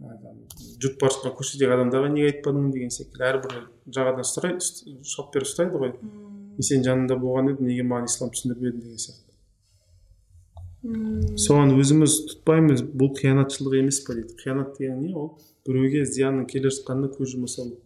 бара 0.00 0.34
жатқан 0.82 1.34
көшедегі 1.38 1.76
адамдарға 1.76 2.10
неге 2.12 2.30
айтпадың 2.32 2.72
деген 2.74 2.90
секілді. 2.90 3.22
Әрбір 3.30 3.54
жағадан 3.94 4.26
сұрайды 4.26 4.64
ұст- 4.64 4.82
шап 5.06 5.32
беріп 5.34 5.48
сұрайды 5.48 5.80
ғой. 5.80 5.94
Мен 6.02 6.64
сенің 6.64 6.84
жаныңда 6.88 7.18
болған 7.20 7.52
едім 7.52 7.70
неге 7.70 7.84
маған 7.86 8.10
ислам 8.10 8.30
түсіндірмедің 8.34 8.80
деген 8.82 9.00
сияқты. 9.06 9.24
Соған 11.40 11.74
өзіміз 11.76 12.12
тұтпаймыз 12.30 12.82
бұл 12.96 13.10
қиянатшылық 13.16 13.78
емес 13.80 14.00
па 14.06 14.14
дейді. 14.14 14.36
Қиянат 14.42 14.76
деген 14.78 15.00
не 15.02 15.14
ол? 15.14 15.38
Біреуге 15.66 16.04
зияның 16.06 16.46
келе 16.46 16.70
жатқанына 16.70 17.10
көз 17.16 17.34
жұма 17.34 17.48
салу. 17.50 17.76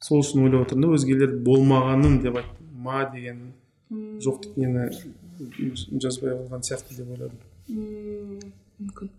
Сол 0.00 0.22
үшін 0.24 0.44
ойлап 0.46 0.66
отырмын 0.66 0.86
да 0.88 0.94
өзгелер 0.96 1.34
болмағанын 1.44 2.20
деп 2.24 2.38
айттым. 2.40 2.68
Ма 2.80 3.04
деген 3.12 3.40
жоқтық 4.24 4.56
нені 4.56 6.00
жазбай 6.00 6.34
алған 6.36 6.62
сияқты 6.64 6.96
деп 6.96 7.10
ойладым. 7.14 7.38
Мүмкін. 8.80 9.10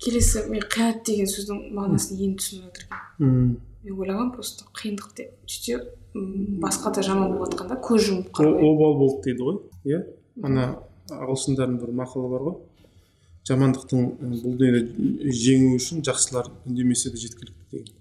Келесі 0.00 0.46
мен 0.50 0.62
қиянат 0.72 1.02
деген 1.08 1.28
сөздің 1.28 1.58
мағынасын 1.76 2.20
енді 2.24 2.40
түсініп 2.40 2.78
жатырмын 2.80 3.00
М. 3.20 3.56
мен 3.84 3.94
ойлағанмын 3.96 4.32
просто 4.34 4.64
қиындық 4.76 5.14
деп. 5.16 5.34
Сөйтсе 5.46 5.80
басқа 6.64 6.92
да 6.96 7.02
жаман 7.04 7.32
болып 7.36 7.52
жатқанда 7.54 7.80
көз 7.84 8.06
жұмып 8.08 8.40
обал 8.40 8.96
болды 9.00 9.22
дейді 9.30 9.44
ғой 9.44 9.58
иә? 9.84 10.02
Ана 10.42 10.66
ағылшындардың 11.10 11.78
бір 11.82 11.92
мақалы 12.00 12.30
бар 12.32 12.44
ғой. 12.48 12.56
Жамандықтың 13.48 14.06
бұл 14.20 14.56
дүниеде 14.60 15.30
жеңу 15.32 15.74
үшін 15.76 16.04
жақсылар 16.06 16.50
үндемесе 16.66 17.10
де 17.10 17.16
жеткілікті 17.20 17.70
деген. 17.72 17.94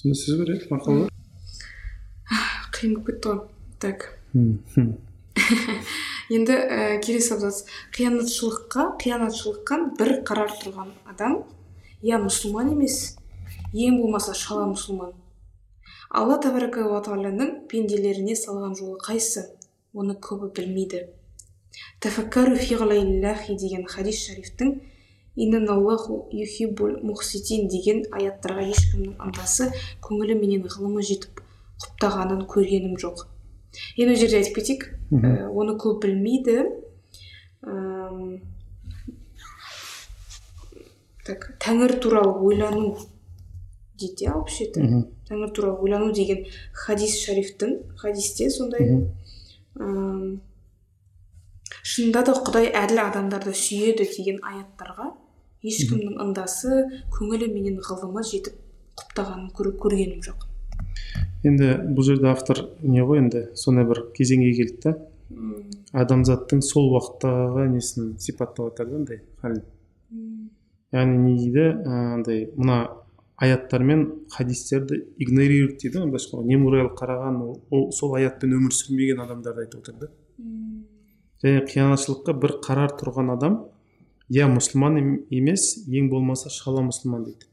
Сондай 0.00 0.16
сөз 0.16 0.40
бар 0.40 0.54
иә 0.56 0.66
мақал 0.72 1.02
бар 1.04 1.10
қиын 2.72 2.96
болып 2.96 3.06
кетті 3.12 3.28
ғой 3.28 3.40
так 3.84 4.08
енді 6.30 6.54
ә, 6.54 7.00
келесі 7.02 7.34
абзац. 7.34 7.64
Қиянатшылыққа 7.96 8.84
қиянатшылыққа 9.02 9.78
бір 9.98 10.12
қарар 10.26 10.52
тұрған 10.62 10.92
адам 11.10 11.40
я 12.06 12.20
мұсылман 12.22 12.70
емес 12.76 13.16
ең 13.74 13.98
болмаса 14.00 14.34
шала 14.38 14.68
мұсылман. 14.70 15.12
Алла 16.10 16.38
тәбәрәка 16.42 16.86
тағаланың 17.06 17.66
пенделеріне 17.70 18.36
салған 18.38 18.76
жолы 18.78 18.96
қайсы 19.02 19.48
оны 19.92 20.14
көбі 20.14 20.52
білмейді. 20.54 21.08
Тәфәккәру 22.00 22.56
фи 22.56 22.76
деген 23.56 23.84
хадис 23.86 24.24
шарифтің 24.26 24.78
инналлаху 25.44 26.26
юхиббул 26.32 26.96
мухситин 27.06 27.68
деген 27.72 28.04
аяттарға 28.12 28.66
ешкімнің 28.70 29.16
ынтасы 29.26 29.70
көңілі 30.04 30.36
менен 30.40 30.66
ғылымы 30.68 31.04
жетіп 31.06 31.42
құптағанын 31.84 32.44
көргенім 32.50 32.96
жоқ. 33.00 33.24
Енді 33.96 34.14
ол 34.14 34.20
жерде 34.20 34.40
айтып 34.40 34.58
кетейік. 34.58 34.86
Ә, 35.14 35.48
оны 35.48 35.76
көп 35.80 36.02
білмейді. 36.04 36.56
Так 41.26 41.50
тәңір 41.62 41.98
туралы 42.02 42.32
ойлану 42.48 42.94
дейді 44.00 44.26
иә 44.26 44.34
алпыс 44.34 44.60
жеті 44.62 45.04
тәңір 45.28 45.52
туралы 45.54 45.84
ойлану 45.84 46.12
деген 46.16 46.46
хадис 46.74 47.18
шарифтің 47.22 47.76
хадисте 48.00 48.48
сондай. 48.50 49.04
Шынында 51.80 52.24
да 52.26 52.34
құдай 52.40 52.70
әділ 52.80 53.02
адамдарды 53.04 53.52
сүйеді 53.56 54.08
деген 54.16 54.40
аяттарға 54.46 55.10
ешкімнің 55.66 56.20
ындасы 56.24 56.84
көңілі 57.14 57.50
менен 57.52 57.80
ғылымы 57.84 58.22
жетіп 58.26 58.56
құптағанын 59.00 59.50
көргенім 59.56 60.22
жоқ. 60.24 60.46
Енді 61.44 61.68
бұл 61.96 62.04
жерде 62.04 62.28
автор 62.30 62.62
не 62.82 63.02
ғой 63.04 63.22
енді? 63.22 63.46
Сондай 63.56 63.86
бір 63.88 64.06
кезеңге 64.16 64.52
келді 64.58 64.80
да. 64.84 64.94
Адамзаттың 66.04 66.62
сол 66.64 66.90
уақыттағы 66.94 67.68
несін 67.72 68.14
сипаттап 68.20 68.72
жатыр 68.72 68.90
да 68.90 68.96
андай 69.00 69.22
халін 69.42 69.62
яғни 70.92 71.20
не 71.24 71.36
дейді? 71.38 71.66
Андай 71.86 72.44
мына 72.56 72.80
аяттар 73.40 73.82
мен 73.86 74.06
хадистерді 74.30 75.00
игнорировать 75.18 75.80
дейді 75.80 76.02
ғой 76.02 76.10
былайша 76.10 76.28
айтқанда. 76.28 76.50
Немқұрайлы 76.50 76.94
қараған 76.98 77.42
ол, 77.46 77.54
ол 77.70 77.90
сол 77.96 78.16
аятпен 78.18 78.56
өмір 78.58 78.74
сүрмеген 78.76 79.22
адамдарды 79.24 79.64
айтып 79.64 79.80
отыр 79.80 80.00
да. 80.02 80.10
Және 81.40 81.64
қиянатшылыққа 81.70 82.36
бір 82.36 82.58
қарар 82.66 82.96
тұрған 83.00 83.32
адам 83.38 83.62
я 84.30 84.46
мұсылман 84.46 84.98
ем- 84.98 85.26
емес 85.30 85.84
ең 85.88 86.08
болмаса 86.10 86.50
шала 86.50 86.84
мұсылман 86.86 87.24
дейді. 87.26 87.48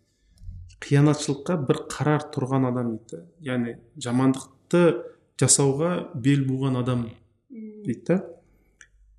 Қиянатшылыққа 0.86 1.56
бір 1.68 1.80
қарар 1.90 2.28
тұрған 2.34 2.68
адам 2.70 2.92
дейді. 2.98 3.24
Яғни 3.42 3.78
жамандықты 3.98 4.84
жасауға 5.42 5.92
бел 6.14 6.46
буған 6.46 6.78
адам 6.78 7.08
дейді. 7.50 8.04
Да 8.06 8.20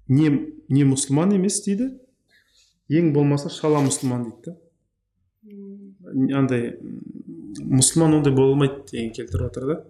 не 0.09 0.31
не 0.69 0.85
мұсылман 0.87 1.35
емес 1.35 1.61
дейді 1.67 1.91
ең 2.89 3.13
болмаса 3.13 3.51
шала 3.51 3.83
мұсылман 3.85 4.29
дейді. 4.29 4.55
Да 4.55 6.39
андай 6.39 6.77
мұсылман 7.59 8.21
ондай 8.21 8.33
бола 8.33 8.55
алмайды 8.55 8.85
деген 8.93 9.13
келтіріп 9.19 9.49
жатыр 9.49 9.67
да. 9.67 9.81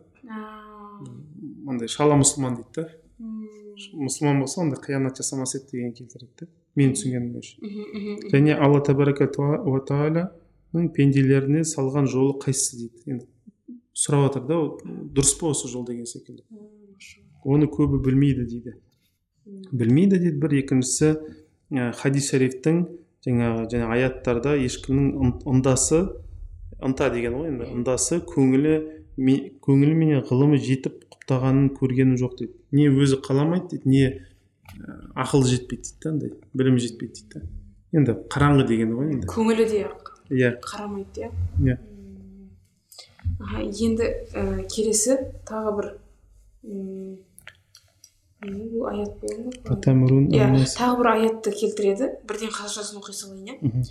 Андай 1.69 1.89
шала 1.89 2.17
мұсылман 2.17 2.63
дейді 2.63 2.81
да. 2.81 2.89
Мұсылман 3.93 4.41
болса 4.41 4.63
онда 4.65 4.81
қиянат 4.81 5.21
жасамас 5.21 5.55
еді 5.55 5.77
деген 5.77 5.93
келтіреді 5.93 6.47
да 6.47 6.49
мен 6.79 6.93
түсінгенім 6.95 7.33
бойынша 7.35 7.57
мгм, 7.63 7.87
мгм, 7.99 8.29
және 8.33 8.55
алла 8.57 8.81
тәбәрәка 8.87 9.29
тағаланың 9.35 10.89
пенделеріне 10.97 11.65
салған 11.67 12.07
жолы 12.11 12.37
қайсысы 12.43 12.79
дейді? 12.83 13.03
Енді 13.07 13.27
сұрап 13.99 14.29
жатыр 14.29 14.47
да 14.47 14.61
дұрыс 15.17 15.33
па 15.41 15.51
осы 15.53 15.69
жол 15.73 15.87
деген 15.89 16.07
секілді? 16.07 16.45
Оны 17.45 17.67
көбі 17.73 17.99
білмейді 18.05 18.45
дейді. 18.51 18.75
Білмейді 19.73 20.19
дейді 20.23 20.39
бір 20.43 20.55
екіншісі 20.63 21.11
ә, 21.73 21.93
хадис 21.97 22.29
шарифтің 22.31 22.83
жаңағы 23.27 23.67
және 23.73 23.89
аяттарда 23.95 24.55
ешкімнің 24.61 25.09
ын- 25.19 25.35
ындасы 25.49 26.03
ынта 26.85 27.09
деген 27.15 27.35
ғой 27.41 27.49
енді 27.53 27.71
ындасы 27.75 28.21
көңілі 28.29 28.75
көңілі 29.65 29.95
менен 29.99 30.23
ғылымы 30.29 30.61
жетіп 30.63 31.01
құптағанын 31.15 31.73
көргенім 31.75 32.19
жоқ 32.21 32.37
дейді. 32.39 32.53
Не 32.71 32.87
өзі 32.93 33.19
қаламайды 33.25 33.73
дейді 33.73 33.89
не 33.91 34.05
ә, 34.79 34.99
ақылы 35.25 35.51
жетпейді 35.51 35.83
дейді 35.83 36.01
да 36.03 36.11
андай 36.11 36.33
білімі 36.55 36.83
жетпейді 36.85 37.23
дейді 37.23 37.29
да 37.35 37.99
енді 37.99 38.17
қараңғы 38.31 38.67
дегені 38.69 38.99
ғой 38.99 39.13
енді. 39.17 39.31
Көңілі 39.31 39.69
де 39.69 39.85
иә. 40.31 40.53
Қарамайды 40.65 41.27
иә. 41.27 41.31
Иә 41.65 41.79
аха, 43.39 43.63
енді 43.63 44.11
ә, 44.35 44.45
келесі 44.71 45.17
тағы 45.49 45.75
бір 45.79 45.89
бұл 48.43 48.87
аят 48.91 49.17
болды 49.23 49.39
ма? 49.43 49.53
Иә 50.31 50.67
тағы 50.77 51.01
бір 51.01 51.11
аятты 51.15 51.53
келтіреді. 51.55 52.11
Бірден 52.29 52.53
қазақшасын 52.55 53.01
оқи 53.01 53.15
салайын 53.17 53.47
иә 53.49 53.85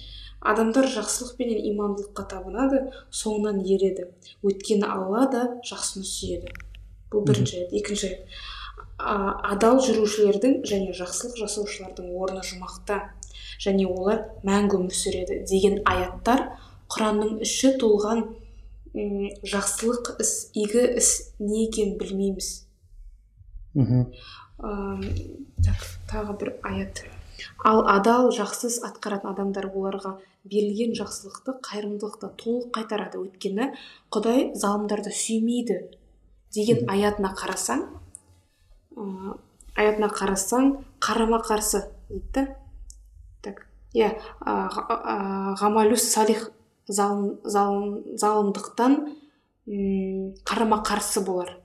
адамдар 0.47 0.85
жақсылық 0.93 1.35
пенен 1.39 1.63
имандылыққа 1.73 2.27
табынады 2.31 2.83
соңынан 3.11 3.59
ереді. 3.65 4.11
Өйткені 4.45 4.85
алла 4.87 5.25
да 5.31 5.43
жақсыны 5.67 6.05
сүйеді. 6.07 6.53
Бұл 7.11 7.25
бірінші 7.27 7.63
аят. 7.63 7.73
Екінші 7.73 8.11
аят. 8.11 8.37
Адал 8.97 9.79
жүрушілердің 9.85 10.61
және 10.65 10.93
жақсылық 10.97 11.37
жасаушылардың 11.43 12.09
орны 12.17 12.41
жұмақта 12.45 12.97
және 13.61 13.85
олар 13.85 14.23
мәңгі 14.47 14.79
өмір 14.79 14.97
сүреді 14.97 15.43
деген 15.49 15.81
аяттар 15.85 16.47
құранның 16.93 17.41
іші 17.45 17.75
толған 17.81 18.23
жақсылық 18.97 20.15
іс 20.23 20.31
игі 20.57 20.85
іс 20.97 21.11
не 21.39 21.67
екенін 21.67 21.97
білмейміз. 21.99 22.49
Мхм. 23.77 24.07
Так 24.57 25.85
тағы 26.09 26.37
бір 26.41 26.53
аят. 26.65 27.03
Ал 27.61 27.83
адал 27.85 28.31
жақсы 28.33 28.71
іс 28.71 28.79
атқаратын 28.81 29.29
адамдар 29.35 29.69
оларға 29.69 30.15
берілген 30.47 30.95
жақсылықты 30.97 31.59
қайырымдылықты 31.61 32.31
толық 32.41 32.71
қайтарады. 32.73 33.21
Өйткені 33.21 33.73
құдай 34.09 34.51
залымдарды 34.57 35.13
сүймейді 35.13 35.83
деген 36.55 36.89
аятына 36.89 37.35
қарасаң 37.37 37.85
ы, 38.97 39.35
аятына 39.77 40.09
қарасаң 40.09 40.71
қарама 40.99 41.39
қарсы 41.45 41.83
дейді. 42.09 42.25
Да 42.33 42.47
так 43.43 43.67
иә 43.93 44.09
а, 44.41 44.67
ға- 44.73 44.87
а, 44.89 45.55
ғамалус 45.61 46.01
салих 46.09 46.51
залым, 46.87 47.37
залым, 47.43 48.17
залымдықтан 48.17 48.97
қарама 50.47 50.83
қарсы 50.83 51.23
болар. 51.25 51.57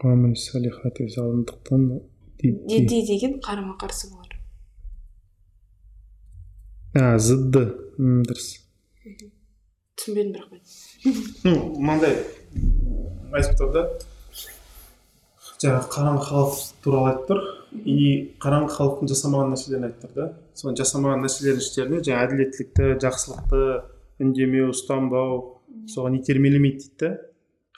Салихати 0.00 1.08
залымдықтан 1.08 2.00
деди 2.42 3.02
деген 3.06 3.40
қарама 3.40 3.76
қарсы 3.78 4.10
болар. 4.10 4.30
А 6.94 7.18
зыдды 7.18 7.62
м, 7.98 8.22
дұрыс. 8.22 8.60
Түсінбедім 9.98 10.32
бірақ 10.34 10.50
мен. 10.52 10.60
Ну 11.44 11.80
мынандай 11.80 12.14
айтып 13.32 13.56
тұр 13.60 13.72
да. 13.74 13.82
Жаңағы 15.62 15.90
қараңғы 15.94 16.24
халық 16.28 16.56
туралы 16.84 17.10
айтып 17.12 17.28
тұр. 17.30 17.42
И 17.74 17.98
қараңғы 18.42 18.74
халықтың 18.76 19.10
жасамаған 19.10 19.54
нәрселерін 19.54 19.88
айтып 19.88 20.04
тұр 20.04 20.14
да 20.18 20.26
соны 20.54 20.76
жасамаған 20.78 21.24
нәрселердің 21.26 21.64
іштеріне 21.64 22.02
жаңағы 22.06 22.26
әділеттілікті 22.28 22.90
жақсылықты 23.02 23.62
үндемеу 24.22 24.68
ұстанбау 24.70 25.40
соған 25.90 26.20
итермелемейді 26.20 26.84
дейді 26.84 27.00
да 27.02 27.10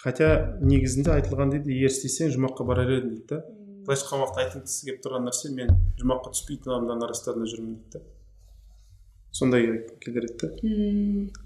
хотя 0.03 0.59
негізінде 0.61 1.15
айтылған 1.17 1.55
дейді 1.55 1.73
егер 1.79 1.95
істесең 1.95 2.35
жұмаққа 2.37 2.67
барар 2.69 2.93
едің 2.99 3.15
дейді 3.15 3.27
да 3.31 3.41
былайша 3.87 4.05
айтқан 4.05 4.23
уақытта 4.23 4.45
айтқысы 4.45 4.87
келіп 4.87 5.01
тұрған 5.07 5.27
нәрсе 5.31 5.53
мен 5.57 5.73
жұмаққа 6.03 6.35
түспейтін 6.37 6.75
адамдардың 6.77 7.07
арасында 7.09 7.49
жүрмін 7.53 7.73
дейді 7.79 7.97
да 7.97 8.05
сондай 9.37 9.67
келтіреді 10.05 10.37
да 10.43 10.49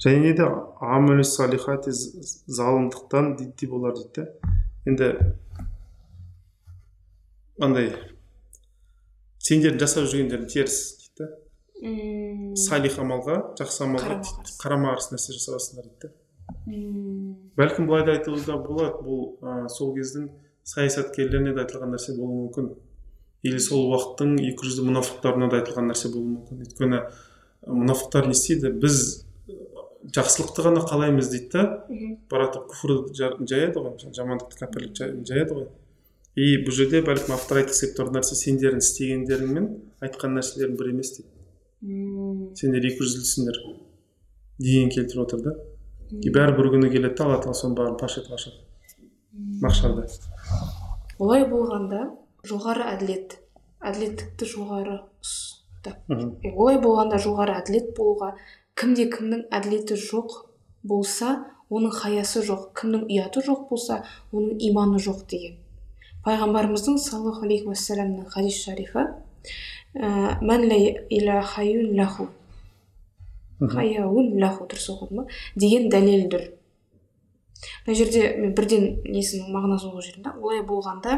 және 0.04 0.34
де 0.34 1.24
салихати 1.24 1.94
залымдықтан 2.58 3.36
дейді 3.38 3.70
болар 3.70 3.94
дейді 3.94 4.12
да 4.16 4.52
енді 4.86 5.12
андай 7.61 7.92
сендердің 9.44 9.80
жасап 9.82 10.08
жүргендерің 10.11 10.48
теріс 10.52 10.76
дейді. 11.00 11.16
Да 11.20 11.28
салих 12.61 12.98
амалға 13.00 13.36
жақсы 13.61 13.84
амалға 13.86 14.18
қарама 14.61 14.94
қарсы. 14.96 15.14
Нәрсе 15.14 15.32
жасаватсыңдар 15.38 15.86
дейді 15.88 16.11
да 16.11 16.12
мм, 16.66 17.32
бәлкім 17.56 17.86
былай 17.88 18.04
да 18.06 18.16
айтуға 18.18 18.58
болады 18.66 19.00
бұл 19.06 19.22
ә, 19.40 19.68
сол 19.72 19.94
кездің 19.96 20.28
саясаткерлеріне 20.70 21.54
де 21.56 21.62
айтылған 21.64 21.94
нәрсе 21.94 22.16
болуы 22.18 22.44
мүмкін. 22.44 22.70
Или 23.48 23.58
сол 23.64 23.86
уақыттың 23.94 24.34
екі 24.50 24.66
жүзді 24.68 24.84
мұнафықтарына 24.90 25.48
да 25.50 25.61
айтылған 25.62 25.88
нәрсе 25.92 26.11
болуы 26.12 26.34
мүмкін. 26.34 26.61
Өйткені 26.66 27.00
мұнафықтар 27.64 28.28
не 28.28 28.36
істейді? 28.36 28.74
Біз 28.82 28.98
жақсылықты 30.16 30.66
ғана 30.66 30.82
қалаймыз 30.84 31.30
дейді 31.32 31.48
да 31.54 31.64
баратып 32.30 32.74
жа- 33.16 33.36
жаяды 33.40 33.80
ғой 33.80 34.12
жамандықты 34.16 34.61
кәпірлік 34.61 34.94
жа- 35.00 35.14
жаяды 35.28 35.54
ғой. 35.56 35.66
И 36.38 36.56
бұл 36.64 36.74
жерде 36.76 37.02
бәлкім 37.06 37.34
автор 37.34 37.62
айтқысы 37.62 37.88
келіп 37.88 37.98
тұрған 37.98 38.18
нәрсе 38.20 38.38
сендердің 38.38 38.84
істегендерің 38.84 39.54
мен 39.56 39.68
айтқан 40.04 40.36
нәрселерің 40.38 40.76
бір 40.78 40.92
емес 40.92 41.14
дейді 41.16 41.30
мм, 41.82 42.50
сендер 42.58 42.86
екі 42.86 43.02
жүзділсіңдер 43.04 43.60
деген 44.60 44.90
келтіріп 44.92 45.24
отыр 45.24 45.44
да. 45.44 45.54
И 46.10 46.30
бәрі 46.34 46.56
бір 46.58 46.72
күні 46.74 46.90
келеді 46.92 47.16
да 47.16 47.26
алла 47.26 47.38
тағала 47.40 47.56
соның 47.56 47.76
бәрін 47.78 47.96
паш 48.00 48.18
етіп 48.18 48.34
ашады. 48.34 48.58
Махшарда 49.62 50.06
олай 51.20 51.44
болғанда 51.48 52.00
жоғары 52.48 52.86
әділет 52.94 53.36
әділеттікті 53.84 54.48
жоғары 54.50 54.96
ұста 55.22 55.94
олай 56.10 56.80
болғанда 56.82 57.20
жоғары 57.22 57.54
әділет 57.60 57.92
болуға 57.96 58.32
кімде 58.80 59.06
кімнің 59.12 59.46
әділеті 59.54 59.98
жоқ 60.00 60.36
болса 60.82 61.36
оның 61.70 61.94
хаясы 61.94 62.42
жоқ 62.46 62.70
кімнің 62.80 63.06
ұяты 63.06 63.44
жоқ 63.46 63.68
болса 63.70 64.00
оның 64.32 64.58
иманы 64.70 65.00
жоқ 65.00 65.26
деген. 65.30 65.58
Пайғамбарымыздың 66.26 66.98
саллаллаху 67.00 67.46
алейхи 67.46 67.68
уассаламның 67.70 68.28
хадис 68.32 68.60
шарифі 68.64 69.06
ә, 69.94 70.38
«Мән 70.44 70.66
ла 70.68 70.76
илахаюн 71.10 71.96
лаху 71.98 72.28
хаяун 73.60 74.38
лаху 74.40 74.66
дұрыс 74.68 74.88
оқыдым 74.94 75.22
ба? 75.22 75.24
Деген 75.56 75.88
дәлелдір. 75.92 76.46
Мына 77.86 77.96
жерде 77.96 78.22
мен 78.40 78.54
бірден 78.56 78.86
несінің 79.04 79.50
мағынасын 79.52 79.90
оқып 79.90 80.06
жібердім 80.06 80.24
да 80.24 80.32
олай 80.40 80.62
болғанда 80.64 81.16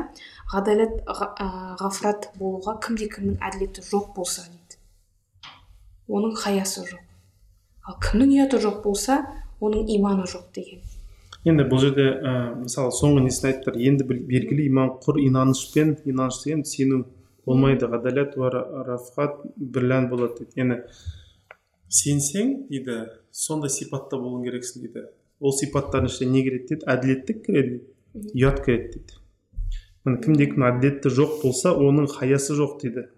ғадалет 0.50 0.96
ға- 1.06 1.30
ә, 1.38 1.46
ғафрат 1.78 2.32
болуға 2.38 2.80
кімде 2.82 3.06
кімнің 3.12 3.36
әділеті 3.38 3.84
жоқ 3.86 4.10
болса 4.16 4.42
дейді. 4.48 4.80
Оның 6.08 6.34
хаясы 6.34 6.82
жоқ. 6.88 7.04
Ал 7.86 7.98
кімнің 8.02 8.34
ұяты 8.34 8.58
жоқ 8.58 8.82
болса 8.82 9.20
оның 9.60 9.86
иманы 9.86 10.26
жоқ 10.26 10.50
деген. 10.54 10.82
Енді 11.48 11.64
бұл 11.70 11.80
жерде 11.82 12.04
ә, 12.22 12.32
мысалы 12.60 12.92
соңғы 12.94 13.24
несін 13.26 13.48
айтып 13.50 13.66
тұр 13.66 13.80
енді 13.82 14.06
белгілі 14.08 14.66
иман 14.70 14.92
құр 15.02 15.18
инанышпен 15.24 15.96
инаныш 16.06 16.42
деген 16.44 16.64
сену 16.64 17.04
болмайды. 17.46 17.88
Ғадалят 17.90 18.36
уа 18.38 18.50
ра- 18.54 18.84
рафқат 18.86 19.40
бірлән 19.56 20.06
болады 20.12 20.44
дейді. 20.44 20.60
Яғни 20.60 20.78
сенсең 21.90 22.52
дейді 22.70 22.98
сондай 23.30 23.72
сипатта 23.74 24.20
болуың 24.20 24.46
керексің 24.46 24.86
дейді. 24.86 25.08
Ол 25.42 25.52
сипаттардың 25.58 26.12
ішіне 26.12 26.30
не 26.30 26.44
кіреді 26.46 26.68
дейді? 26.70 26.86
Әділеттік 26.94 27.42
кіреді 27.46 27.74
дейді. 28.14 28.30
Ұят 28.38 28.62
кіреді 28.64 28.92
дейді. 28.94 29.18
Міне 30.04 30.22
кімде 30.22 30.46
кім 30.54 30.64
әділетті 30.70 31.10
жоқ 31.18 31.40
болса 31.42 31.74
оның 31.74 32.06
хаясы 32.10 32.54
жоқ 32.58 32.78
дейді. 32.82 33.08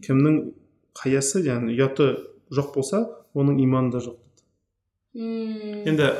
Кімнің 0.00 0.40
хаясы 0.96 1.44
яғни 1.44 1.76
ұяты 1.76 2.08
жоқ 2.48 2.74
болса 2.74 3.04
оның 3.36 3.60
иманы 3.64 3.92
да 3.92 4.00
жоқ 4.04 4.16
дейді. 4.16 4.44
Енді 5.92 6.10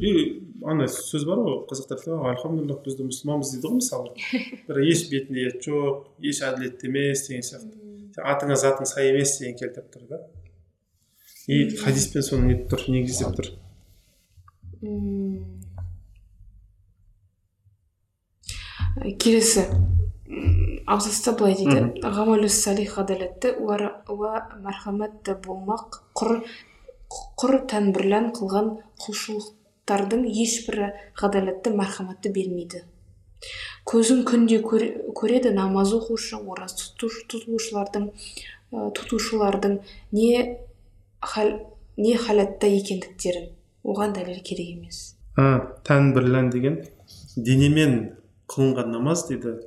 ыыы 0.00 0.24
андай 0.66 0.88
сөз 0.92 1.24
бар 1.28 1.40
ғой 1.44 1.56
қазақтарда 1.70 2.18
альхамдулилlah 2.32 2.80
бізді 2.84 3.06
мұсылманбыз 3.08 3.52
дейді 3.54 3.68
ғой 3.68 3.76
мысалы. 3.78 4.12
Бірақ 4.68 4.88
еш 4.92 5.04
бетінде 5.12 5.46
ұят 5.46 5.62
жоқ 5.64 6.26
еш 6.30 6.42
әділетті 6.48 6.90
емес 6.90 7.24
деген 7.28 7.46
сияқты. 7.46 7.76
Атыңа 8.20 8.58
затың 8.60 8.88
сай 8.88 9.12
емес 9.12 9.38
деген 9.40 9.56
келтіріп 9.60 9.94
тұр 9.94 10.06
да. 10.10 10.20
И 11.48 11.76
хадиспен 11.80 12.24
соны 12.26 12.52
нетіп 12.52 12.74
тұр 12.74 12.84
негіздеп 12.92 13.38
тұр. 13.38 13.52
Келесі. 19.20 19.64
Абзацта 20.90 21.32
былай 21.38 21.56
дейді. 21.56 22.02
Ғамалу 22.02 22.48
салих 22.52 22.96
ғадалетті 22.98 23.54
уа 23.62 24.34
мархаметті 24.64 25.36
болмақ 25.44 26.02
құр 26.18 26.40
құр 27.10 27.56
тәнбірлән 27.70 28.30
қылған 28.36 28.74
құлшылықтардың 29.90 30.22
ешбірі 30.30 30.88
ғадалетті 31.18 31.72
мархаметті 31.74 32.30
бермейді. 32.30 32.82
Көзін 33.86 34.24
күнде 34.24 34.60
көр- 34.62 35.12
көреді 35.14 35.52
намаз 35.54 35.92
оқушы 35.92 36.36
ораза 36.38 36.76
тұтуш- 36.76 37.26
тұтушылардың 37.28 38.10
тұтушылардың 38.70 39.80
не 40.12 40.58
хал 41.20 41.50
не 41.96 42.14
халатта 42.16 42.66
екендіктерін. 42.66 43.50
Оған 43.84 44.12
дәлел 44.14 44.42
керек 44.44 44.76
емес. 44.76 45.16
А 45.36 45.74
тән 45.84 46.14
бірлән 46.14 46.50
деген 46.50 46.86
денемен 47.36 48.16
қылынған 48.46 48.92
намаз 48.92 49.26
дейді. 49.28 49.66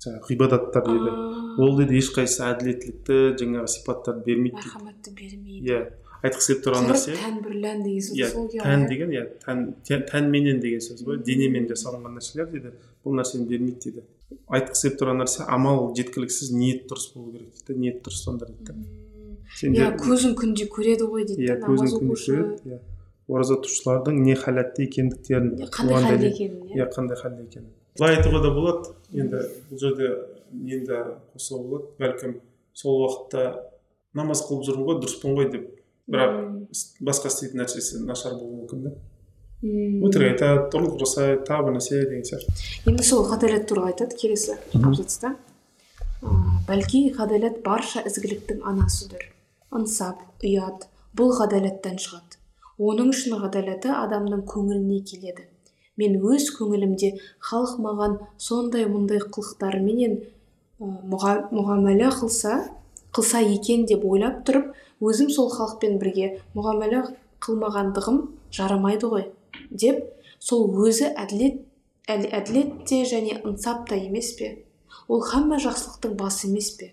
Жаңағы 0.00 0.24
ғибадаттар 0.30 0.86
дейді. 0.86 1.10
Ол 1.58 1.76
дейді 1.76 1.98
ешқайсысы 1.98 2.46
әділеттілікті 2.46 3.36
жаңағы 3.36 3.66
сипаттарды 3.66 4.24
бермейді 4.24 4.56
дейді. 4.56 4.70
Мархаметті 4.72 5.10
бермейді. 5.10 5.68
Иә. 5.68 6.01
Айтқысы 6.22 6.54
келіп 6.54 6.64
тұрған 6.66 6.88
нәрсе? 6.90 7.14
тән 7.18 7.38
бірлән 7.42 7.82
деген 7.82 8.02
сөз 8.06 8.16
иә 8.18 8.62
тән 8.62 8.86
деген 8.88 9.10
иә 9.14 9.22
тән 9.42 9.62
тән- 9.88 10.04
тәнменен 10.10 10.60
деген 10.62 10.80
сөз 10.84 11.02
ғой. 11.06 11.18
Денемен 11.26 11.66
жасалынған 11.70 12.14
нәрселер 12.18 12.50
дейді. 12.52 12.72
Бұл 13.04 13.16
нәрсені 13.18 13.48
бермейді 13.50 13.90
дейді. 13.90 14.04
Айтқысы 14.48 14.88
келіп 14.88 15.00
тұрған 15.02 15.22
нәрсе 15.22 15.46
амал 15.48 15.90
жеткіліксіз 15.98 16.52
ниет 16.54 16.86
дұрыс 16.90 17.08
болу 17.14 17.32
керек 17.32 17.50
дейді. 17.66 17.80
Ниет 17.80 18.02
дұрыс 18.06 18.22
сонда 18.22 18.46
дейді. 18.46 18.72
Да 18.72 19.68
иә 19.68 19.90
көзін 19.98 20.36
күнде 20.38 20.68
көреді 20.70 21.10
ғой 21.10 21.26
дейді 21.26 21.48
иә 21.48 21.58
намаз 21.60 21.92
күнде 21.98 22.14
көреді 22.14 22.70
иә. 22.70 22.78
Ораза 23.28 23.58
тұтушылардың 23.58 24.22
не 24.22 24.34
халатта 24.36 24.82
екендіктерін 24.82 25.52
қандай 25.74 26.06
халде 26.06 26.30
екенін 26.30 26.62
иә. 26.70 26.78
Иә 26.78 26.88
қандай 26.94 27.16
халде 27.18 27.44
екенін. 27.44 27.68
Былай 27.98 28.16
айтуға 28.16 28.40
да 28.42 28.50
болады. 28.54 28.94
Енді 29.12 29.42
бұл 29.70 29.78
жерде 29.78 30.08
нені 30.52 30.86
де 30.86 31.02
қосуға 31.34 31.62
болады. 31.68 31.86
Бәлкім 32.00 32.34
сол 32.74 33.02
уақытта 33.04 33.44
намаз 34.14 34.42
қылып 34.48 34.66
жүрмін 34.66 34.88
ғой 34.88 35.00
дұрыспын 35.04 35.36
ғой 35.36 35.50
деп 35.52 35.68
бірақ 36.10 36.36
басқа 37.04 37.30
істейтін 37.30 37.62
нәрсесі 37.62 38.02
нашар 38.06 38.34
болуы 38.38 38.62
мүмкін 38.62 38.84
да? 38.88 38.94
Өтірік 39.62 40.32
айтады 40.32 40.78
ұрлық 40.78 40.98
жасайды 41.04 41.44
тағы 41.46 41.68
бір 41.68 41.76
нәрсе 41.78 42.02
деген 42.02 42.26
сияқты 42.26 42.90
енді 42.90 43.06
сол 43.06 43.26
ғадалет 43.30 43.68
туралы 43.70 43.92
айтады 43.92 44.18
келесі 44.18 44.58
абзацта 44.82 45.36
бәлки 46.66 47.04
ғадалет 47.14 47.62
барша 47.62 48.02
ізгіліктің 48.06 48.62
анасыдыр. 48.66 49.24
Ынсап 49.74 50.20
ұят 50.44 50.88
бұл 51.18 51.32
ғадалаттан 51.38 51.98
шығады 52.02 52.42
оның 52.82 53.10
үшін 53.12 53.38
ғадалаты 53.42 53.90
адамның 53.94 54.44
көңіліне 54.48 55.00
келеді. 55.06 55.46
Мен 56.00 56.16
өз 56.24 56.48
көңілімде 56.56 57.12
халық 57.44 57.78
маған 57.84 58.14
сондай 58.40 58.86
мұндай 58.88 59.20
қылықтарменен 59.22 60.16
мұға, 60.80 61.34
мұғамәлә 61.52 62.08
қылса 62.16 62.62
қылса 63.12 63.42
екен 63.44 63.84
деп 63.86 64.06
ойлап 64.08 64.40
тұрып 64.48 64.72
өзім 65.02 65.30
сол 65.34 65.50
халықпен 65.52 65.98
бірге 66.02 66.30
мұғамәлә 66.56 67.02
қылмағандығым 67.42 68.22
жарамайды 68.54 69.10
ғой 69.12 69.28
деп 69.70 70.02
сол 70.38 70.68
өзі 70.86 71.10
әділет 71.18 71.62
әділет 72.08 72.84
те 72.86 73.02
және 73.06 73.40
ынсап 73.46 73.88
та 73.88 73.96
емес 73.96 74.32
пе? 74.38 74.64
Ол 75.08 75.22
хамма 75.22 75.58
жақсылықтың 75.62 76.16
басы 76.18 76.48
емес 76.48 76.70
пе? 76.78 76.92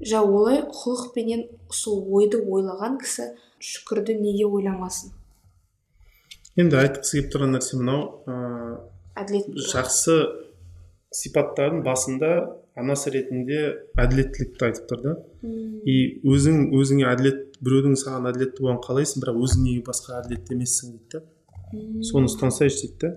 Жа 0.00 0.20
олай 0.22 0.62
құлықпенен 0.68 1.46
сол 1.72 2.04
ойды 2.12 2.40
ойлаған 2.42 2.98
кісі 3.00 3.30
шүкірді 3.60 4.18
неге 4.20 4.46
ойламасын? 4.46 5.12
Енді 6.56 6.78
айтқысы 6.82 7.18
келіп 7.18 7.32
тұрған 7.32 7.56
нәрсе 7.56 7.78
мынау 7.80 8.02
ыыы 8.28 8.76
әділет. 9.16 9.48
жақсы 9.72 10.18
сипаттардың 11.14 11.82
басында 11.86 12.30
анасы 12.78 13.12
ретінде 13.14 13.60
әділеттілікті 14.00 14.66
айтып 14.66 14.88
тұр 14.90 15.02
да. 15.04 15.12
И 15.86 16.20
өзің 16.26 16.72
өзіңе 16.74 17.06
әділет 17.12 17.58
біреудің 17.64 17.94
саған 18.00 18.30
әділетті 18.32 18.64
болғанын 18.64 18.82
қалайсың 18.86 19.22
бірақ 19.22 19.38
өзің 19.46 19.62
неге 19.68 19.84
басқа 19.86 20.18
әділетті 20.22 20.56
емессің 20.56 20.96
дейді 20.96 21.20
да. 21.20 21.22
Соны 22.10 22.30
ұстансайшы 22.30 22.82
дейді 22.82 22.98
да. 23.04 23.12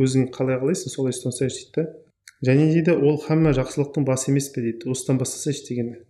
Өзің 0.00 0.30
қалай 0.34 0.60
қалайсың 0.62 0.94
солай 0.94 1.14
ұстансайшы 1.16 1.66
дейді 1.66 1.84
да. 1.84 1.86
Және 2.44 2.70
дейді 2.72 2.96
ол 2.96 3.20
хамма 3.20 3.52
жақсылықтың 3.56 4.08
басы 4.08 4.30
емес 4.32 4.50
пе 4.52 4.64
дейді 4.64 4.90
осыдан 4.92 5.20
бастасайшы 5.20 5.68
дегені. 5.68 6.00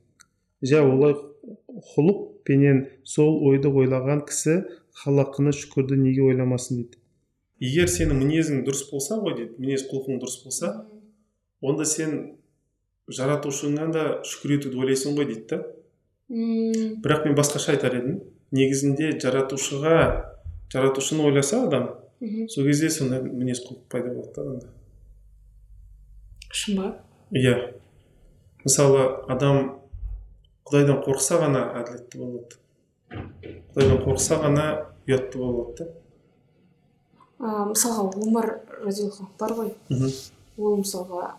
Жә 0.64 0.80
олай 0.86 1.14
құлық 1.94 2.22
пенен 2.46 2.86
сол 3.04 3.42
ойды 3.48 3.68
ойлаған 3.68 4.24
кісі 4.28 4.62
халақыны 5.02 5.52
шүкірді 5.54 5.98
неге 6.00 6.24
ойламасын 6.30 6.80
дейді. 6.80 6.98
Егер 7.62 7.90
сенің 7.90 8.22
мінезің 8.22 8.64
дұрыс 8.66 8.86
болса 8.90 9.18
ғой 9.20 9.36
дейді 9.38 9.62
мінез 9.62 9.84
құлқың 9.90 10.18
дұрыс 10.22 10.40
болса 10.44 10.72
онда 11.62 11.84
сен 11.88 12.36
жаратушыңа 13.12 13.88
да 13.92 14.04
шүкір 14.24 14.58
етуді 14.58 14.80
ойлайсың 14.82 15.18
ғой 15.18 15.28
дейді 15.30 15.46
да. 15.50 15.58
Бірақ 17.04 17.26
мен 17.28 17.36
басқаша 17.36 17.74
айтар 17.74 17.98
едім. 17.98 18.22
Негізінде 18.54 19.12
жаратушыға 19.20 19.98
жаратушыны 20.72 21.26
ойласа 21.28 21.64
адам 21.66 21.90
сол 22.48 22.64
кезде 22.68 22.90
сондай 22.90 23.22
мінез 23.22 23.60
құлық 23.64 23.84
пайда 23.92 24.12
болады 24.14 24.34
да 24.34 24.42
адамда. 24.42 24.68
Шын 26.50 26.78
ба? 26.78 26.90
Иә. 27.34 27.74
Мысалы 28.64 29.04
адам 29.28 29.80
құдайдан 30.68 31.02
қорықса 31.04 31.40
ғана 31.42 31.66
әділетті 31.82 32.20
болады. 32.22 32.60
Құдайдан 33.74 34.00
қорықса 34.06 34.40
ғана 34.40 34.68
ұятты 35.08 35.42
болады 35.42 35.76
да. 35.82 35.90
Мысалға 37.44 38.06
омар 38.24 38.54
бар 39.38 39.56
ғой. 39.58 39.74
Мхм. 39.90 40.12
Ол 40.56 40.78
мысалға 40.80 41.34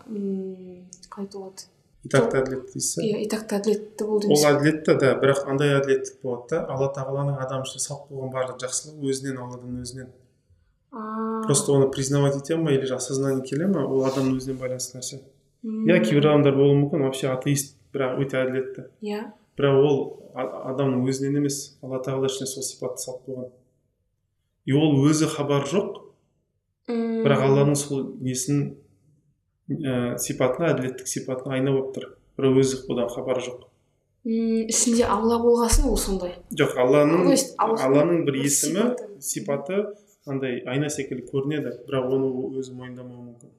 қалай 1.16 1.26
айтуға 1.26 1.72
итақты 2.06 2.38
әділет 2.40 2.68
дейсіз 2.74 3.00
иә 3.02 3.22
итақты 3.24 3.56
әділетті 3.58 4.06
болды 4.06 4.28
ол 4.30 4.44
әділетті 4.50 4.94
да 5.00 5.14
бірақ 5.18 5.48
андай 5.50 5.72
әділеттілік 5.78 6.20
болады 6.22 6.52
да. 6.52 6.60
Алла 6.70 6.90
тағаланың 6.94 7.40
адам 7.42 7.64
үшін 7.66 7.82
салып 7.82 8.10
қойған 8.10 8.32
барлық 8.34 8.60
жақсылығы 8.62 9.10
өзінен 9.10 9.40
алладан 9.42 9.80
өзінен. 9.82 10.12
Просто 11.46 11.72
оны 11.72 11.90
признавать 11.90 12.36
ете 12.36 12.56
ма 12.56 12.70
или 12.72 12.86
осознание 12.94 13.42
келе 13.44 13.66
ма 13.66 13.84
ол 13.86 14.04
адамның 14.06 14.38
өзіне 14.38 14.58
байланысты 14.60 15.00
нәрсе. 15.00 15.20
Иә 15.64 15.98
кейбір 16.04 16.30
адамдар 16.30 16.54
болуы 16.54 16.78
мүмкін 16.84 17.08
вообще 17.08 17.32
атеист 17.32 17.76
бірақ 17.92 18.22
өте 18.22 18.40
әділетті 18.44 18.86
иә. 19.02 19.24
Бірақ 19.58 19.82
ол 19.82 20.00
адамның 20.36 21.08
өзінен 21.10 21.40
емес 21.42 21.78
алла 21.82 22.02
тағала 22.04 22.30
ішіне 22.30 22.46
сол 22.46 22.62
сипатты 22.62 23.02
салып 23.02 23.26
қойған 23.26 23.52
и 24.66 24.72
ол 24.76 24.98
өзі 25.08 25.26
хабар 25.32 25.66
жоқ. 25.66 26.02
Бірақ 26.86 27.48
алланың 27.48 27.74
сол 27.74 28.12
несін 28.22 28.76
ә, 29.70 30.16
сипатына 30.18 30.72
әділеттік 30.74 31.08
сипатына 31.10 31.56
айна 31.58 31.72
болып 31.76 31.94
тұр 31.96 32.08
бірақ 32.38 32.60
өзі 32.62 32.82
одан 32.92 33.08
хабары 33.12 33.42
жоқ. 33.46 33.66
Мм 34.26 34.66
ішінде 34.72 35.04
алла 35.06 35.38
болғасын 35.38 35.86
ол 35.90 35.96
сондай. 36.00 36.34
Жоқ 36.50 36.74
алланың 36.82 37.30
алланың 37.62 38.24
бір 38.26 38.42
есімі 38.42 38.90
сипаты. 39.20 39.86
андай 40.26 40.56
айна 40.66 40.88
секілді 40.90 41.22
көрінеді 41.30 41.70
бірақ 41.86 42.08
оны 42.10 42.28
өзі 42.58 42.72
мойындамауы 42.74 43.28
мүмкін. 43.28 43.52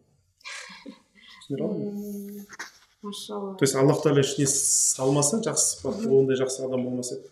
Түсіндіре 1.47 1.63
алдым 1.63 1.85
ба 1.85 1.91
Мм, 1.95 2.45
машалла. 3.03 3.53
То 3.55 3.63
есть 3.63 3.75
аллах 3.75 4.01
тағала 4.03 4.19
ішіне 4.19 4.47
салмаса 4.51 5.39
жақсы 5.39 5.77
сипат 5.77 6.03
ондай 6.03 6.35
жақсы 6.35 6.65
адам 6.65 6.83
болмас 6.83 7.13
еді. 7.15 7.31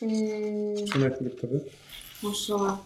Мм, 0.00 0.86
соны 0.86 1.08
айтқым 1.08 1.26
келіп 1.26 1.40
тұр 1.40 1.50
да? 1.56 1.62
Машалла. 2.22 2.78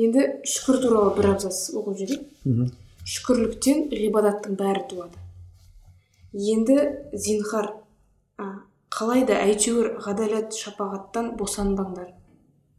Енді 0.00 0.24
шүкір 0.48 0.80
туралы 0.86 1.12
бір 1.18 1.34
абзац 1.34 1.66
оқып 1.76 2.00
жіберейік 2.00 2.72
шүкірліктен 3.04 3.88
ғибадаттың 3.94 4.56
бәрі 4.60 4.86
туады. 4.90 5.18
Енді 6.32 6.76
зинхар 7.12 7.72
қалайда 8.90 9.38
әйтеуір 9.44 9.96
ғадалат 10.04 10.54
шапағаттан 10.56 11.34
босанбаңдар. 11.38 12.12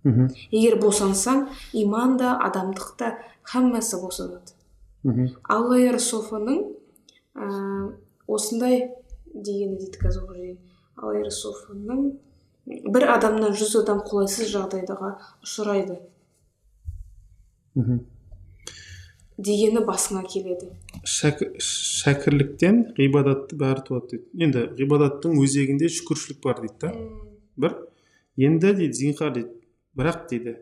Мхм. 0.03 0.31
Егер 0.51 0.79
босансаң 0.81 1.45
иман 1.77 2.17
да 2.17 2.33
адамдық 2.41 2.95
та 2.97 3.11
хаммасы 3.43 3.99
босанады. 4.01 4.55
Мхм. 5.03 5.29
Алла 5.49 5.77
ярсофаның 5.79 6.63
ә, 7.35 7.93
осындай 8.27 8.89
дегені 9.33 9.77
дейді 9.77 10.01
қазір 10.01 10.25
оқып 10.25 11.01
алла 11.01 11.21
ярсофаның 11.21 12.03
бір 12.93 13.07
адамнан 13.15 13.55
жүз 13.57 13.77
адам 13.83 14.01
қолайсыз 14.05 14.51
жағдайға 14.53 15.15
ұшырайды. 15.45 15.99
Мхм. 17.75 18.03
Дегені 19.45 19.83
басыңа 19.87 20.23
келеді. 20.29 20.71
Шәк- 21.05 21.45
шәкірліктен 21.59 22.81
ғибадатты 22.97 23.57
бәрі 23.59 23.85
туады 23.87 24.11
дейді. 24.11 24.25
Енді 24.45 24.65
ғибадаттың 24.79 25.37
өзегінде 25.41 25.89
шүкіршілік 25.89 26.41
бар 26.43 26.61
дейді 26.61 26.77
да. 26.81 26.93
Бір 27.57 27.77
енді 28.37 28.73
дейді 28.73 28.93
зинхар 28.93 29.33
дейді. 29.33 29.55
Бірақ 29.97 30.27
дейді 30.29 30.57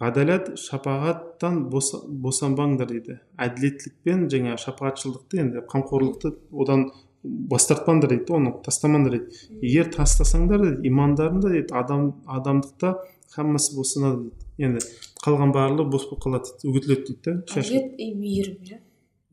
ғадалат 0.00 0.52
шапағаттан 0.60 1.68
боса, 1.72 1.98
босанбаңдар 2.06 2.88
дейді. 2.88 3.18
Әділеттілікпен 3.38 4.28
жаңа 4.32 4.56
шапағатшылдықты 4.62 5.42
енді 5.42 5.62
қамқорлықты 5.68 6.34
одан 6.52 6.88
бас 7.24 7.66
тартпаңдар 7.68 8.12
дейді 8.14 8.32
оны 8.36 8.52
тастамаңдар 8.64 9.18
дейді. 9.18 9.42
Егер 9.62 9.90
тастасаңдар 9.92 10.62
дейді 10.64 10.88
имандарында 10.88 11.50
дейді 11.52 11.74
адам 11.74 12.12
адамдықта 12.26 12.94
хаммасы 13.34 13.76
босанады 13.76 14.28
дейді. 14.28 14.44
Енді 14.58 14.84
қалған 15.24 15.52
барлығы 15.54 15.88
бос 15.92 16.06
болып 16.10 16.22
қалады 16.24 16.52
дейді 16.52 16.70
үгітіледі 16.70 17.04
дейді 17.08 17.22
да 17.24 17.60
әділет 17.60 17.98
и 17.98 18.08
мейірім 18.14 18.58
иә? 18.68 18.78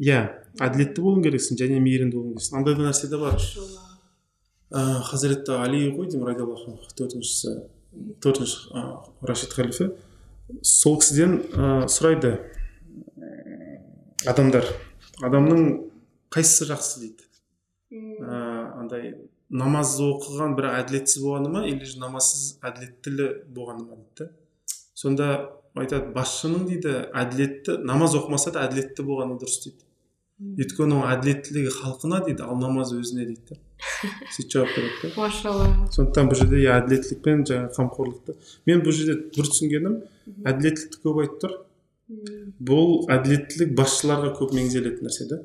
Иә 0.02 0.22
әділетті 0.66 1.04
болуың 1.06 1.26
керексің 1.26 1.60
және 1.62 1.80
мейірімді 1.84 2.18
болуың 2.18 2.36
керексің. 2.36 2.58
Андай 2.60 2.76
да 2.76 2.88
нәрсе 2.88 3.10
де 3.12 3.20
бар. 3.22 3.38
Ә, 4.72 5.02
хазіреті 5.10 5.56
али 5.60 5.84
ғой 5.94 6.10
деймін 6.10 6.30
радиаллаху 6.32 6.74
анху 6.74 6.90
төртіншісі 6.98 7.54
төртінші 8.24 8.82
рашид 9.22 9.54
халифе. 9.54 9.92
Сол 10.62 10.98
кісіден 11.02 11.38
ә, 11.54 11.86
сұрайды 11.92 12.34
адамдар 14.26 14.68
адамның 15.24 15.70
қайсысы 16.34 16.68
жақсы 16.72 17.06
дейді? 17.06 17.30
Ә, 17.94 18.82
андай 18.82 19.14
намаз 19.50 19.96
оқыған 20.02 20.56
бірақ 20.58 20.80
әділетсіз 20.82 21.22
болғаны 21.24 21.52
ма 21.54 21.62
или 21.70 21.86
же 21.86 22.00
намазсыз 22.02 22.58
әділеттілі 22.66 23.28
болғаны 23.54 23.86
ма 23.86 24.00
дейді 24.00 24.26
да 24.26 24.30
сонда 24.98 25.28
айтады 25.80 26.14
басшының 26.16 26.68
дейді 26.70 26.94
әділетті 27.16 27.80
намаз 27.88 28.16
оқымаса 28.20 28.54
да 28.56 28.66
әділетті 28.68 29.04
болғаны 29.08 29.38
дұрыс 29.42 29.60
дейді. 29.66 29.82
Өйткені 30.36 30.98
оның 30.98 31.04
әділеттілігі 31.14 31.72
халқына 31.78 32.22
дейді 32.26 32.44
ал 32.44 32.58
намаз 32.60 32.92
өзіне 32.96 33.24
дейді 33.28 33.54
да. 33.54 33.60
Сөйтіп 34.36 34.52
жауап 34.52 34.74
береді 34.76 34.96
да. 35.04 35.12
Машалла. 35.16 35.68
Сондықтан 35.96 36.32
бұл 36.32 36.40
жерде 36.42 36.60
иә 36.60 36.74
әділеттілік 36.82 37.22
пен 37.24 37.44
жаңағы 37.48 37.72
қамқорлықты. 37.78 38.36
Мен 38.68 38.84
бұл 38.84 38.96
жерде 38.98 39.16
бір 39.36 39.50
түсінгенім 39.52 39.96
әділеттілікті 40.52 41.02
көп 41.06 41.22
айтып 41.24 41.46
тұр. 41.46 41.56
Бұл 42.72 42.92
әділеттілік 43.16 43.72
басшыларға 43.80 44.34
көп 44.40 44.52
меңзелетін 44.60 45.08
нәрсе 45.08 45.30
да. 45.32 45.40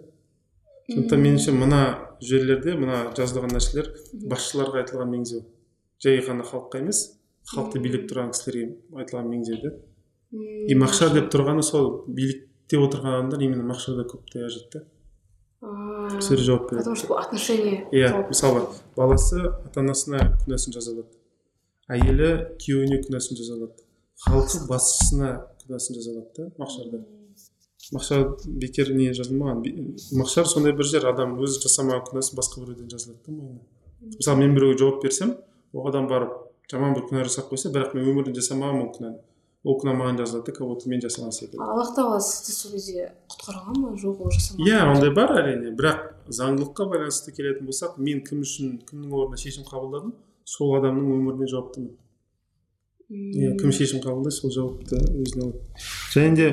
Сондықтан 0.90 1.22
меніңше 1.22 1.54
мына 1.54 1.80
жерлерде 2.26 2.74
мына 2.74 3.04
жазылған 3.14 3.54
нәрселер 3.54 3.92
басшыларға 4.26 4.82
айтылған 4.82 5.14
меңзеу. 5.14 5.44
Жай 6.02 6.18
ғана 6.26 6.42
халыққа 6.48 6.82
емес 6.82 7.04
халықты 7.52 7.82
билеп 7.84 8.10
тұрған 8.10 8.34
кісілерге 8.34 8.74
айтылған 8.98 9.30
меңзеу 9.30 9.62
да. 9.62 9.72
И 10.32 10.74
мақшар 10.78 11.12
деп 11.14 11.30
тұрғаны 11.32 11.62
сол 11.66 12.04
билікте 12.06 12.78
отырған 12.78 13.18
адамдар 13.18 13.42
именно 13.42 13.66
мақшарда 13.72 14.06
көп 14.10 14.30
таяжады 14.32 14.70
да 14.74 14.84
А, 15.62 16.20
сол 16.22 16.38
жауап 16.38 16.70
береді. 16.70 16.78
потому 16.78 16.96
что 16.96 17.18
отношение 17.18 17.86
иә 17.92 18.28
мысалы 18.28 18.62
баласы 18.96 19.40
ата 19.44 19.80
анасына 19.80 20.38
күнәсін 20.46 20.72
жаза 20.72 20.94
алады 20.94 21.18
әйелі 21.92 22.30
күйеуіне 22.62 23.02
күнәсін 23.04 23.36
жаза 23.36 23.58
алады 23.58 23.84
халқы 24.24 24.62
басшысына 24.70 25.32
күнәсін 25.60 25.98
жаза 25.98 26.14
алады 26.14 26.30
да 26.38 26.64
мақшарда 26.64 27.02
мақшар 27.92 28.24
бекер 28.46 28.94
не 28.94 29.10
жазылмаған 29.12 29.60
мақшар 30.22 30.48
сондай 30.48 30.72
бір 30.72 30.88
жер 30.88 31.10
адам 31.12 31.36
өзі 31.44 31.60
жасамаған 31.66 32.06
күнәсі 32.08 32.38
басқа 32.40 32.64
біреуден 32.64 32.88
жазылады 32.88 33.20
да 33.26 33.32
мойнына. 33.32 33.60
Мысалы 34.16 34.38
мен 34.38 34.54
біреуге 34.54 34.78
жауап 34.78 35.02
берсем 35.02 35.34
ол 35.74 35.88
адам 35.88 36.08
барып 36.08 36.32
жаман 36.72 36.94
бір 36.96 37.04
күнә 37.10 37.24
жасап 37.28 37.50
қойса 37.52 37.68
бірақ 37.74 37.92
мен 37.98 38.08
өмірде 38.14 38.32
жасамағанмын 38.40 38.86
ол 38.86 38.92
күнәні. 38.96 39.18
Ол 39.60 39.76
күнә 39.80 39.92
маған 39.92 40.20
жазылады 40.22 40.46
да 40.46 40.56
как 40.56 40.68
будто 40.68 40.88
мен 40.88 41.02
жасаған 41.04 41.34
секілді 41.36 41.60
аллах 41.60 41.90
тағала 41.96 42.20
сізді 42.24 42.54
сол 42.56 42.72
кезде 42.76 43.08
құтқарған 43.32 43.82
ба 43.82 43.90
жоқ 44.00 44.22
ол 44.24 44.32
жасамаған 44.32 44.70
иә 44.70 44.78
ондай 44.94 45.12
бар 45.18 45.34
әрине 45.36 45.74
бірақ 45.76 46.06
заңдылыққа 46.38 46.86
байланысты 46.94 47.34
келетін 47.36 47.68
болсақ 47.68 47.98
мен 48.00 48.22
кім 48.24 48.40
үшін 48.46 48.78
кімнің 48.88 49.12
орнына 49.18 49.40
шешім 49.42 49.66
қабылдадым 49.68 50.14
сол 50.48 50.72
адамның 50.78 51.12
өміріне 51.18 51.50
жауаптымын 51.52 51.92
иә 53.10 53.52
кім 53.60 53.76
шешім 53.76 54.00
қабылдайды 54.00 54.38
сол 54.38 54.56
жауапты 54.56 55.02
өзіне 55.26 55.44
алады 55.44 55.60
және 56.14 56.34
де 56.40 56.48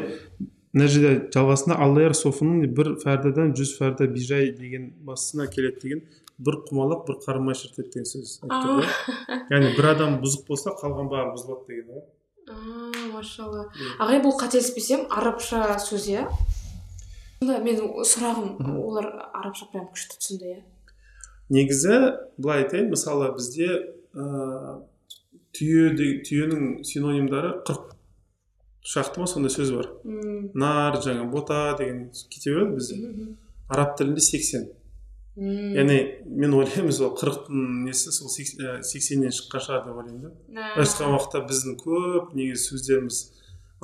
мына 0.74 0.92
жерде 0.92 1.14
жалғасында 1.32 1.80
аллаяр 1.88 2.18
софының 2.18 2.68
бір 2.76 2.92
фәрдадан 3.06 3.56
жүз 3.56 3.78
фәрда 3.80 4.10
бижай 4.12 4.52
деген 4.58 4.92
басына 5.08 5.48
келеді 5.54 5.80
деген 5.86 6.04
бір 6.44 6.60
құмалақ 6.68 7.08
бір 7.08 7.22
қармай 7.24 7.56
шіртеді 7.58 7.88
деген 7.94 8.10
сөз 8.12 8.36
яғни 8.44 9.72
бір 9.78 9.92
адам 9.94 10.20
бұзық 10.22 10.48
болса 10.50 10.76
қалған 10.82 11.10
бәрі 11.14 11.34
бұзылады 11.38 11.72
деген 11.72 11.94
ғой 11.96 12.04
машалла. 13.14 13.68
Ағай 14.00 14.22
бұл 14.24 14.36
қателеспесем 14.40 15.06
арабша 15.12 15.64
сөз 15.84 16.08
иә? 16.12 16.26
Сонда 17.42 17.60
менің 17.64 17.92
сұрағым 18.08 18.78
олар 18.82 19.10
арабша 19.34 19.68
прям 19.72 19.88
күшті 19.94 20.18
түсінді 20.22 20.52
иә? 20.54 20.62
Негізі 21.50 21.98
былай 22.38 22.64
айтайын 22.64 22.90
мысалы 22.92 23.30
бізде 23.36 23.68
ыыы 24.14 24.80
түйе 25.58 25.92
де- 25.98 26.22
түйенің 26.28 26.84
синонимдары 26.88 27.54
қырық 27.68 27.94
шақты 28.88 29.20
ма 29.20 29.28
сондай 29.28 29.52
сөз 29.54 29.72
бар? 29.76 29.92
Нар 30.54 30.98
жаңа 31.04 31.30
бота 31.32 31.76
деген 31.78 32.10
кете 32.30 32.54
береді 32.54 32.76
бізде. 32.76 33.36
Араб 33.70 33.98
тілінде 33.98 34.22
сексен. 34.22 34.70
Мм. 35.38 35.74
яғни 35.78 35.98
мен 36.26 36.54
ойлаймын 36.58 36.94
сол 36.98 37.12
қырықтың 37.14 37.84
несі 37.86 38.10
сол 38.12 38.32
ә, 38.34 38.82
сексеннен 38.82 39.30
шыққан 39.30 39.62
шығар 39.62 39.84
деп 39.86 40.00
ойлаймын 40.02 40.24
да. 40.24 40.32
Былайша 40.50 40.96
айтқан 40.96 41.14
уақытта 41.14 41.42
біздің 41.52 41.76
көп 41.84 42.32
негізі 42.34 42.64
сөздеріміз 42.72 43.20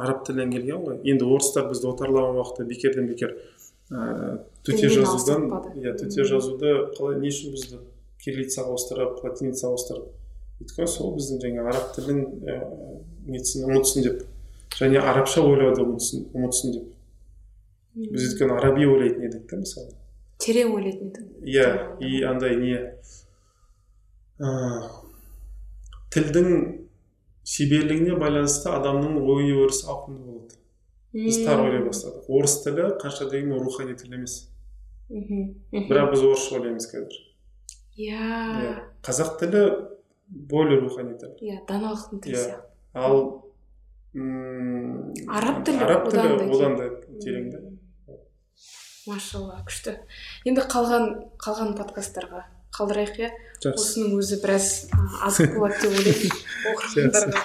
араб 0.01 0.23
тілінен 0.25 0.55
келген 0.55 0.81
ғой. 0.81 0.97
Енді 1.05 1.27
орыстар 1.29 1.69
бізді 1.69 1.91
отарлаған 1.91 2.39
уақытта 2.41 2.65
бекерден 2.65 3.05
бекер 3.11 3.37
ыыы 3.93 4.39
төте 4.65 4.89
Тілмен 4.89 5.05
жазудан 5.05 5.47
иә 5.77 5.93
төте 6.01 6.25
жазуды 6.25 6.73
қалай 6.97 7.21
не 7.21 7.29
үшін 7.29 7.53
бізді 7.53 7.81
кириллицаға 8.23 8.73
ауыстырып 8.73 9.21
латиницаға 9.21 9.75
ауыстырып 9.75 10.63
өйткені 10.63 10.89
сол 10.89 11.13
біздің 11.19 11.41
жаңағы 11.43 11.73
араб 11.73 11.89
тілін 11.93 12.23
ыыы 12.41 13.01
нетсін 13.35 13.67
ұмытсын 13.69 14.07
деп 14.07 14.23
және 14.79 15.01
арабша 15.03 15.43
ойлауды 15.45 15.85
ұмытсын 15.85 16.31
ұмытсын 16.33 16.73
деп. 16.79 16.87
Біз 17.93 18.31
өйткені 18.31 18.57
араби 18.57 18.87
ойлайтын 18.89 19.27
едік 19.27 19.45
та 19.51 19.59
мысалы. 19.61 19.93
Терең 20.39 20.73
ойлайтын 20.75 21.11
едің? 21.11 21.25
Иә 21.43 21.67
и 22.01 22.21
андай 22.23 22.55
не 22.57 22.73
ыыы 24.39 24.89
тілдің 26.13 26.49
шеберлігіне 27.47 28.15
байланысты 28.21 28.69
адамның 28.73 29.19
ой 29.23 29.51
өрісі 29.53 29.87
ауқымды 29.91 30.23
болады. 30.25 30.57
Біз 31.13 31.39
тар 31.45 31.61
ойлай 31.65 31.83
бастадық. 31.85 32.25
Орыс 32.29 32.55
тілі 32.63 32.87
қанша 33.01 33.29
дегенмен 33.29 33.61
рухани 33.61 33.95
тіл 33.97 34.13
емес. 34.17 34.49
Мхм 35.09 35.87
бірақ 35.89 36.11
біз 36.13 36.23
орысша 36.25 36.55
ойлаймыз 36.59 36.87
қазір. 36.89 37.17
Иә. 37.97 38.19
Иә 38.63 38.75
қазақ 39.05 39.35
тілі 39.41 39.63
более 40.27 40.79
рухани 40.81 41.17
тіл. 41.19 41.35
Иә 41.41 41.59
даналықтың 41.69 42.21
тілі 42.23 42.37
Иә. 42.37 42.45
сияқты. 42.45 42.69
ал 42.93 43.43
м, 44.13 45.13
араб 45.29 45.63
тілі 45.65 45.77
араб 45.81 46.09
тілі 46.09 46.49
одан 46.53 46.75
да 46.77 46.89
терең 47.21 47.49
да 47.51 47.59
машалла 49.07 49.61
күшті. 49.67 49.97
Енді 50.47 50.65
қалған 50.71 51.07
қалған 51.43 51.73
подкасттарға 51.79 52.45
қалдырайық 52.73 53.19
иә? 53.21 53.29
Осының 53.73 54.17
өзі 54.19 54.39
біраз 54.41 54.69
азық 55.27 55.55
болады 55.57 55.79
деп 55.83 55.97
ойлаймын. 55.99 56.33
Оқырмандарға. 56.73 57.43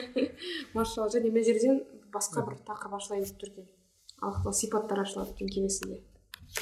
Машалла 0.76 1.08
және 1.14 1.32
мына 1.32 1.46
жерден 1.46 1.82
басқа 2.12 2.44
бір 2.46 2.58
тақырып 2.68 2.98
ашылайын 3.00 3.26
деп 3.28 3.40
тұр 3.40 3.52
екен 3.54 4.52
сипаттар 4.52 5.00
ашылады 5.06 5.32
екен 5.34 5.48
келесінде 5.48 6.02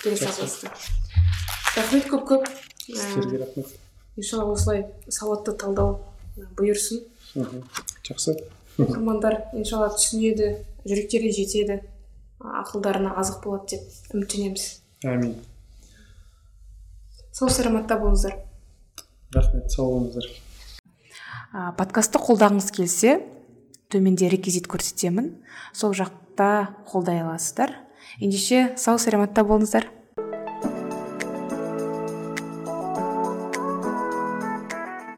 келесі 0.03 0.71
рахмет 1.77 2.09
көп 2.11 2.25
көп. 2.29 2.49
Сіздерге 2.87 3.39
рахмет. 3.45 3.67
иншалла 4.17 4.53
осылай 4.53 4.87
сауатты 5.09 5.53
талдау 5.53 6.01
ә, 6.37 6.47
бұйырсын. 6.59 7.05
Жақсы. 8.07 8.35
Оқырмандар 8.79 9.49
иншалла 9.55 9.91
түсінеді 9.95 10.57
жүректеріне 10.85 11.33
жетеді. 11.35 11.81
Ақылдарына 12.39 13.15
азық 13.19 13.45
болады 13.45 13.77
деп 13.77 14.15
үміттенеміз. 14.15 14.67
Әмин 15.05 15.39
сау 17.39 17.49
саламатта 17.55 17.95
болыңыздар. 18.01 18.35
Рахмет 19.35 19.71
сау 19.71 19.93
болыңыздар. 19.93 20.27
А, 21.53 21.71
подкастты 21.79 22.19
қолдағыңыз 22.19 22.73
келсе 22.75 23.13
төменде 23.93 24.31
реквизит 24.33 24.67
көрсетемін. 24.71 25.37
Сол 25.73 25.95
жақта 25.95 26.75
қолдай 26.91 27.23
аласыздар. 27.23 27.77
Ендеше 28.19 28.73
сау 28.77 28.99
саламатта 28.99 29.45
болыңыздар. 29.47 29.87